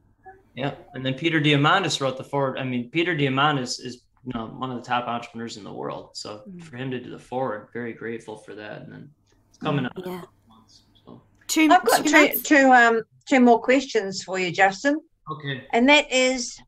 Yeah. 0.55 0.75
And 0.95 1.05
then 1.05 1.15
Peter 1.15 1.41
Diamandis 1.41 2.01
wrote 2.01 2.17
the 2.17 2.25
forward. 2.25 2.59
I 2.59 2.65
mean, 2.65 2.91
Peter 2.91 3.17
Diamandis 3.17 3.85
is 3.85 4.03
you 4.25 4.33
know 4.35 4.47
one 4.47 4.71
of 4.71 4.77
the 4.77 4.89
top 4.89 5.07
entrepreneurs 5.09 5.57
in 5.57 5.65
the 5.65 5.73
world. 5.73 6.11
So 6.15 6.43
Mm. 6.49 6.63
for 6.63 6.77
him 6.77 6.91
to 6.91 7.01
do 7.01 7.11
the 7.11 7.19
forward, 7.19 7.69
very 7.73 7.93
grateful 7.93 8.37
for 8.39 8.55
that. 8.55 8.83
And 8.83 8.93
then 8.93 9.11
it's 9.49 9.59
coming 9.59 9.85
up. 9.87 9.93
in 9.97 10.05
a 10.05 10.07
Yeah. 10.09 10.23
months, 10.49 10.85
So 11.05 11.23
Two, 11.49 11.69
I've 11.71 11.85
got 11.85 12.07
two 12.07 12.29
two, 12.43 12.73
um, 12.73 13.03
two 13.29 13.41
more 13.41 13.61
questions 13.61 14.23
for 14.23 14.39
you, 14.39 14.51
Justin. 14.53 14.97
okay. 15.31 15.67
And 15.73 15.89
that 15.89 16.11
is 16.13 16.59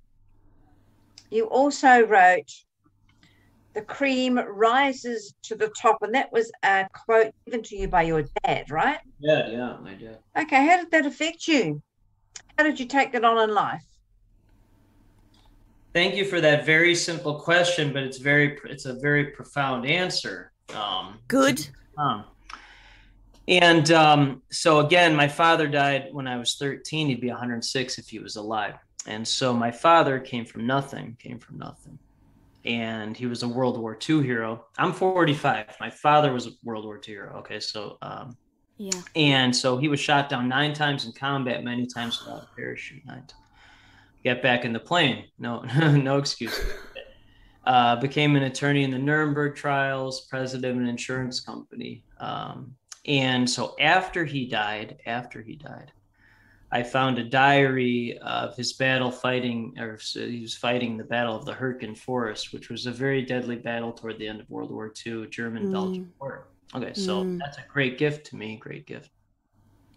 you 1.30 1.44
also 1.46 2.07
wrote, 2.07 2.50
The 3.74 3.82
cream 3.82 4.38
rises 4.38 5.34
to 5.42 5.54
the 5.54 5.68
top. 5.80 5.98
And 6.02 6.14
that 6.14 6.32
was 6.32 6.50
a 6.62 6.88
quote 6.94 7.32
given 7.44 7.62
to 7.64 7.76
you 7.76 7.88
by 7.88 8.02
your 8.02 8.24
dad, 8.42 8.70
right? 8.70 9.00
Yeah, 9.18 9.50
yeah, 9.50 9.76
I 9.84 9.94
did. 9.94 10.18
Okay. 10.38 10.64
How 10.66 10.76
did 10.78 10.90
that 10.92 11.04
affect 11.04 11.46
you? 11.46 11.82
How 12.57 12.64
did 12.64 12.80
you 12.80 12.87
take 12.87 13.12
that 13.12 13.24
on 13.24 13.49
in 13.49 13.55
life? 13.55 13.84
Thank 15.93 16.14
you 16.14 16.24
for 16.24 16.41
that 16.41 16.66
very 16.66 16.95
simple 16.95 17.41
question, 17.41 17.93
but 17.93 18.03
it's 18.03 18.18
very 18.18 18.59
it's 18.64 18.84
a 18.84 18.95
very 18.95 19.26
profound 19.26 19.87
answer. 19.87 20.53
Um, 20.74 21.18
Good. 21.28 21.66
Um, 21.97 22.24
and 23.49 23.91
um, 23.93 24.43
so 24.51 24.80
again, 24.80 25.14
my 25.14 25.28
father 25.28 25.68
died 25.68 26.09
when 26.12 26.26
I 26.26 26.37
was 26.37 26.57
13. 26.57 27.09
He'd 27.09 27.20
be 27.20 27.28
106 27.28 27.99
if 27.99 28.09
he 28.09 28.18
was 28.18 28.37
alive. 28.37 28.74
And 29.07 29.26
so 29.26 29.55
my 29.55 29.70
father 29.70 30.18
came 30.18 30.45
from 30.45 30.66
nothing, 30.66 31.16
came 31.20 31.39
from 31.39 31.59
nothing. 31.59 31.99
And 32.64 33.16
he 33.16 33.26
was 33.26 33.45
a 33.45 33.49
World 33.49 33.78
War 33.78 33.97
II 34.09 34.22
hero. 34.22 34.66
I'm 34.76 34.93
45. 34.93 35.76
My 35.78 35.91
father 35.91 36.32
was 36.32 36.49
a 36.49 36.51
World 36.64 36.84
War 36.84 36.97
II 36.97 37.14
hero. 37.14 37.37
Okay, 37.39 37.61
so 37.61 37.97
um, 38.03 38.37
Yeah. 38.78 39.00
and 39.14 39.56
so 39.56 39.78
he 39.78 39.88
was 39.88 40.00
shot 40.00 40.28
down 40.28 40.48
nine 40.48 40.74
times 40.74 41.06
in 41.06 41.12
combat, 41.12 41.64
many 41.64 41.86
times 41.86 42.22
without 42.22 42.42
a 42.42 42.48
parachute. 42.54 43.04
Nine 43.06 43.18
times. 43.26 43.32
Get 44.22 44.42
back 44.42 44.64
in 44.64 44.72
the 44.72 44.80
plane. 44.80 45.26
No, 45.38 45.60
no 45.80 46.18
excuse. 46.18 46.58
Uh, 47.64 47.96
became 47.96 48.36
an 48.36 48.44
attorney 48.44 48.84
in 48.84 48.90
the 48.90 48.98
Nuremberg 48.98 49.56
trials, 49.56 50.22
president 50.26 50.76
of 50.76 50.82
an 50.82 50.88
insurance 50.88 51.40
company. 51.40 52.04
Um, 52.20 52.76
and 53.06 53.48
so 53.48 53.74
after 53.80 54.24
he 54.24 54.46
died, 54.46 55.00
after 55.06 55.40
he 55.42 55.56
died, 55.56 55.92
I 56.72 56.82
found 56.82 57.18
a 57.18 57.24
diary 57.24 58.18
of 58.18 58.56
his 58.56 58.72
battle 58.72 59.10
fighting, 59.10 59.74
or 59.78 59.98
he 60.12 60.40
was 60.42 60.54
fighting 60.54 60.96
the 60.96 61.04
Battle 61.04 61.36
of 61.36 61.44
the 61.44 61.52
Hürtgen 61.52 61.96
Forest, 61.96 62.52
which 62.52 62.68
was 62.68 62.86
a 62.86 62.90
very 62.90 63.22
deadly 63.22 63.56
battle 63.56 63.92
toward 63.92 64.18
the 64.18 64.26
end 64.26 64.40
of 64.40 64.50
World 64.50 64.72
War 64.72 64.92
II, 65.06 65.28
German-Belgian 65.28 66.12
War. 66.20 66.48
Okay, 66.74 66.94
so 66.94 67.22
Mm. 67.22 67.38
that's 67.38 67.58
a 67.58 67.64
great 67.72 67.98
gift 67.98 68.26
to 68.26 68.36
me, 68.36 68.56
great 68.56 68.86
gift. 68.86 69.10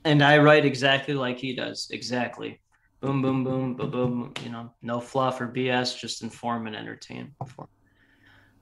And 0.06 0.24
I 0.24 0.38
write 0.38 0.66
exactly 0.66 1.14
like 1.14 1.40
he 1.40 1.56
does, 1.56 1.90
exactly. 1.92 2.62
Boom, 3.02 3.22
boom, 3.22 3.44
boom, 3.44 3.76
boom, 3.76 3.92
boom. 3.92 4.34
You 4.44 4.50
know, 4.50 4.74
no 4.82 5.00
fluff 5.00 5.42
or 5.42 5.48
BS, 5.48 6.00
just 6.00 6.22
inform 6.22 6.68
and 6.68 6.76
entertain. 6.76 7.36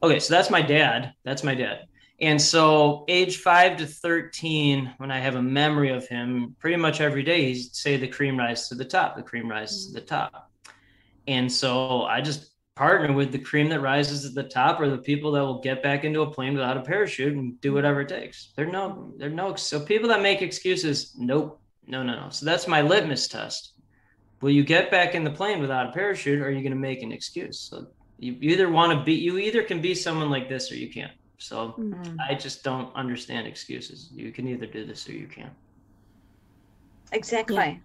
Okay, 0.04 0.20
so 0.20 0.34
that's 0.34 0.50
my 0.50 0.62
dad. 0.62 1.14
That's 1.26 1.44
my 1.44 1.56
dad. 1.56 1.86
And 2.20 2.42
so, 2.42 3.06
age 3.08 3.38
five 3.38 3.78
to 3.78 3.86
13, 3.86 4.96
when 4.98 5.12
I 5.12 5.20
have 5.20 5.36
a 5.36 5.42
memory 5.42 5.90
of 5.90 6.08
him, 6.08 6.56
pretty 6.60 6.78
much 6.78 7.00
every 7.02 7.22
day, 7.24 7.46
he'd 7.46 7.76
say, 7.76 7.98
The 7.98 8.08
cream 8.08 8.38
rises 8.38 8.70
to 8.70 8.76
the 8.76 8.86
top, 8.86 9.16
the 9.16 9.24
cream 9.24 9.50
rises 9.50 9.88
to 9.88 9.94
the 10.00 10.06
top. 10.06 10.52
And 11.28 11.52
so, 11.52 12.04
I 12.04 12.22
just 12.22 12.52
partner 12.78 13.12
with 13.12 13.32
the 13.32 13.40
cream 13.40 13.70
that 13.70 13.82
rises 13.82 14.24
at 14.24 14.36
the 14.36 14.44
top 14.44 14.80
or 14.80 14.90
the 14.90 14.98
people 15.00 15.32
that 15.32 15.42
will 15.42 15.60
get 15.60 15.82
back 15.82 16.04
into 16.04 16.22
a 16.22 16.30
plane 16.30 16.54
without 16.54 16.78
a 16.78 16.82
parachute 16.82 17.34
and 17.34 17.60
do 17.60 17.74
whatever 17.74 18.02
it 18.02 18.10
takes. 18.10 18.50
They're 18.56 18.68
no, 18.68 19.12
they're 19.18 19.30
no, 19.30 19.56
so 19.56 19.80
people 19.80 20.08
that 20.10 20.22
make 20.22 20.42
excuses, 20.42 21.14
nope, 21.18 21.60
no, 21.88 22.04
no, 22.04 22.14
no. 22.14 22.30
So 22.30 22.46
that's 22.46 22.68
my 22.68 22.82
litmus 22.82 23.28
test. 23.28 23.74
Will 24.42 24.52
you 24.52 24.64
get 24.64 24.92
back 24.92 25.16
in 25.16 25.24
the 25.24 25.32
plane 25.32 25.60
without 25.60 25.88
a 25.88 25.92
parachute 25.92 26.40
or 26.40 26.46
are 26.46 26.52
you 26.52 26.62
going 26.62 26.72
to 26.72 26.78
make 26.78 27.02
an 27.02 27.12
excuse? 27.12 27.60
So 27.60 27.88
you 28.20 28.38
either 28.42 28.70
want 28.70 28.98
to 28.98 29.04
be, 29.04 29.14
you 29.14 29.40
either 29.40 29.64
can 29.64 29.82
be 29.82 29.96
someone 29.96 30.30
like 30.30 30.48
this 30.48 30.72
or 30.72 30.76
you 30.76 30.92
can't. 30.92 31.12
So 31.40 31.74
mm-hmm. 31.80 32.18
I 32.30 32.36
just 32.36 32.64
don't 32.64 32.96
understand 32.96 33.48
excuses. 33.48 34.10
You 34.14 34.32
can 34.32 34.48
either 34.48 34.68
do 34.68 34.86
this 34.86 35.10
or 35.10 35.14
you 35.14 35.28
can't. 35.28 35.54
Exactly. 37.12 37.82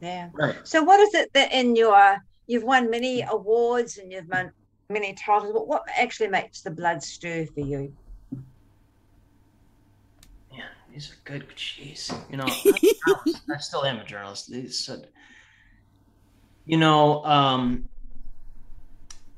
Yeah. 0.00 0.08
yeah. 0.08 0.30
Right. 0.32 0.56
So 0.64 0.82
what 0.82 0.98
is 0.98 1.14
it 1.14 1.32
that 1.34 1.52
in 1.52 1.76
your 1.76 2.18
you've 2.46 2.62
won 2.62 2.90
many 2.90 3.22
awards 3.22 3.98
and 3.98 4.12
you've 4.12 4.28
won 4.28 4.52
many 4.88 5.14
titles. 5.14 5.52
but 5.52 5.66
what 5.66 5.82
actually 5.96 6.28
makes 6.28 6.62
the 6.62 6.70
blood 6.70 7.02
stir 7.02 7.46
for 7.46 7.60
you? 7.60 7.92
Yeah, 10.52 10.64
these 10.92 11.10
are 11.10 11.16
good. 11.24 11.48
Jeez, 11.56 12.14
you 12.30 12.36
know, 12.36 12.46
I, 12.48 13.54
I 13.54 13.58
still 13.58 13.84
am 13.84 13.98
a 13.98 14.04
journalist. 14.04 14.50
These, 14.50 14.88
uh, 14.88 15.02
you 16.64 16.76
know, 16.76 17.24
um, 17.24 17.88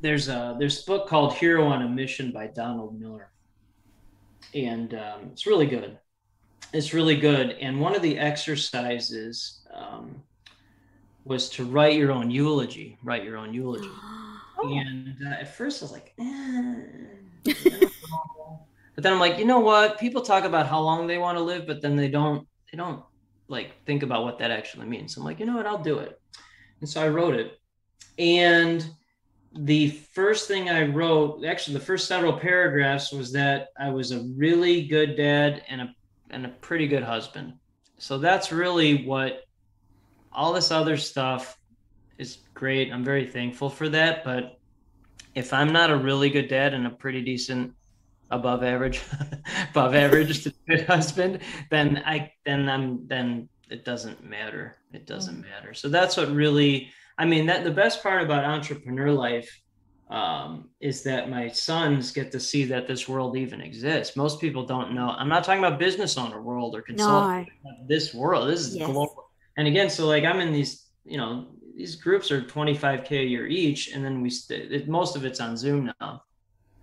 there's 0.01 0.29
a 0.29 0.57
there's 0.59 0.83
a 0.83 0.87
book 0.87 1.09
called 1.09 1.35
Hero 1.35 1.67
on 1.67 1.83
a 1.83 1.89
Mission 1.89 2.31
by 2.33 2.49
Donald 2.49 3.01
Miller 3.01 3.31
and 4.55 4.95
um, 4.95 5.21
it's 5.33 5.47
really 5.47 5.67
good. 5.67 5.99
It's 6.73 6.93
really 6.93 7.17
good. 7.17 7.53
And 7.61 7.81
one 7.81 7.95
of 7.95 8.03
the 8.03 8.19
exercises 8.19 9.61
um, 9.75 10.23
was 11.27 11.49
to 11.51 11.65
write 11.65 11.97
your 11.97 12.13
own 12.13 12.31
eulogy. 12.31 12.99
Write 13.03 13.25
your 13.25 13.37
own 13.37 13.53
eulogy. 13.53 13.91
Oh. 14.59 14.73
And 14.73 15.17
uh, 15.25 15.31
at 15.41 15.55
first, 15.55 15.83
I 15.83 15.85
was 15.85 15.93
like, 15.93 16.15
eh. 16.19 16.83
but 18.95 19.05
then 19.05 19.13
I'm 19.13 19.21
like, 19.21 19.39
you 19.39 19.45
know 19.45 19.61
what? 19.61 19.99
People 19.99 20.23
talk 20.23 20.45
about 20.45 20.67
how 20.67 20.81
long 20.81 21.07
they 21.07 21.19
want 21.19 21.37
to 21.39 21.45
live, 21.45 21.67
but 21.67 21.83
then 21.83 21.97
they 21.97 22.09
don't. 22.09 22.47
They 22.73 22.79
don't 22.79 23.03
like 23.49 23.85
think 23.85 24.03
about 24.03 24.25
what 24.25 24.39
that 24.39 24.51
actually 24.51 24.87
means. 24.87 25.15
So 25.15 25.21
I'm 25.21 25.25
like, 25.25 25.39
you 25.39 25.47
know 25.47 25.57
what? 25.57 25.67
I'll 25.67 25.83
do 25.83 25.99
it. 25.99 26.21
And 26.81 26.89
so 26.89 27.01
I 27.01 27.09
wrote 27.09 27.37
it. 27.37 27.61
And 28.19 28.85
the 29.55 29.91
first 29.91 30.49
thing 30.49 30.69
I 30.69 30.83
wrote, 30.83 31.45
actually, 31.45 31.75
the 31.75 31.85
first 31.85 32.09
several 32.09 32.33
paragraphs 32.33 33.13
was 33.13 33.33
that 33.33 33.69
I 33.79 33.91
was 33.91 34.11
a 34.11 34.25
really 34.37 34.87
good 34.87 35.17
dad 35.17 35.63
and 35.69 35.83
a 35.83 35.95
and 36.31 36.47
a 36.47 36.49
pretty 36.49 36.89
good 36.89 37.05
husband. 37.05 37.53
So 37.99 38.19
that's 38.19 38.51
really 38.51 39.05
what 39.05 39.46
all 40.37 40.53
this 40.53 40.71
other 40.71 40.97
stuff 40.97 41.59
is 42.19 42.39
great. 42.55 42.93
I'm 42.93 43.05
very 43.05 43.27
thankful 43.27 43.71
for 43.71 43.89
that. 43.89 44.23
But 44.23 44.59
if 45.35 45.53
I'm 45.53 45.73
not 45.73 45.91
a 45.91 45.97
really 45.97 46.31
good 46.31 46.49
dad 46.49 46.75
and 46.75 46.87
a 46.87 46.91
pretty 46.91 47.23
decent 47.23 47.73
above 48.31 48.63
average 48.63 49.01
above 49.71 49.95
average 49.95 50.47
good 50.69 50.87
husband, 50.87 51.41
then 51.71 52.03
I 52.07 52.33
then 52.45 52.69
I'm 52.69 53.07
then 53.09 53.49
it 53.71 53.85
doesn't 53.85 54.23
matter. 54.23 54.77
It 54.93 55.07
doesn't 55.07 55.39
mm. 55.39 55.49
matter. 55.51 55.75
So 55.75 55.89
that's 55.89 56.17
what 56.17 56.31
really 56.31 56.91
I 57.19 57.25
mean, 57.25 57.47
that 57.47 57.65
the 57.65 57.71
best 57.71 58.03
part 58.03 58.23
about 58.23 58.45
entrepreneur 58.45 59.11
life 59.11 59.63
um, 60.11 60.69
is 60.81 61.03
that 61.05 61.31
my 61.31 61.49
sons 61.49 62.13
get 62.13 62.31
to 62.33 62.39
see 62.39 62.65
that 62.67 62.87
this 62.87 63.09
world 63.09 63.37
even 63.37 63.61
exists. 63.61 64.17
Most 64.17 64.41
people 64.41 64.65
don't 64.65 64.93
know. 64.93 65.09
I'm 65.09 65.29
not 65.29 65.43
talking 65.43 65.65
about 65.65 65.79
business 65.79 66.17
owner 66.17 66.41
world 66.41 66.77
or 66.77 66.83
consulting. 66.83 67.49
No. 67.65 67.73
This 67.89 68.15
world, 68.15 68.49
this 68.49 68.61
is 68.61 68.77
yes. 68.77 68.87
global. 68.87 69.26
And 69.57 69.67
again, 69.67 69.91
so 69.91 70.07
like 70.07 70.25
I'm 70.25 70.41
in 70.41 70.53
these, 70.53 70.87
you 71.05 71.17
know, 71.17 71.47
these 71.77 71.97
groups 71.97 72.31
are 72.31 72.43
25k 72.43 73.11
a 73.11 73.25
year 73.25 73.47
each, 73.47 73.93
and 73.93 74.05
then 74.05 74.23
we 74.23 74.31
st- 74.31 74.89
most 74.89 75.17
of 75.17 75.25
it's 75.25 75.41
on 75.41 75.57
Zoom 75.57 75.93
now. 76.01 76.23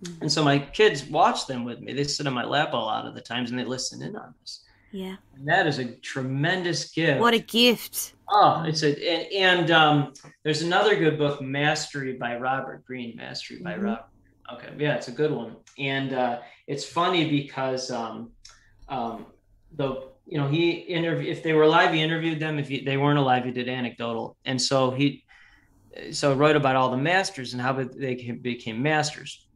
Mm-hmm. 0.04 0.22
And 0.22 0.32
so 0.32 0.44
my 0.44 0.60
kids 0.60 1.06
watch 1.06 1.48
them 1.48 1.64
with 1.64 1.80
me. 1.80 1.94
They 1.94 2.04
sit 2.04 2.28
on 2.28 2.34
my 2.34 2.44
lap 2.44 2.74
a 2.74 2.78
lot 2.78 3.08
of 3.08 3.16
the 3.16 3.22
times, 3.22 3.50
and 3.50 3.60
they 3.60 3.64
listen 3.64 4.02
in 4.02 4.16
on 4.16 4.34
this. 4.42 4.64
Yeah. 4.92 5.16
And 5.36 5.48
that 5.48 5.66
is 5.66 5.80
a 5.80 5.96
tremendous 5.96 6.92
gift. 6.92 7.20
What 7.20 7.34
a 7.34 7.40
gift. 7.40 8.14
Oh, 8.30 8.64
it's 8.64 8.84
a 8.84 8.90
and, 8.90 9.34
and 9.34 9.72
um, 9.72 10.14
there's 10.44 10.62
another 10.62 10.96
good 10.96 11.18
book, 11.18 11.42
Mastery 11.42 12.14
by 12.14 12.38
Robert 12.38 12.86
Greene. 12.86 13.16
Mastery 13.16 13.58
by 13.58 13.74
mm-hmm. 13.74 13.86
Robert. 13.86 14.06
Okay, 14.54 14.70
yeah, 14.78 14.96
it's 14.96 15.08
a 15.08 15.12
good 15.12 15.32
one, 15.32 15.56
and 15.80 16.14
uh, 16.14 16.40
it's 16.68 16.86
funny 16.86 17.30
because 17.30 17.90
um, 17.90 18.32
um, 18.90 19.26
the 19.76 20.10
you 20.26 20.38
know 20.38 20.48
he 20.48 20.72
interview 20.72 21.32
if 21.32 21.44
they 21.44 21.54
were 21.54 21.64
alive, 21.64 21.94
he 21.94 22.02
interviewed 22.02 22.40
them. 22.40 22.60
If 22.60 22.68
he, 22.68 22.84
they 22.84 22.98
weren't 22.98 23.20
alive, 23.20 23.46
he 23.46 23.52
did 23.52 23.70
anecdotal, 23.70 24.38
and 24.46 24.62
so 24.62 24.92
he 24.92 25.24
so 26.12 26.34
wrote 26.34 26.56
about 26.56 26.76
all 26.76 26.90
the 26.90 26.98
masters 26.98 27.54
and 27.54 27.62
how 27.62 27.74
they 27.74 28.16
became 28.16 28.82
masters, 28.82 29.48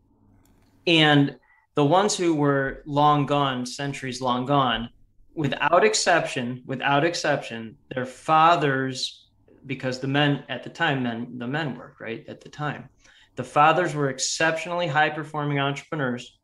and 0.85 1.37
the 1.75 1.85
ones 1.85 2.17
who 2.17 2.35
were 2.35 2.83
long 2.85 3.25
gone, 3.25 3.65
centuries 3.65 4.21
long 4.21 4.45
gone 4.45 4.89
without 5.35 5.83
exception, 5.85 6.63
without 6.65 7.05
exception, 7.05 7.77
their 7.93 8.07
fathers, 8.07 9.27
because 9.67 9.99
the 9.99 10.07
men 10.07 10.43
at 10.49 10.63
the 10.63 10.69
time, 10.69 11.03
men 11.03 11.37
the 11.37 11.47
men 11.47 11.77
worked 11.77 12.01
right 12.01 12.25
at 12.27 12.41
the 12.41 12.49
time, 12.49 12.89
the 13.35 13.43
fathers 13.43 13.93
were 13.93 14.09
exceptionally 14.09 14.87
high 14.87 15.09
performing 15.09 15.59
entrepreneurs, 15.59 16.36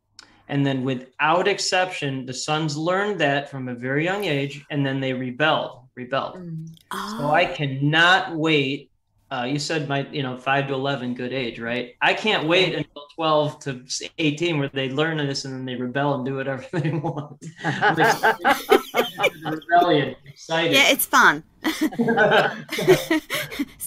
and 0.49 0.65
then 0.65 0.83
without 0.83 1.47
exception, 1.47 2.25
the 2.25 2.33
sons 2.33 2.77
learned 2.77 3.19
that 3.21 3.49
from 3.49 3.67
a 3.67 3.75
very 3.75 4.03
young 4.03 4.25
age, 4.25 4.65
and 4.69 4.85
then 4.85 4.99
they 4.99 5.13
rebelled, 5.13 5.87
rebelled. 5.95 6.35
Mm. 6.35 6.69
Oh. 6.91 7.17
So 7.19 7.31
I 7.31 7.45
cannot 7.45 8.35
wait 8.35 8.91
uh, 9.33 9.45
you 9.45 9.57
said 9.57 9.89
my 9.89 10.07
you 10.11 10.21
know 10.21 10.37
five 10.37 10.67
to 10.67 10.73
11 10.73 11.15
good 11.15 11.33
age 11.33 11.59
right 11.59 11.95
i 12.01 12.13
can't 12.13 12.47
wait 12.47 12.75
until 12.75 13.07
12 13.15 13.59
to 13.59 13.83
18 14.19 14.59
where 14.59 14.69
they 14.69 14.89
learn 14.89 15.17
this 15.17 15.45
and 15.45 15.55
then 15.55 15.65
they 15.65 15.73
rebel 15.75 16.13
and 16.15 16.25
do 16.25 16.35
whatever 16.35 16.63
they 16.79 16.91
want 16.91 17.43
rebellion 19.43 20.15
excited 20.27 20.73
yeah 20.73 20.91
it's 20.91 21.07
fun 21.07 21.41
it's 21.63 22.69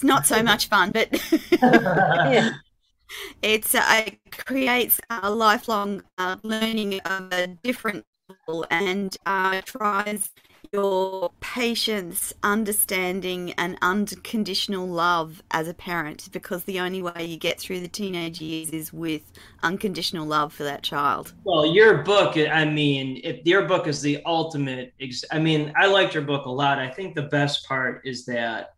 not 0.03 0.25
so 0.25 0.43
much 0.43 0.67
fun 0.67 0.91
but 0.91 1.07
yeah. 1.61 2.51
It's 3.41 3.75
uh, 3.75 4.03
it 4.05 4.19
creates 4.31 4.99
a 5.09 5.29
lifelong 5.29 6.03
uh, 6.17 6.37
learning 6.43 6.99
of 7.01 7.31
a 7.31 7.47
different 7.47 8.05
level 8.29 8.65
and 8.69 9.15
uh, 9.25 9.61
tries 9.63 10.29
your 10.73 11.31
patience, 11.39 12.33
understanding, 12.43 13.53
and 13.57 13.77
unconditional 13.81 14.87
love 14.87 15.41
as 15.51 15.67
a 15.67 15.73
parent 15.73 16.27
because 16.31 16.63
the 16.65 16.79
only 16.79 17.01
way 17.01 17.25
you 17.25 17.37
get 17.37 17.59
through 17.59 17.79
the 17.79 17.87
teenage 17.87 18.41
years 18.41 18.69
is 18.71 18.91
with 18.91 19.31
unconditional 19.63 20.25
love 20.25 20.51
for 20.51 20.63
that 20.63 20.83
child. 20.83 21.33
Well, 21.43 21.65
your 21.65 22.03
book, 22.03 22.37
I 22.37 22.65
mean, 22.65 23.21
if 23.23 23.45
your 23.45 23.63
book 23.63 23.87
is 23.87 24.01
the 24.01 24.21
ultimate, 24.25 24.93
I 25.31 25.39
mean, 25.39 25.71
I 25.75 25.87
liked 25.87 26.13
your 26.13 26.23
book 26.23 26.45
a 26.45 26.51
lot. 26.51 26.79
I 26.79 26.89
think 26.89 27.15
the 27.15 27.23
best 27.23 27.65
part 27.67 28.01
is 28.05 28.25
that 28.25 28.73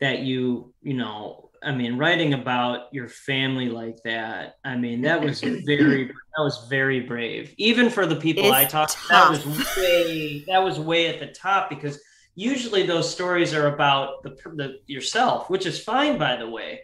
that 0.00 0.20
you, 0.20 0.72
you 0.82 0.94
know, 0.94 1.51
I 1.64 1.72
mean, 1.72 1.96
writing 1.96 2.34
about 2.34 2.92
your 2.92 3.08
family 3.08 3.68
like 3.68 4.02
that, 4.04 4.56
I 4.64 4.76
mean, 4.76 5.02
that 5.02 5.20
was 5.20 5.40
very 5.66 6.06
that 6.06 6.42
was 6.42 6.66
very 6.68 7.00
brave. 7.00 7.54
Even 7.58 7.90
for 7.90 8.06
the 8.06 8.16
people 8.16 8.44
it's 8.44 8.52
I 8.52 8.64
talked 8.64 8.92
to, 8.92 9.08
that 9.08 9.30
was 9.30 9.46
way 9.76 10.44
that 10.48 10.62
was 10.62 10.78
way 10.78 11.06
at 11.08 11.20
the 11.20 11.32
top 11.32 11.68
because 11.68 12.00
usually 12.34 12.84
those 12.86 13.10
stories 13.10 13.54
are 13.54 13.68
about 13.68 14.22
the, 14.22 14.30
the 14.54 14.78
yourself, 14.86 15.50
which 15.50 15.66
is 15.66 15.82
fine 15.82 16.18
by 16.18 16.36
the 16.36 16.48
way. 16.48 16.80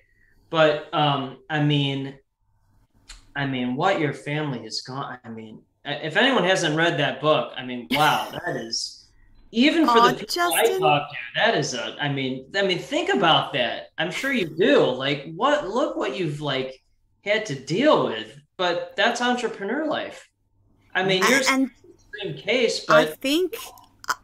But 0.51 0.93
um, 0.95 1.39
I 1.51 1.63
mean, 1.63 2.19
I 3.37 3.47
mean, 3.47 3.77
what 3.77 4.01
your 4.01 4.13
family 4.13 4.61
has 4.63 4.81
gone. 4.81 5.19
I 5.25 5.29
mean, 5.29 5.63
if 5.85 6.17
anyone 6.17 6.45
hasn't 6.45 6.77
read 6.77 6.99
that 6.99 7.21
book, 7.21 7.53
I 7.57 7.65
mean, 7.65 7.87
wow, 7.91 8.31
that 8.33 8.57
is 8.57 8.98
even 9.51 9.87
for 9.87 10.01
the 10.01 10.15
people 10.15 10.27
Justin. 10.27 10.77
I 10.77 10.79
talk 10.79 11.11
to, 11.11 11.17
that 11.37 11.55
is 11.57 11.75
a. 11.75 11.97
I 12.01 12.09
mean, 12.09 12.47
I 12.55 12.63
mean, 12.63 12.79
think 12.79 13.09
about 13.09 13.53
that. 13.55 13.91
I'm 13.99 14.11
sure 14.11 14.33
you 14.33 14.47
do. 14.47 14.85
Like, 14.85 15.33
what? 15.35 15.69
Look 15.69 15.97
what 15.97 16.19
you've 16.19 16.41
like 16.41 16.83
had 17.25 17.47
to 17.47 17.55
deal 17.55 18.07
with. 18.07 18.39
But 18.57 18.95
that's 18.97 19.21
entrepreneur 19.21 19.87
life. 19.87 20.29
I 20.95 21.05
mean, 21.05 21.23
you're 21.29 21.43
and, 21.49 21.71
extreme 21.95 22.37
case, 22.37 22.85
but 22.85 22.97
I 22.97 23.05
think 23.07 23.57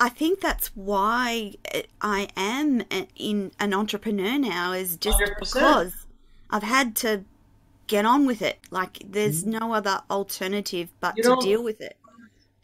I 0.01 0.09
think 0.09 0.41
that's 0.41 0.68
why 0.75 1.55
I 2.01 2.29
am 2.37 2.83
in 3.16 3.53
an 3.61 3.75
entrepreneur 3.75 4.39
now. 4.39 4.72
Is 4.72 4.97
just 4.97 5.18
100%. 5.18 5.39
because 5.41 6.07
I've 6.51 6.62
had 6.62 6.97
to 6.97 7.25
get 7.87 8.05
on 8.05 8.27
with 8.27 8.43
it. 8.43 8.59
Like, 8.70 9.03
there's 9.07 9.45
mm-hmm. 9.45 9.59
no 9.59 9.75
other 9.75 10.01
alternative 10.11 10.89
but 11.01 11.16
to 11.16 11.37
deal 11.41 11.62
with 11.62 11.81
it. 11.81 11.97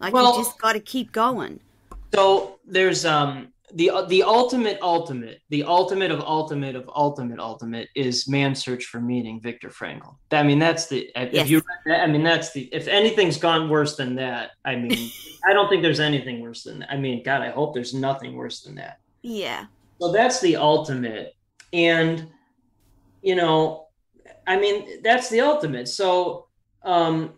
Like, 0.01 0.15
well, 0.15 0.39
you 0.39 0.45
just 0.45 0.59
got 0.59 0.73
to 0.73 0.81
keep 0.81 1.13
going. 1.13 1.61
So 2.15 2.59
there's 2.67 3.05
um 3.05 3.53
the 3.75 3.91
the 4.09 4.23
ultimate 4.23 4.79
ultimate 4.83 5.39
the 5.51 5.65
ultimate 5.65 6.11
of 6.11 6.21
ultimate 6.21 6.75
of 6.77 6.89
ultimate 6.95 7.39
ultimate 7.39 7.89
is 7.95 8.29
man's 8.29 8.63
search 8.63 8.85
for 8.85 9.01
meaning 9.01 9.41
viktor 9.41 9.69
frankl 9.69 10.17
i 10.33 10.43
mean 10.43 10.59
that's 10.59 10.89
the 10.89 11.09
if 11.15 11.33
Yes. 11.33 11.49
you 11.49 11.63
i 11.95 12.07
mean 12.07 12.23
that's 12.25 12.53
the 12.53 12.69
if 12.73 12.89
anything's 12.89 13.39
gone 13.39 13.69
worse 13.69 13.97
than 13.97 14.17
that 14.17 14.51
i 14.65 14.75
mean 14.75 15.13
i 15.49 15.53
don't 15.53 15.69
think 15.69 15.83
there's 15.83 16.01
anything 16.01 16.41
worse 16.41 16.65
than 16.65 16.81
that 16.81 16.91
i 16.91 16.97
mean 16.97 17.23
god 17.23 17.43
i 17.43 17.51
hope 17.51 17.75
there's 17.75 17.95
nothing 17.95 18.35
worse 18.35 18.63
than 18.63 18.75
that 18.77 18.97
Yeah. 19.23 19.67
so 20.01 20.13
that's 20.13 20.41
the 20.41 20.57
ultimate 20.57 21.33
and 21.73 22.29
you 23.23 23.37
know 23.37 23.87
i 24.47 24.59
mean 24.59 25.03
that's 25.03 25.29
the 25.29 25.41
ultimate 25.41 25.87
so 25.87 26.47
um 26.83 27.35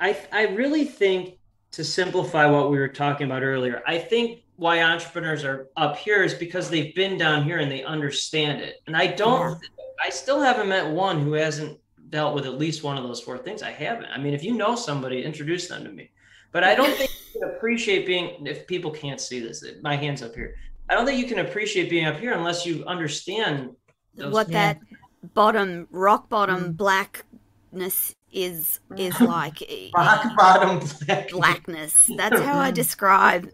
i 0.00 0.16
i 0.32 0.46
really 0.46 0.84
think 0.84 1.35
to 1.76 1.84
simplify 1.84 2.46
what 2.46 2.70
we 2.70 2.78
were 2.78 2.88
talking 2.88 3.26
about 3.26 3.42
earlier. 3.42 3.82
I 3.86 3.98
think 3.98 4.40
why 4.56 4.82
entrepreneurs 4.82 5.44
are 5.44 5.68
up 5.76 5.94
here 5.98 6.22
is 6.22 6.32
because 6.32 6.70
they've 6.70 6.94
been 6.94 7.18
down 7.18 7.44
here 7.44 7.58
and 7.58 7.70
they 7.70 7.84
understand 7.84 8.62
it. 8.62 8.76
And 8.86 8.96
i 8.96 9.06
don't 9.06 9.62
i 10.02 10.08
still 10.08 10.40
haven't 10.40 10.68
met 10.70 10.90
one 10.90 11.20
who 11.20 11.34
hasn't 11.34 11.78
dealt 12.08 12.34
with 12.34 12.46
at 12.46 12.54
least 12.56 12.82
one 12.82 12.96
of 12.96 13.04
those 13.04 13.20
four 13.20 13.36
things. 13.36 13.62
I 13.62 13.72
haven't. 13.72 14.06
I 14.06 14.16
mean 14.16 14.32
if 14.32 14.42
you 14.42 14.54
know 14.56 14.74
somebody 14.74 15.22
introduce 15.22 15.68
them 15.68 15.84
to 15.84 15.90
me. 15.90 16.10
But 16.50 16.64
i 16.64 16.74
don't 16.74 16.96
think 16.96 17.10
you 17.34 17.40
can 17.42 17.50
appreciate 17.50 18.06
being 18.06 18.46
if 18.46 18.66
people 18.66 18.90
can't 18.90 19.20
see 19.20 19.40
this 19.40 19.62
my 19.82 19.96
hands 19.96 20.22
up 20.22 20.34
here. 20.34 20.54
I 20.88 20.94
don't 20.94 21.04
think 21.04 21.20
you 21.20 21.26
can 21.26 21.44
appreciate 21.46 21.90
being 21.90 22.06
up 22.06 22.18
here 22.18 22.32
unless 22.32 22.64
you 22.64 22.86
understand 22.86 23.76
those- 24.14 24.32
what 24.32 24.48
Yeah. 24.48 24.72
that 24.72 25.34
bottom 25.34 25.88
rock 25.90 26.30
bottom 26.30 26.72
Mm. 26.72 26.76
blackness 26.78 28.14
is 28.36 28.80
is 28.96 29.18
like 29.36 29.62
rock 29.96 30.36
bottom 30.36 30.80
black, 31.06 31.30
blackness. 31.30 32.10
That's 32.16 32.40
how 32.40 32.58
I 32.58 32.70
describe. 32.82 33.50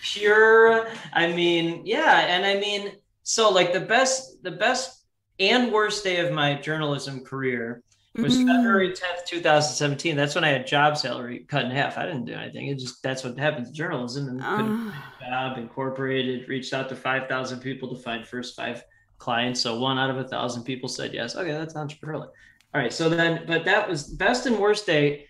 pure. 0.00 0.86
I 1.12 1.28
mean, 1.32 1.82
yeah, 1.84 2.26
and 2.28 2.46
I 2.46 2.58
mean, 2.60 2.92
so 3.22 3.50
like 3.50 3.72
the 3.72 3.80
best, 3.80 4.42
the 4.42 4.52
best 4.52 5.04
and 5.40 5.72
worst 5.72 6.04
day 6.04 6.18
of 6.26 6.32
my 6.32 6.54
journalism 6.54 7.24
career 7.24 7.82
was 8.14 8.36
Mm. 8.36 8.46
February 8.46 8.90
10th, 8.90 9.24
2017. 9.26 10.14
That's 10.16 10.34
when 10.34 10.44
I 10.44 10.48
had 10.50 10.66
job 10.66 10.98
salary 10.98 11.46
cut 11.48 11.64
in 11.64 11.70
half. 11.70 11.96
I 11.96 12.04
didn't 12.04 12.26
do 12.26 12.34
anything. 12.34 12.66
It 12.68 12.78
just 12.78 13.02
that's 13.02 13.24
what 13.24 13.38
happens 13.38 13.68
in 13.68 13.74
journalism 13.74 14.28
and 14.28 14.40
couldn't 14.40 14.92
Ah. 14.94 15.14
job 15.20 15.58
incorporated 15.58 16.48
reached 16.48 16.74
out 16.74 16.88
to 16.90 16.96
5000 16.96 17.60
people 17.60 17.94
to 17.94 18.00
find 18.02 18.26
first 18.26 18.54
five 18.54 18.84
clients 19.18 19.60
so 19.60 19.78
one 19.78 19.98
out 20.00 20.10
of 20.10 20.16
a 20.18 20.24
thousand 20.24 20.64
people 20.64 20.88
said 20.88 21.14
yes 21.14 21.36
okay 21.36 21.52
that's 21.52 21.74
entrepreneurial 21.74 22.28
all 22.74 22.80
right 22.80 22.92
so 22.92 23.08
then 23.08 23.44
but 23.46 23.64
that 23.64 23.88
was 23.88 24.04
best 24.04 24.46
and 24.46 24.58
worst 24.58 24.86
day 24.86 25.26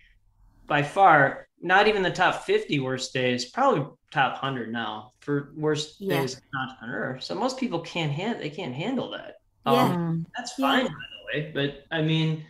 by 0.67 0.81
far 0.81 1.47
not 1.61 1.87
even 1.87 2.03
the 2.03 2.11
top 2.11 2.43
50 2.43 2.79
worst 2.81 3.13
days 3.13 3.45
probably 3.51 3.85
top 4.11 4.33
100 4.33 4.71
now 4.71 5.11
for 5.19 5.53
worst 5.55 5.95
Yeah. 5.99 6.19
days 6.21 6.35
as 6.35 6.41
an 6.53 6.59
entrepreneur 6.69 7.19
so 7.19 7.35
most 7.35 7.57
people 7.57 7.79
can't 7.79 8.11
handle 8.11 8.39
they 8.41 8.49
can't 8.49 8.73
handle 8.75 9.11
that. 9.11 9.35
Yeah. 9.65 9.71
um, 9.73 10.25
that's 10.35 10.53
Yeah. 10.57 10.67
fine 10.67 10.85
by 10.85 10.91
the 10.91 11.39
way 11.39 11.51
but 11.53 11.85
i 11.97 12.01
mean 12.01 12.45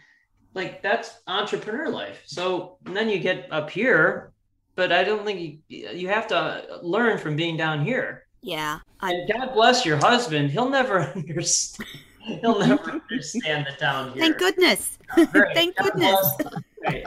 like 0.56 0.84
that's 0.84 1.20
entrepreneur 1.28 1.90
life. 1.90 2.22
So 2.26 2.78
and 2.86 2.96
then 2.96 3.10
you 3.10 3.18
get 3.20 3.48
up 3.52 3.70
here 3.72 4.34
but 4.76 4.92
i 4.92 5.04
don't 5.04 5.24
think 5.26 5.62
you, 5.68 5.90
you 5.90 6.08
have 6.10 6.28
to 6.28 6.80
learn 6.84 7.18
from 7.18 7.36
being 7.36 7.58
down 7.58 7.84
here. 7.86 8.26
Yeah, 8.46 8.80
I 9.00 9.12
and 9.12 9.32
god 9.32 9.54
bless 9.54 9.86
your 9.86 9.98
husband. 9.98 10.52
He'll 10.52 10.70
never 10.70 11.00
understand 11.16 11.88
he'll 12.24 12.60
never 12.60 12.92
understand 12.92 13.68
the 13.70 13.76
down 13.80 14.12
here 14.14 14.22
thank 14.22 14.38
goodness. 14.38 14.98
Thank 15.54 15.76
goodness. 15.76 16.34
Great. 16.82 17.06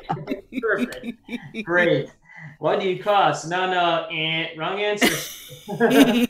Perfect. 0.60 1.64
Great. 1.64 2.10
What 2.60 2.80
do 2.80 2.88
you 2.88 3.02
cost? 3.02 3.48
No, 3.48 3.68
no, 3.68 4.06
eh, 4.12 4.48
wrong 4.56 4.80
answer. 4.80 5.14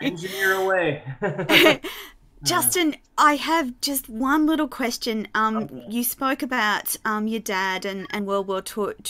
Engineer 0.00 0.52
away. 0.54 1.02
Justin, 2.44 2.94
I 3.18 3.34
have 3.34 3.80
just 3.80 4.08
one 4.08 4.46
little 4.46 4.68
question. 4.68 5.26
Um, 5.34 5.56
Okay. 5.56 5.86
you 5.90 6.04
spoke 6.04 6.42
about 6.42 6.96
um, 7.04 7.26
your 7.26 7.40
dad 7.40 7.84
and, 7.84 8.06
and 8.10 8.26
World 8.26 8.46
War 8.46 8.62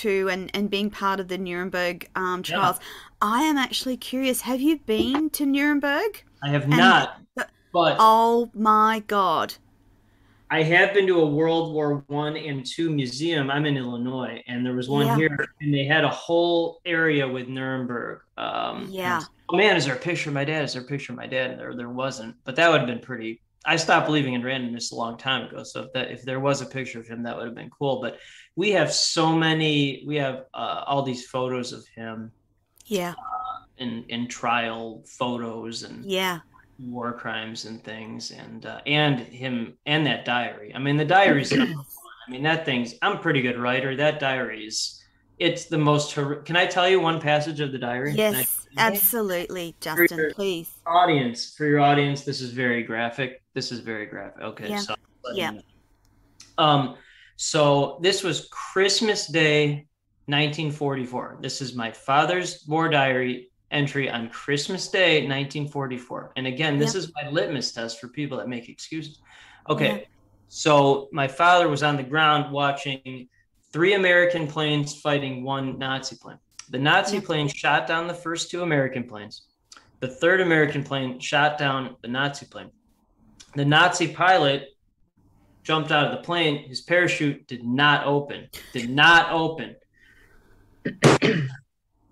II 0.04 0.32
and, 0.32 0.50
and 0.54 0.70
being 0.70 0.90
part 0.90 1.20
of 1.20 1.28
the 1.28 1.36
Nuremberg 1.38 2.08
um, 2.16 2.42
Yeah. 2.46 2.56
trials. 2.56 2.80
I 3.20 3.42
am 3.42 3.56
actually 3.58 3.96
curious. 3.98 4.40
Have 4.42 4.60
you 4.60 4.78
been 4.78 5.30
to 5.30 5.44
Nuremberg? 5.46 6.24
I 6.42 6.48
have 6.50 6.68
not, 6.68 7.20
but- 7.36 7.50
but 7.72 7.96
Oh 7.98 8.50
my 8.54 9.00
God! 9.06 9.54
I 10.50 10.62
have 10.62 10.94
been 10.94 11.06
to 11.08 11.20
a 11.20 11.26
World 11.26 11.74
War 11.74 12.04
One 12.06 12.36
and 12.36 12.64
Two 12.64 12.90
museum. 12.90 13.50
I'm 13.50 13.66
in 13.66 13.76
Illinois, 13.76 14.42
and 14.46 14.64
there 14.64 14.74
was 14.74 14.88
one 14.88 15.06
Yeah. 15.08 15.16
here, 15.16 15.46
and 15.60 15.74
they 15.74 15.84
had 15.84 16.04
a 16.04 16.08
whole 16.08 16.80
area 16.86 17.28
with 17.28 17.48
Nuremberg. 17.48 18.20
Um, 18.38 18.88
Yeah. 18.90 19.24
Oh 19.50 19.56
man, 19.56 19.76
is 19.76 19.84
there 19.86 19.94
a 19.94 19.98
picture 19.98 20.30
of 20.30 20.34
my 20.34 20.44
dad? 20.44 20.64
Is 20.64 20.72
there 20.74 20.82
a 20.82 20.86
picture 20.86 21.12
of 21.12 21.18
my 21.18 21.26
dad? 21.26 21.58
There, 21.58 21.74
there 21.76 21.88
wasn't, 21.90 22.36
but 22.44 22.56
that 22.56 22.70
would 22.70 22.80
have 22.80 22.86
been 22.88 23.00
pretty. 23.00 23.42
I 23.64 23.76
stopped 23.76 24.06
believing 24.06 24.34
in 24.34 24.42
randomness 24.42 24.92
a 24.92 24.94
long 24.94 25.18
time 25.18 25.48
ago. 25.48 25.62
So 25.64 25.82
if 25.84 25.92
that 25.92 26.10
if 26.10 26.22
there 26.22 26.40
was 26.40 26.62
a 26.62 26.66
picture 26.66 27.00
of 27.00 27.06
him, 27.06 27.22
that 27.24 27.36
would 27.36 27.46
have 27.46 27.54
been 27.54 27.70
cool. 27.70 28.00
But 28.00 28.18
we 28.56 28.70
have 28.72 28.92
so 28.92 29.32
many. 29.34 30.04
We 30.06 30.16
have 30.16 30.44
uh, 30.54 30.84
all 30.86 31.02
these 31.02 31.26
photos 31.26 31.72
of 31.72 31.86
him 31.94 32.32
Yeah, 32.86 33.14
in 33.76 34.04
in 34.08 34.28
trial 34.28 35.04
photos 35.18 35.82
and 35.82 36.04
yeah, 36.10 36.40
war 36.78 37.12
crimes 37.12 37.64
and 37.64 37.82
things 37.82 38.30
and 38.30 38.64
uh, 38.66 38.80
and 38.86 39.18
him 39.18 39.76
and 39.86 40.06
that 40.06 40.24
diary 40.24 40.72
i 40.74 40.78
mean 40.78 40.96
the 40.96 41.04
diary's 41.04 41.50
one. 41.50 41.74
i 42.26 42.30
mean 42.30 42.42
that 42.42 42.64
thing's 42.64 42.94
i'm 43.02 43.16
a 43.16 43.18
pretty 43.18 43.42
good 43.42 43.58
writer 43.58 43.96
that 43.96 44.20
diary 44.20 44.64
is 44.64 45.02
it's 45.38 45.64
the 45.66 45.78
most 45.78 46.12
hor- 46.14 46.36
can 46.42 46.56
i 46.56 46.64
tell 46.64 46.88
you 46.88 47.00
one 47.00 47.20
passage 47.20 47.58
of 47.58 47.72
the 47.72 47.78
diary 47.78 48.12
yes, 48.14 48.66
absolutely, 48.76 49.74
Justin. 49.80 50.18
your- 50.18 50.32
Please. 50.34 50.70
audience 50.86 51.54
for 51.56 51.66
your 51.66 51.80
audience 51.80 52.22
this 52.24 52.40
is 52.40 52.50
very 52.52 52.84
graphic 52.84 53.42
this 53.54 53.72
is 53.72 53.80
very 53.80 54.06
graphic 54.06 54.40
okay 54.42 54.68
Yeah. 54.68 54.78
so 54.78 54.94
Yeah. 55.34 55.52
um 56.58 56.94
so 57.36 57.98
this 58.02 58.22
was 58.22 58.48
christmas 58.52 59.26
day 59.26 59.86
1944 60.26 61.38
this 61.40 61.60
is 61.60 61.74
my 61.74 61.90
father's 61.90 62.64
war 62.68 62.88
diary 62.88 63.47
entry 63.70 64.08
on 64.10 64.28
christmas 64.30 64.88
day 64.88 65.20
1944 65.26 66.32
and 66.36 66.46
again 66.46 66.78
this 66.78 66.94
is 66.94 67.12
my 67.14 67.28
litmus 67.30 67.72
test 67.72 68.00
for 68.00 68.08
people 68.08 68.38
that 68.38 68.48
make 68.48 68.68
excuses 68.68 69.20
okay 69.68 69.98
Yeah. 70.00 70.04
so 70.48 71.08
my 71.12 71.28
father 71.28 71.68
was 71.68 71.82
on 71.82 71.96
the 71.96 72.02
ground 72.02 72.52
watching 72.52 73.28
three 73.72 73.94
american 73.94 74.46
planes 74.46 74.98
fighting 75.00 75.44
one 75.44 75.78
nazi 75.78 76.16
plane 76.16 76.38
the 76.70 76.78
nazi 76.78 77.16
Yeah. 77.16 77.22
plane 77.22 77.48
shot 77.48 77.86
down 77.86 78.06
the 78.06 78.14
first 78.14 78.50
two 78.50 78.62
american 78.62 79.04
planes 79.04 79.42
the 80.00 80.06
third 80.08 80.40
American 80.40 80.84
plane 80.84 81.18
shot 81.18 81.58
down 81.58 81.96
the 82.02 82.08
Nazi 82.08 82.46
plane. 82.46 82.70
The 83.56 83.64
Nazi 83.64 84.06
pilot 84.06 84.68
jumped 85.64 85.90
out 85.90 86.06
of 86.06 86.12
the 86.12 86.22
plane. 86.22 86.68
His 86.68 86.82
parachute 86.82 87.48
did 87.48 87.64
not 87.64 88.06
open. 88.06 88.46
Did 88.72 88.90
not 88.90 89.32
open. 89.32 89.74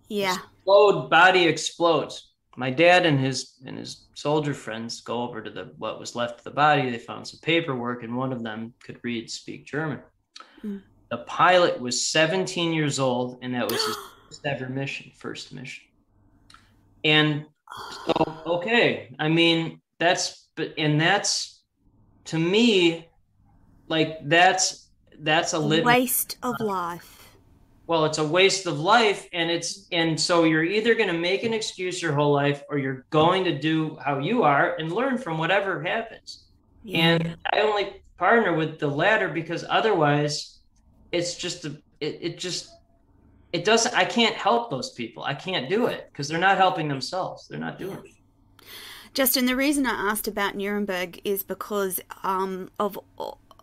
Yeah, 0.08 0.36
Explode, 0.66 1.08
body 1.10 1.44
explodes. 1.44 2.32
My 2.56 2.70
dad 2.70 3.06
and 3.06 3.20
his 3.20 3.52
and 3.64 3.78
his 3.78 4.08
soldier 4.14 4.52
friends 4.52 5.00
go 5.00 5.22
over 5.22 5.40
to 5.40 5.48
the 5.48 5.72
what 5.78 6.00
was 6.00 6.16
left 6.16 6.38
of 6.38 6.44
the 6.44 6.50
body. 6.50 6.90
They 6.90 6.98
found 6.98 7.28
some 7.28 7.38
paperwork, 7.40 8.02
and 8.02 8.16
one 8.16 8.32
of 8.32 8.42
them 8.42 8.74
could 8.82 8.98
read, 9.04 9.30
speak 9.30 9.64
German. 9.64 10.00
Mm. 10.64 10.82
The 11.08 11.18
pilot 11.18 11.80
was 11.80 12.08
17 12.08 12.72
years 12.72 12.98
old, 12.98 13.38
and 13.42 13.54
that 13.54 13.70
was 13.70 13.80
his 13.80 13.96
first 14.26 14.44
ever 14.44 14.68
mission, 14.68 15.12
first 15.14 15.52
mission. 15.52 15.84
And 17.04 17.46
so, 18.06 18.42
okay, 18.46 19.14
I 19.20 19.28
mean, 19.28 19.80
that's 20.00 20.48
but 20.56 20.74
and 20.76 21.00
that's 21.00 21.62
to 22.24 22.40
me, 22.40 23.08
like 23.86 24.18
that's 24.24 24.88
that's 25.20 25.52
a 25.52 25.60
waste 25.60 26.38
of 26.42 26.58
life. 26.58 27.25
Well 27.86 28.04
it's 28.04 28.18
a 28.18 28.24
waste 28.24 28.66
of 28.66 28.78
life 28.78 29.28
and 29.32 29.50
it's 29.50 29.86
and 29.92 30.20
so 30.20 30.44
you're 30.44 30.64
either 30.64 30.94
going 30.94 31.08
to 31.08 31.18
make 31.18 31.44
an 31.44 31.52
excuse 31.52 32.02
your 32.02 32.12
whole 32.12 32.32
life 32.32 32.62
or 32.68 32.78
you're 32.78 33.06
going 33.10 33.44
to 33.44 33.58
do 33.58 33.96
how 34.04 34.18
you 34.18 34.42
are 34.42 34.76
and 34.76 34.92
learn 34.92 35.18
from 35.18 35.38
whatever 35.38 35.82
happens. 35.82 36.44
Yeah. 36.84 36.98
and 36.98 37.36
i 37.52 37.60
only 37.60 38.02
partner 38.18 38.54
with 38.54 38.78
the 38.78 38.86
latter 38.86 39.28
because 39.28 39.64
otherwise 39.68 40.58
it's 41.12 41.34
just 41.34 41.64
a 41.64 41.76
it, 42.00 42.18
it 42.20 42.38
just 42.38 42.70
it 43.52 43.64
doesn't 43.64 43.94
i 43.94 44.04
can't 44.04 44.34
help 44.34 44.70
those 44.70 44.90
people. 44.90 45.24
I 45.24 45.34
can't 45.34 45.68
do 45.68 45.86
it 45.86 46.08
because 46.10 46.28
they're 46.28 46.38
not 46.38 46.58
helping 46.58 46.88
themselves. 46.88 47.48
They're 47.48 47.58
not 47.58 47.78
doing 47.78 47.98
it. 48.04 48.12
Justin, 49.14 49.46
the 49.46 49.56
reason 49.56 49.86
I 49.86 50.10
asked 50.10 50.28
about 50.28 50.56
Nuremberg 50.56 51.22
is 51.24 51.42
because 51.42 52.00
um, 52.22 52.68
of 52.78 52.98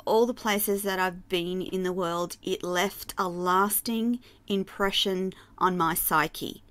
all 0.06 0.26
the 0.26 0.34
places 0.34 0.84
that 0.84 1.00
I've 1.00 1.28
been 1.30 1.62
in 1.62 1.84
the 1.84 1.94
world, 1.94 2.38
it 2.44 2.64
left 2.64 3.14
a 3.18 3.28
lasting 3.28 4.20
impression 4.48 5.34
on 5.58 5.78
my 5.78 5.94
psyche. 5.94 6.64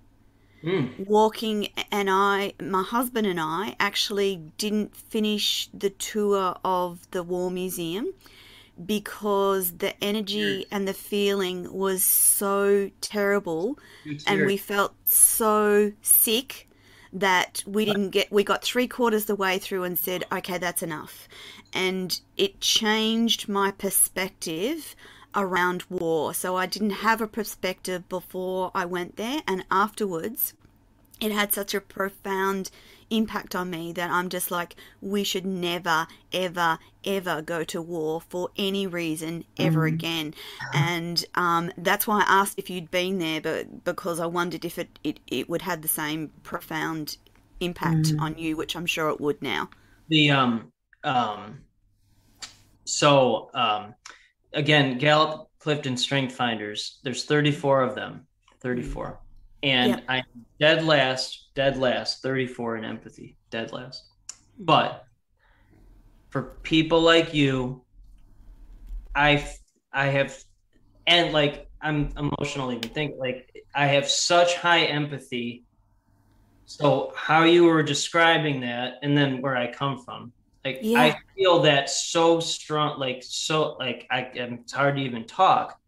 Mm. 0.63 1.07
Walking, 1.07 1.69
and 1.91 2.09
I, 2.09 2.55
my 2.63 2.83
husband 2.83 3.27
and 3.27 3.41
I, 3.41 3.75
actually 3.81 4.43
didn't 4.59 4.95
finish 4.95 5.69
the 5.75 5.91
tour 5.91 6.57
of 6.65 7.11
the 7.11 7.23
War 7.23 7.51
Museum 7.51 8.15
because 8.87 9.79
the 9.79 10.03
energy 10.03 10.67
and 10.71 10.89
the 10.89 10.95
feeling 10.95 11.73
was 11.73 12.03
so 12.03 12.91
terrible 13.01 13.79
and 14.27 14.47
we 14.47 14.57
felt 14.57 14.95
so 15.05 15.93
sick 16.01 16.69
that 17.13 17.63
we 17.67 17.85
didn't 17.85 18.11
get 18.11 18.33
we 18.33 18.43
got 18.43 18.63
three 18.63 18.89
quarters 18.89 19.27
the 19.27 19.37
way 19.37 19.59
through 19.59 19.85
and 19.85 19.99
said 19.99 20.25
okay 20.33 20.59
that's 20.59 20.83
enough. 20.83 21.29
And 21.73 22.19
it 22.37 22.61
changed 22.61 23.49
my 23.49 23.71
perspective 23.71 24.95
around 25.35 25.85
war. 25.89 26.35
So 26.35 26.57
i 26.57 26.67
didn't 26.67 26.91
have 26.91 27.21
a 27.21 27.27
perspective 27.27 28.09
before 28.09 28.71
i 28.75 28.85
went 28.85 29.17
there 29.17 29.43
and 29.47 29.65
afterwards 29.71 30.55
it 31.21 31.33
had 31.33 31.53
such 31.53 31.73
a 31.75 31.81
profound 31.81 32.71
impact 33.13 33.55
on 33.55 33.71
me 33.71 33.93
that 33.93 34.11
I'm 34.11 34.29
just 34.29 34.51
like, 34.51 34.77
we 35.01 35.23
should 35.23 35.47
never, 35.47 36.07
ever, 36.33 36.79
ever 37.05 37.43
go 37.43 37.63
to 37.65 37.83
war 37.83 38.21
for 38.21 38.49
any 38.57 38.87
reason 38.87 39.45
ever 39.59 39.83
mm. 39.83 39.95
again. 39.95 40.35
And 40.73 41.25
um, 41.35 41.73
that's 41.77 42.07
why 42.07 42.21
I 42.21 42.41
asked 42.41 42.59
if 42.59 42.71
you'd 42.71 42.91
been 42.91 43.19
there, 43.19 43.41
but 43.41 43.85
because 43.85 44.19
I 44.21 44.27
wondered 44.27 44.65
if 44.65 44.79
it, 44.79 44.99
it, 45.05 45.21
it 45.27 45.49
would 45.49 45.63
have 45.63 45.83
the 45.83 45.89
same 45.89 46.31
profound 46.43 47.17
impact 47.61 48.13
mm. 48.13 48.21
on 48.21 48.39
you, 48.39 48.57
which 48.57 48.75
I'm 48.75 48.87
sure 48.87 49.09
it 49.11 49.21
would 49.21 49.41
now. 49.43 49.69
The 50.09 50.31
um 50.31 50.73
um 51.05 51.61
so 52.85 53.51
um 53.55 53.95
again, 54.53 54.99
Gallup 54.99 55.49
Clifton 55.59 55.97
Strength 55.97 56.35
Finders. 56.35 56.99
There's 57.05 57.25
34 57.25 57.83
of 57.83 57.95
them. 57.95 58.27
34 58.61 59.19
and 59.63 59.91
yep. 59.91 60.05
I'm 60.09 60.25
dead 60.59 60.85
last, 60.85 61.49
dead 61.55 61.79
last, 61.79 62.23
34 62.23 62.79
in 62.79 62.85
empathy, 62.85 63.37
dead 63.51 63.73
last. 63.73 64.05
But 64.59 65.05
for 66.31 66.43
people 66.63 67.01
like 67.01 67.35
you, 67.35 67.83
I 69.15 69.47
I 69.93 70.07
have, 70.07 70.37
and 71.07 71.33
like 71.33 71.69
I'm 71.81 72.13
emotional 72.17 72.73
even 72.73 72.89
think 72.91 73.15
like 73.19 73.65
I 73.75 73.87
have 73.87 74.09
such 74.09 74.57
high 74.57 74.85
empathy. 74.85 75.65
So 76.65 77.13
how 77.15 77.45
you 77.45 77.65
were 77.65 77.83
describing 77.83 78.61
that, 78.61 78.95
and 79.03 79.17
then 79.17 79.43
where 79.43 79.57
I 79.57 79.71
come 79.71 80.03
from, 80.03 80.33
like 80.65 80.79
yeah. 80.81 81.01
I 81.01 81.17
feel 81.37 81.61
that 81.63 81.91
so 81.91 82.41
strong, 82.41 82.99
like 82.99 83.23
so 83.23 83.77
like 83.79 84.07
I 84.11 84.31
it's 84.35 84.73
hard 84.73 84.97
to 84.97 85.03
even 85.03 85.27
talk. 85.27 85.79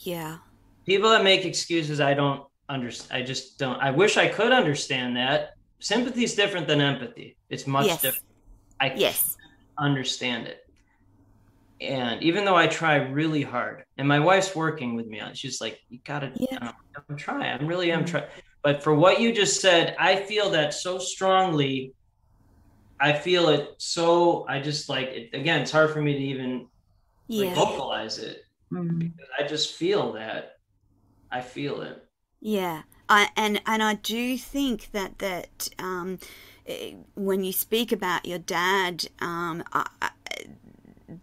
Yeah. 0.00 0.38
People 0.86 1.10
that 1.10 1.24
make 1.24 1.44
excuses, 1.44 2.00
I 2.00 2.14
don't 2.14 2.44
under 2.68 2.90
I 3.10 3.22
just 3.22 3.58
don't 3.58 3.78
I 3.80 3.90
wish 3.90 4.16
I 4.16 4.28
could 4.28 4.52
understand 4.52 5.16
that. 5.16 5.50
Sympathy 5.80 6.24
is 6.24 6.34
different 6.34 6.66
than 6.66 6.80
empathy. 6.80 7.36
It's 7.50 7.66
much 7.66 7.86
yes. 7.86 8.02
different. 8.02 8.26
I 8.80 8.94
yes. 8.94 9.36
understand 9.78 10.46
it. 10.46 10.60
And 11.80 12.22
even 12.22 12.44
though 12.44 12.56
I 12.56 12.66
try 12.66 12.96
really 12.96 13.42
hard, 13.42 13.84
and 13.98 14.08
my 14.08 14.20
wife's 14.20 14.54
working 14.54 14.94
with 14.94 15.06
me 15.06 15.20
on, 15.20 15.34
she's 15.34 15.60
like, 15.60 15.78
"You 15.88 15.98
gotta, 16.04 16.32
yeah. 16.36 16.72
I'm 17.08 17.16
trying. 17.16 17.60
I'm 17.60 17.66
really 17.66 17.90
am 17.92 18.00
mm-hmm. 18.00 18.08
trying." 18.08 18.28
But 18.62 18.82
for 18.82 18.94
what 18.94 19.20
you 19.20 19.32
just 19.32 19.60
said, 19.60 19.94
I 19.98 20.16
feel 20.16 20.50
that 20.50 20.72
so 20.72 20.98
strongly. 20.98 21.92
I 23.00 23.12
feel 23.12 23.48
it 23.48 23.70
so. 23.78 24.46
I 24.48 24.60
just 24.60 24.88
like 24.88 25.08
it 25.08 25.30
again. 25.34 25.60
It's 25.60 25.72
hard 25.72 25.90
for 25.90 26.00
me 26.00 26.14
to 26.14 26.18
even 26.18 26.68
yeah. 27.26 27.46
like, 27.46 27.54
vocalize 27.54 28.18
it 28.18 28.44
mm-hmm. 28.72 28.98
because 28.98 29.28
I 29.38 29.42
just 29.42 29.74
feel 29.74 30.12
that. 30.12 30.52
I 31.30 31.40
feel 31.40 31.82
it. 31.82 32.03
Yeah, 32.46 32.82
I, 33.08 33.30
and 33.38 33.62
and 33.64 33.82
I 33.82 33.94
do 33.94 34.36
think 34.36 34.90
that 34.92 35.18
that 35.18 35.70
um, 35.78 36.18
eh, 36.66 36.92
when 37.14 37.42
you 37.42 37.52
speak 37.52 37.90
about 37.90 38.26
your 38.26 38.38
dad, 38.38 39.06
um, 39.18 39.64
I, 39.72 39.88
I, 40.02 40.10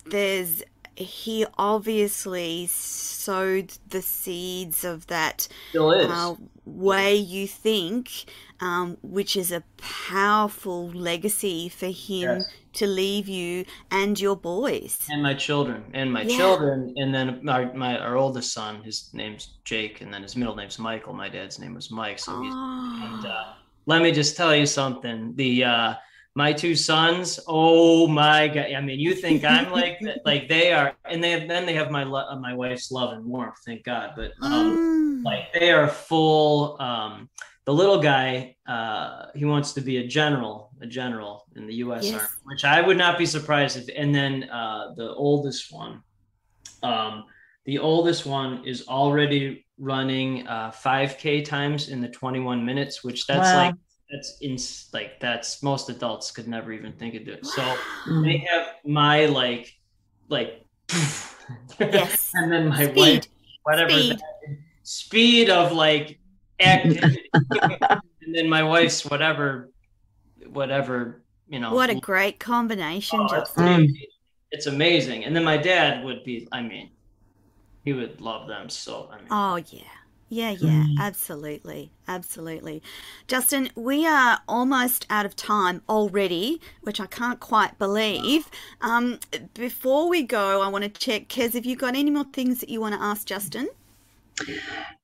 there's 0.05 0.63
he 1.01 1.45
obviously 1.57 2.67
sowed 2.67 3.73
the 3.89 4.01
seeds 4.01 4.83
of 4.83 5.07
that 5.07 5.47
uh, 5.77 6.35
way 6.65 7.15
you 7.15 7.47
think, 7.47 8.25
um, 8.59 8.97
which 9.01 9.35
is 9.35 9.51
a 9.51 9.63
powerful 9.77 10.89
legacy 10.89 11.69
for 11.69 11.87
him 11.87 12.39
yes. 12.39 12.53
to 12.73 12.87
leave 12.87 13.27
you 13.27 13.65
and 13.91 14.19
your 14.19 14.35
boys 14.35 15.07
and 15.09 15.21
my 15.21 15.33
children 15.33 15.83
and 15.93 16.11
my 16.11 16.23
yeah. 16.23 16.37
children, 16.37 16.93
and 16.97 17.13
then 17.13 17.47
our 17.47 17.73
my 17.73 17.97
our 17.97 18.17
oldest 18.17 18.53
son, 18.53 18.81
his 18.83 19.09
name's 19.13 19.57
Jake, 19.63 20.01
and 20.01 20.13
then 20.13 20.23
his 20.23 20.35
middle 20.35 20.55
name's 20.55 20.79
Michael. 20.79 21.13
My 21.13 21.29
dad's 21.29 21.59
name 21.59 21.73
was 21.73 21.91
Mike, 21.91 22.19
so 22.19 22.41
he's. 22.41 22.53
Oh. 22.53 23.15
And, 23.15 23.25
uh, 23.25 23.53
let 23.87 24.01
me 24.01 24.11
just 24.11 24.37
tell 24.37 24.55
you 24.55 24.65
something. 24.65 25.33
The 25.35 25.63
uh, 25.63 25.93
my 26.35 26.53
two 26.53 26.75
sons 26.75 27.39
oh 27.47 28.07
my 28.07 28.47
god 28.47 28.71
i 28.71 28.79
mean 28.79 28.99
you 28.99 29.13
think 29.13 29.43
i'm 29.43 29.69
like 29.71 29.99
like 30.25 30.47
they 30.47 30.71
are 30.71 30.95
and 31.05 31.23
they 31.23 31.31
have 31.31 31.47
then 31.47 31.65
they 31.65 31.73
have 31.73 31.91
my 31.91 32.03
uh, 32.03 32.35
my 32.37 32.53
wife's 32.53 32.91
love 32.91 33.13
and 33.13 33.25
warmth 33.25 33.57
thank 33.65 33.83
god 33.83 34.13
but 34.15 34.31
um 34.41 34.77
mm. 34.77 35.23
like 35.23 35.51
they 35.53 35.71
are 35.71 35.87
full 35.87 36.81
um 36.81 37.29
the 37.65 37.73
little 37.73 37.99
guy 37.99 38.55
uh 38.67 39.25
he 39.35 39.43
wants 39.43 39.73
to 39.73 39.81
be 39.81 39.97
a 39.97 40.07
general 40.07 40.71
a 40.81 40.87
general 40.87 41.45
in 41.55 41.67
the 41.67 41.73
us 41.73 42.05
yes. 42.05 42.13
army 42.13 42.27
which 42.43 42.63
i 42.63 42.81
would 42.81 42.97
not 42.97 43.17
be 43.17 43.25
surprised 43.25 43.77
if 43.77 43.89
and 43.95 44.15
then 44.15 44.43
uh 44.45 44.93
the 44.95 45.13
oldest 45.15 45.73
one 45.73 46.01
um 46.83 47.25
the 47.65 47.77
oldest 47.77 48.25
one 48.25 48.65
is 48.65 48.87
already 48.87 49.65
running 49.77 50.47
uh 50.47 50.71
5k 50.71 51.43
times 51.43 51.89
in 51.89 51.99
the 51.99 52.07
21 52.07 52.65
minutes 52.65 53.03
which 53.03 53.27
that's 53.27 53.49
wow. 53.49 53.65
like 53.65 53.75
that's 54.11 54.37
in 54.39 54.57
like 54.93 55.19
that's 55.19 55.63
most 55.63 55.89
adults 55.89 56.31
could 56.31 56.47
never 56.47 56.71
even 56.71 56.93
think 56.93 57.15
of 57.15 57.25
doing. 57.25 57.43
So 57.43 57.77
they 58.23 58.37
have 58.49 58.75
my 58.85 59.25
like 59.27 59.77
like 60.29 60.65
yes. 61.79 62.31
and 62.33 62.51
then 62.51 62.67
my 62.69 62.85
speed. 62.85 62.97
wife 62.97 63.27
whatever 63.63 63.89
speed, 63.91 64.19
speed 64.83 65.49
of 65.49 65.71
like 65.71 66.19
activity 66.59 67.29
and 67.61 68.35
then 68.35 68.49
my 68.49 68.63
wife's 68.63 69.05
whatever 69.05 69.69
whatever 70.49 71.21
you 71.49 71.59
know 71.59 71.73
what 71.73 71.89
a 71.89 71.95
great 71.95 72.39
combination 72.39 73.19
oh, 73.19 73.35
it's, 73.35 73.57
amazing. 73.57 74.05
it's 74.51 74.65
amazing 74.67 75.25
and 75.25 75.35
then 75.35 75.43
my 75.43 75.57
dad 75.57 76.03
would 76.03 76.23
be 76.23 76.47
i 76.51 76.61
mean 76.61 76.89
he 77.83 77.93
would 77.93 78.19
love 78.21 78.47
them 78.47 78.69
so 78.69 79.09
I 79.11 79.17
mean, 79.17 79.27
oh 79.31 79.55
yeah 79.55 79.81
yeah, 80.31 80.51
yeah, 80.51 80.85
mm. 80.85 80.97
absolutely. 80.97 81.91
Absolutely. 82.07 82.81
Justin, 83.27 83.69
we 83.75 84.07
are 84.07 84.39
almost 84.47 85.05
out 85.09 85.25
of 85.25 85.35
time 85.35 85.81
already, 85.89 86.61
which 86.83 87.01
I 87.01 87.05
can't 87.05 87.41
quite 87.41 87.77
believe. 87.77 88.49
Um, 88.79 89.19
before 89.53 90.07
we 90.07 90.23
go, 90.23 90.61
I 90.61 90.69
want 90.69 90.85
to 90.85 90.89
check, 90.89 91.27
Kez, 91.27 91.53
have 91.53 91.65
you 91.65 91.75
got 91.75 91.97
any 91.97 92.11
more 92.11 92.23
things 92.31 92.61
that 92.61 92.69
you 92.69 92.79
want 92.79 92.95
to 92.95 93.01
ask 93.01 93.27
Justin? 93.27 93.67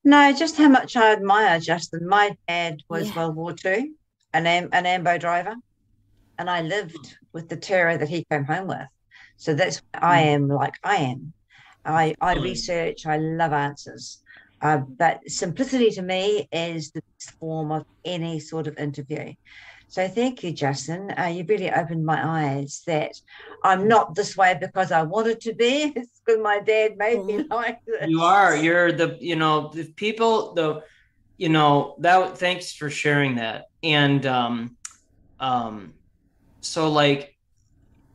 No, 0.06 0.32
just 0.32 0.56
how 0.56 0.70
much 0.70 0.96
I 0.96 1.12
admire 1.12 1.60
Justin. 1.60 2.08
My 2.08 2.38
dad 2.48 2.80
was 2.88 3.10
yeah. 3.10 3.18
World 3.18 3.36
War 3.36 3.56
II, 3.66 3.92
an, 4.34 4.48
an 4.48 4.86
AMBO 4.86 5.18
driver, 5.20 5.56
and 6.40 6.50
I 6.50 6.62
lived 6.62 7.18
with 7.34 7.50
the 7.50 7.58
terror 7.58 7.98
that 7.98 8.08
he 8.08 8.26
came 8.32 8.46
home 8.46 8.68
with. 8.68 8.88
So 9.36 9.54
that's 9.54 9.82
why 9.94 10.20
I 10.20 10.24
mm. 10.24 10.36
am 10.36 10.48
like 10.48 10.76
I 10.86 10.96
am. 10.96 11.34
I, 11.84 12.16
I 12.22 12.36
research, 12.36 13.06
I 13.06 13.18
love 13.18 13.52
answers. 13.52 14.22
Uh, 14.62 14.78
but 14.78 15.22
simplicity 15.30 15.92
to 15.92 16.02
me 16.02 16.48
is 16.52 16.92
the 16.92 17.02
form 17.40 17.72
of 17.72 17.86
any 18.04 18.40
sort 18.40 18.68
of 18.68 18.78
interview. 18.78 19.34
So 19.90 20.08
thank 20.08 20.44
you, 20.44 20.52
Justin. 20.52 21.14
Uh, 21.18 21.28
you 21.28 21.46
really 21.48 21.72
opened 21.72 22.06
my 22.06 22.20
eyes 22.44 22.82
that 22.88 23.14
I'm 23.64 23.88
not 23.88 24.16
this 24.16 24.36
way 24.36 24.58
because 24.60 24.92
I 24.92 25.04
wanted 25.04 25.40
to 25.42 25.54
be. 25.54 25.94
It's 25.96 26.20
because 26.26 26.42
my 26.42 26.60
dad 26.60 26.98
made 26.98 27.24
me 27.24 27.44
like 27.44 27.80
this. 27.86 28.08
You 28.08 28.22
are. 28.22 28.56
You're 28.56 28.92
the. 28.92 29.18
You 29.22 29.36
know 29.36 29.72
the 29.74 29.86
people. 29.86 30.54
The. 30.54 30.84
You 31.38 31.50
know 31.50 31.96
that. 32.00 32.38
Thanks 32.38 32.74
for 32.74 32.90
sharing 32.90 33.36
that. 33.36 33.68
And 33.82 34.26
um, 34.26 34.76
um, 35.40 35.94
so 36.60 36.90
like 36.92 37.38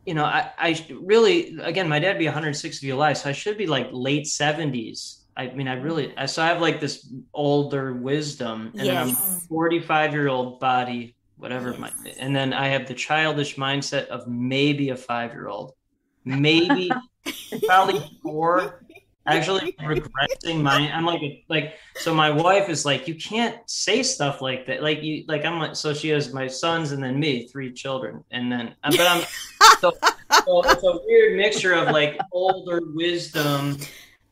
you 0.05 0.13
know, 0.13 0.25
I, 0.25 0.51
I 0.57 0.85
really, 1.01 1.57
again, 1.61 1.87
my 1.87 1.97
dad 1.97 2.19
be 2.19 2.25
160 2.25 2.89
alive, 2.89 3.17
so 3.17 3.29
I 3.29 3.31
should 3.31 3.57
be 3.57 3.67
like 3.67 3.87
late 3.93 4.25
70s 4.25 5.22
I 5.35 5.47
mean, 5.47 5.67
I 5.67 5.73
really, 5.73 6.13
I, 6.17 6.25
so 6.25 6.43
I 6.43 6.47
have 6.47 6.61
like 6.61 6.79
this 6.79 7.11
older 7.33 7.93
wisdom, 7.93 8.71
and 8.77 8.85
yes. 8.85 9.09
Mm. 9.09 9.15
then 9.15 9.15
I'm 9.15 9.39
45 9.41 10.13
year 10.13 10.27
old 10.27 10.59
body, 10.59 11.15
whatever 11.37 11.71
yes. 11.71 11.79
my, 11.79 11.91
and 12.19 12.35
then 12.35 12.53
I 12.53 12.67
have 12.67 12.87
the 12.87 12.93
childish 12.93 13.55
mindset 13.55 14.07
of 14.07 14.27
maybe 14.27 14.89
a 14.89 14.95
five 14.95 15.31
year 15.31 15.47
old, 15.47 15.73
maybe 16.25 16.91
probably 17.65 18.19
four. 18.21 18.85
Actually, 19.25 19.71
regressing 19.79 20.61
my, 20.61 20.91
I'm 20.91 21.05
like, 21.05 21.45
like, 21.47 21.75
so 21.95 22.13
my 22.13 22.29
wife 22.29 22.67
is 22.67 22.83
like, 22.83 23.07
you 23.07 23.15
can't 23.15 23.57
say 23.67 24.03
stuff 24.03 24.41
like 24.41 24.65
that. 24.67 24.83
Like 24.83 25.01
you, 25.01 25.23
like 25.29 25.45
I'm 25.45 25.59
like, 25.59 25.77
so 25.77 25.93
she 25.93 26.09
has 26.09 26.33
my 26.33 26.45
sons 26.45 26.91
and 26.91 27.01
then 27.01 27.21
me, 27.21 27.47
three 27.47 27.71
children, 27.71 28.21
and 28.31 28.51
then, 28.51 28.75
uh, 28.83 28.91
but 28.91 28.99
I'm, 28.99 29.23
so, 29.79 29.93
so 30.45 30.61
it's 30.63 30.83
a 30.83 30.99
weird 31.05 31.37
mixture 31.37 31.73
of 31.73 31.91
like 31.91 32.19
older 32.33 32.81
wisdom 32.93 33.77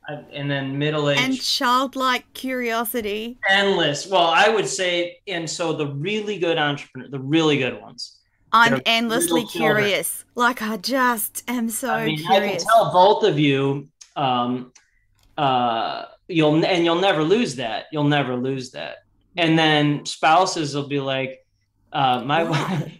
and 0.08 0.50
then 0.50 0.78
middle 0.78 1.08
age. 1.10 1.18
And 1.18 1.40
childlike 1.40 2.24
curiosity. 2.34 3.38
Endless. 3.48 4.06
Well 4.06 4.26
i 4.26 4.48
would 4.48 4.66
say 4.68 5.18
and 5.26 5.48
so 5.48 5.72
the 5.72 5.86
really 5.86 6.38
good 6.38 6.58
entrepreneur 6.58 7.08
the 7.08 7.20
really 7.20 7.58
good 7.58 7.80
ones. 7.80 8.18
I'm 8.52 8.82
endlessly 8.84 9.44
curious. 9.46 10.24
Like 10.34 10.60
i 10.62 10.76
just 10.76 11.42
am 11.48 11.70
so 11.70 11.90
I 11.90 12.06
mean, 12.06 12.18
curious. 12.18 12.42
i 12.42 12.48
can 12.48 12.58
tell 12.66 12.92
both 12.92 13.24
of 13.24 13.38
you 13.38 13.88
um 14.16 14.72
uh 15.38 16.04
you'll 16.28 16.64
and 16.64 16.84
you'll 16.84 17.00
never 17.00 17.22
lose 17.22 17.56
that. 17.56 17.86
You'll 17.92 18.04
never 18.04 18.36
lose 18.36 18.70
that. 18.72 19.04
And 19.36 19.58
then 19.58 20.04
spouses 20.04 20.74
will 20.74 20.88
be 20.88 21.00
like 21.00 21.38
Uh, 21.92 22.22
my 22.24 22.42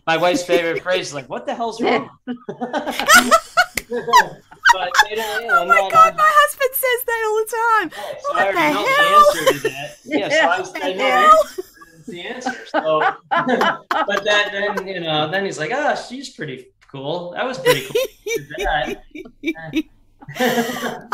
my 0.07 0.17
wife's 0.19 0.45
favorite 0.45 0.83
phrase 0.83 1.09
is 1.09 1.15
like, 1.15 1.27
"What 1.29 1.47
the 1.47 1.55
hell's 1.55 1.81
wrong?" 1.81 2.11
but 4.73 4.91
they 5.09 5.15
don't, 5.17 5.43
you 5.45 5.51
oh 5.53 5.67
my 5.67 5.89
god, 5.93 6.17
my 6.17 6.31
husband 6.43 6.75
says 6.75 7.05
that 7.07 7.21
all 7.29 7.39
the 7.39 7.51
time. 7.63 7.89
so 8.21 8.33
what 8.35 8.43
I 8.43 8.73
already 8.73 8.89
hell? 8.89 9.25
the 9.33 9.43
answer 9.43 9.53
to 9.53 9.69
that. 9.69 9.99
Yeah, 10.05 10.29
so 10.29 10.49
I, 10.49 10.59
was, 10.61 10.73
I 10.83 10.93
know 10.93 11.65
the 12.07 12.21
answer. 12.23 12.67
So, 12.67 13.01
but 13.31 14.25
that 14.25 14.51
then 14.53 14.87
you 14.87 15.01
know, 15.01 15.31
then 15.31 15.45
he's 15.45 15.59
like, 15.59 15.71
"Ah, 15.73 15.95
oh, 15.97 16.07
she's 16.09 16.31
pretty 16.31 16.69
cool. 16.91 17.33
That 17.33 17.45
was 17.45 17.59
pretty 17.59 17.87
cool." 17.87 19.83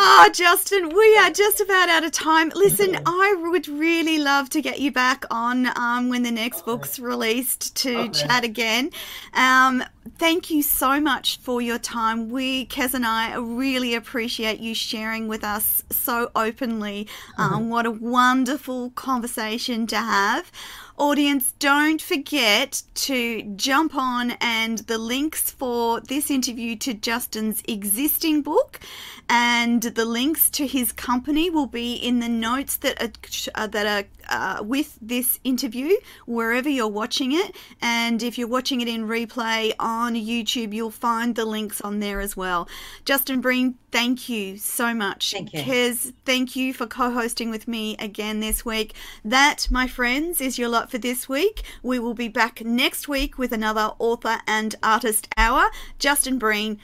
Ah, 0.01 0.27
oh, 0.27 0.31
Justin, 0.33 0.91
we 0.91 1.19
are 1.19 1.31
just 1.31 1.61
about 1.61 1.89
out 1.89 2.05
of 2.05 2.13
time. 2.13 2.51
Listen, 2.55 2.99
I 3.07 3.35
would 3.51 3.69
really 3.69 4.19
love 4.19 4.49
to 4.51 4.63
get 4.63 4.81
you 4.81 4.93
back 4.93 5.25
on 5.31 5.67
um, 5.77 6.09
when 6.09 6.23
the 6.23 6.31
next 6.31 6.59
okay. 6.59 6.65
book's 6.67 6.99
released 6.99 7.77
to 7.79 7.99
okay. 7.99 8.09
chat 8.11 8.45
again. 8.45 8.91
Um, 9.35 9.83
thank 10.19 10.51
you 10.51 10.63
so 10.63 11.01
much 11.01 11.39
for 11.41 11.61
your 11.61 11.79
time. 11.79 12.29
We, 12.29 12.67
Kez 12.67 12.95
and 12.95 13.07
I, 13.07 13.37
really 13.37 13.95
appreciate 13.95 14.61
you 14.61 14.75
sharing 14.75 15.29
with 15.29 15.45
us 15.45 15.83
so 15.91 16.31
openly. 16.35 17.09
Um, 17.37 17.53
mm-hmm. 17.53 17.69
What 17.71 17.87
a 17.87 17.91
wonderful 17.91 18.91
conversation 18.91 19.87
to 19.89 19.97
have. 19.97 20.51
Audience, 20.99 21.55
don't 21.61 22.03
forget 22.03 22.83
to 22.95 23.43
jump 23.55 23.95
on 23.95 24.33
and 24.41 24.79
the 24.79 24.99
links 24.99 25.49
for 25.49 26.01
this 26.01 26.29
interview 26.29 26.75
to 26.75 26.93
Justin's 26.93 27.63
existing 27.69 28.43
book 28.43 28.81
and 29.29 29.81
the 29.81 30.05
links 30.05 30.51
to 30.51 30.67
his 30.67 30.91
company 30.91 31.51
will 31.51 31.69
be 31.69 31.95
in 31.95 32.19
the 32.19 32.29
notes 32.29 32.77
that 32.79 33.01
are, 33.01 33.69
that 33.69 33.87
are 33.87 34.09
uh, 34.29 34.63
with 34.63 34.99
this 35.01 35.41
interview 35.45 35.95
wherever 36.27 36.69
you're 36.69 36.89
watching 36.89 37.33
it. 37.33 37.55
And 37.81 38.23
if 38.23 38.39
you're 38.39 38.49
watching 38.49 38.81
it 38.81 38.89
in 38.89 39.07
replay 39.07 39.73
on 39.79 40.15
YouTube, 40.15 40.73
you'll 40.73 40.91
find 40.91 41.35
the 41.35 41.45
links 41.45 41.81
on 41.81 42.01
there 42.01 42.21
as 42.21 42.37
well. 42.37 42.69
Justin 43.05 43.41
Breen, 43.41 43.77
thank 43.91 44.29
you 44.29 44.57
so 44.57 44.95
much. 44.95 45.33
Thank 45.33 45.53
you. 45.53 45.61
Kez, 45.61 46.13
thank 46.25 46.57
you 46.57 46.73
for 46.75 46.87
co 46.87 47.11
hosting 47.11 47.51
with 47.51 47.69
me 47.69 47.97
again 47.99 48.41
this 48.41 48.65
week. 48.65 48.95
That, 49.25 49.69
my 49.71 49.87
friends, 49.87 50.41
is 50.41 50.59
your 50.59 50.69
lot 50.69 50.91
for 50.91 50.99
this 50.99 51.29
week. 51.29 51.63
We 51.83 51.99
will 51.99 52.15
be 52.15 52.29
back 52.29 52.65
next 52.65 53.09
week 53.09 53.39
with 53.39 53.53
another 53.53 53.93
author 53.99 54.39
and 54.47 54.75
artist 54.83 55.29
hour. 55.37 55.71
Justin 55.99 56.39
Breen, 56.39 56.79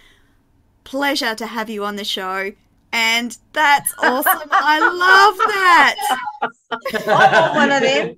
pleasure 0.84 1.34
to 1.34 1.46
have 1.46 1.70
you 1.70 1.84
on 1.84 1.96
the 1.96 2.04
show. 2.04 2.52
And 2.94 3.36
that's 3.52 3.92
awesome. 3.98 4.48
I 4.52 4.78
love 4.78 5.36
that. 5.48 5.96
I 7.06 7.50
want 7.50 7.56
one 7.56 7.72
of 7.72 7.82
them. 7.82 8.16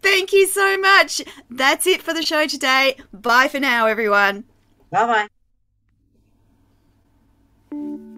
Thank 0.00 0.32
you 0.32 0.46
so 0.46 0.78
much. 0.78 1.22
That's 1.50 1.88
it 1.88 2.02
for 2.02 2.14
the 2.14 2.22
show 2.22 2.46
today. 2.46 2.98
Bye 3.12 3.48
for 3.48 3.58
now, 3.58 3.86
everyone. 3.86 4.44
Bye 4.92 5.28
bye. 7.72 8.13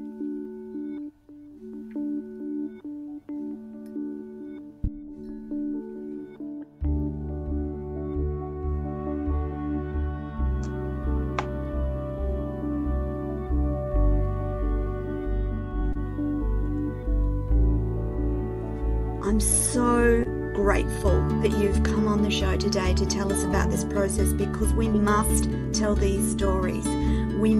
Grateful 20.66 21.20
that 21.42 21.52
you've 21.52 21.80
come 21.84 22.08
on 22.08 22.22
the 22.22 22.28
show 22.28 22.56
today 22.56 22.92
to 22.92 23.06
tell 23.06 23.32
us 23.32 23.44
about 23.44 23.70
this 23.70 23.84
process 23.84 24.32
because 24.32 24.74
we 24.74 24.88
must 24.88 25.48
tell 25.72 25.94
these 25.94 26.32
stories. 26.32 26.84
We 27.38 27.54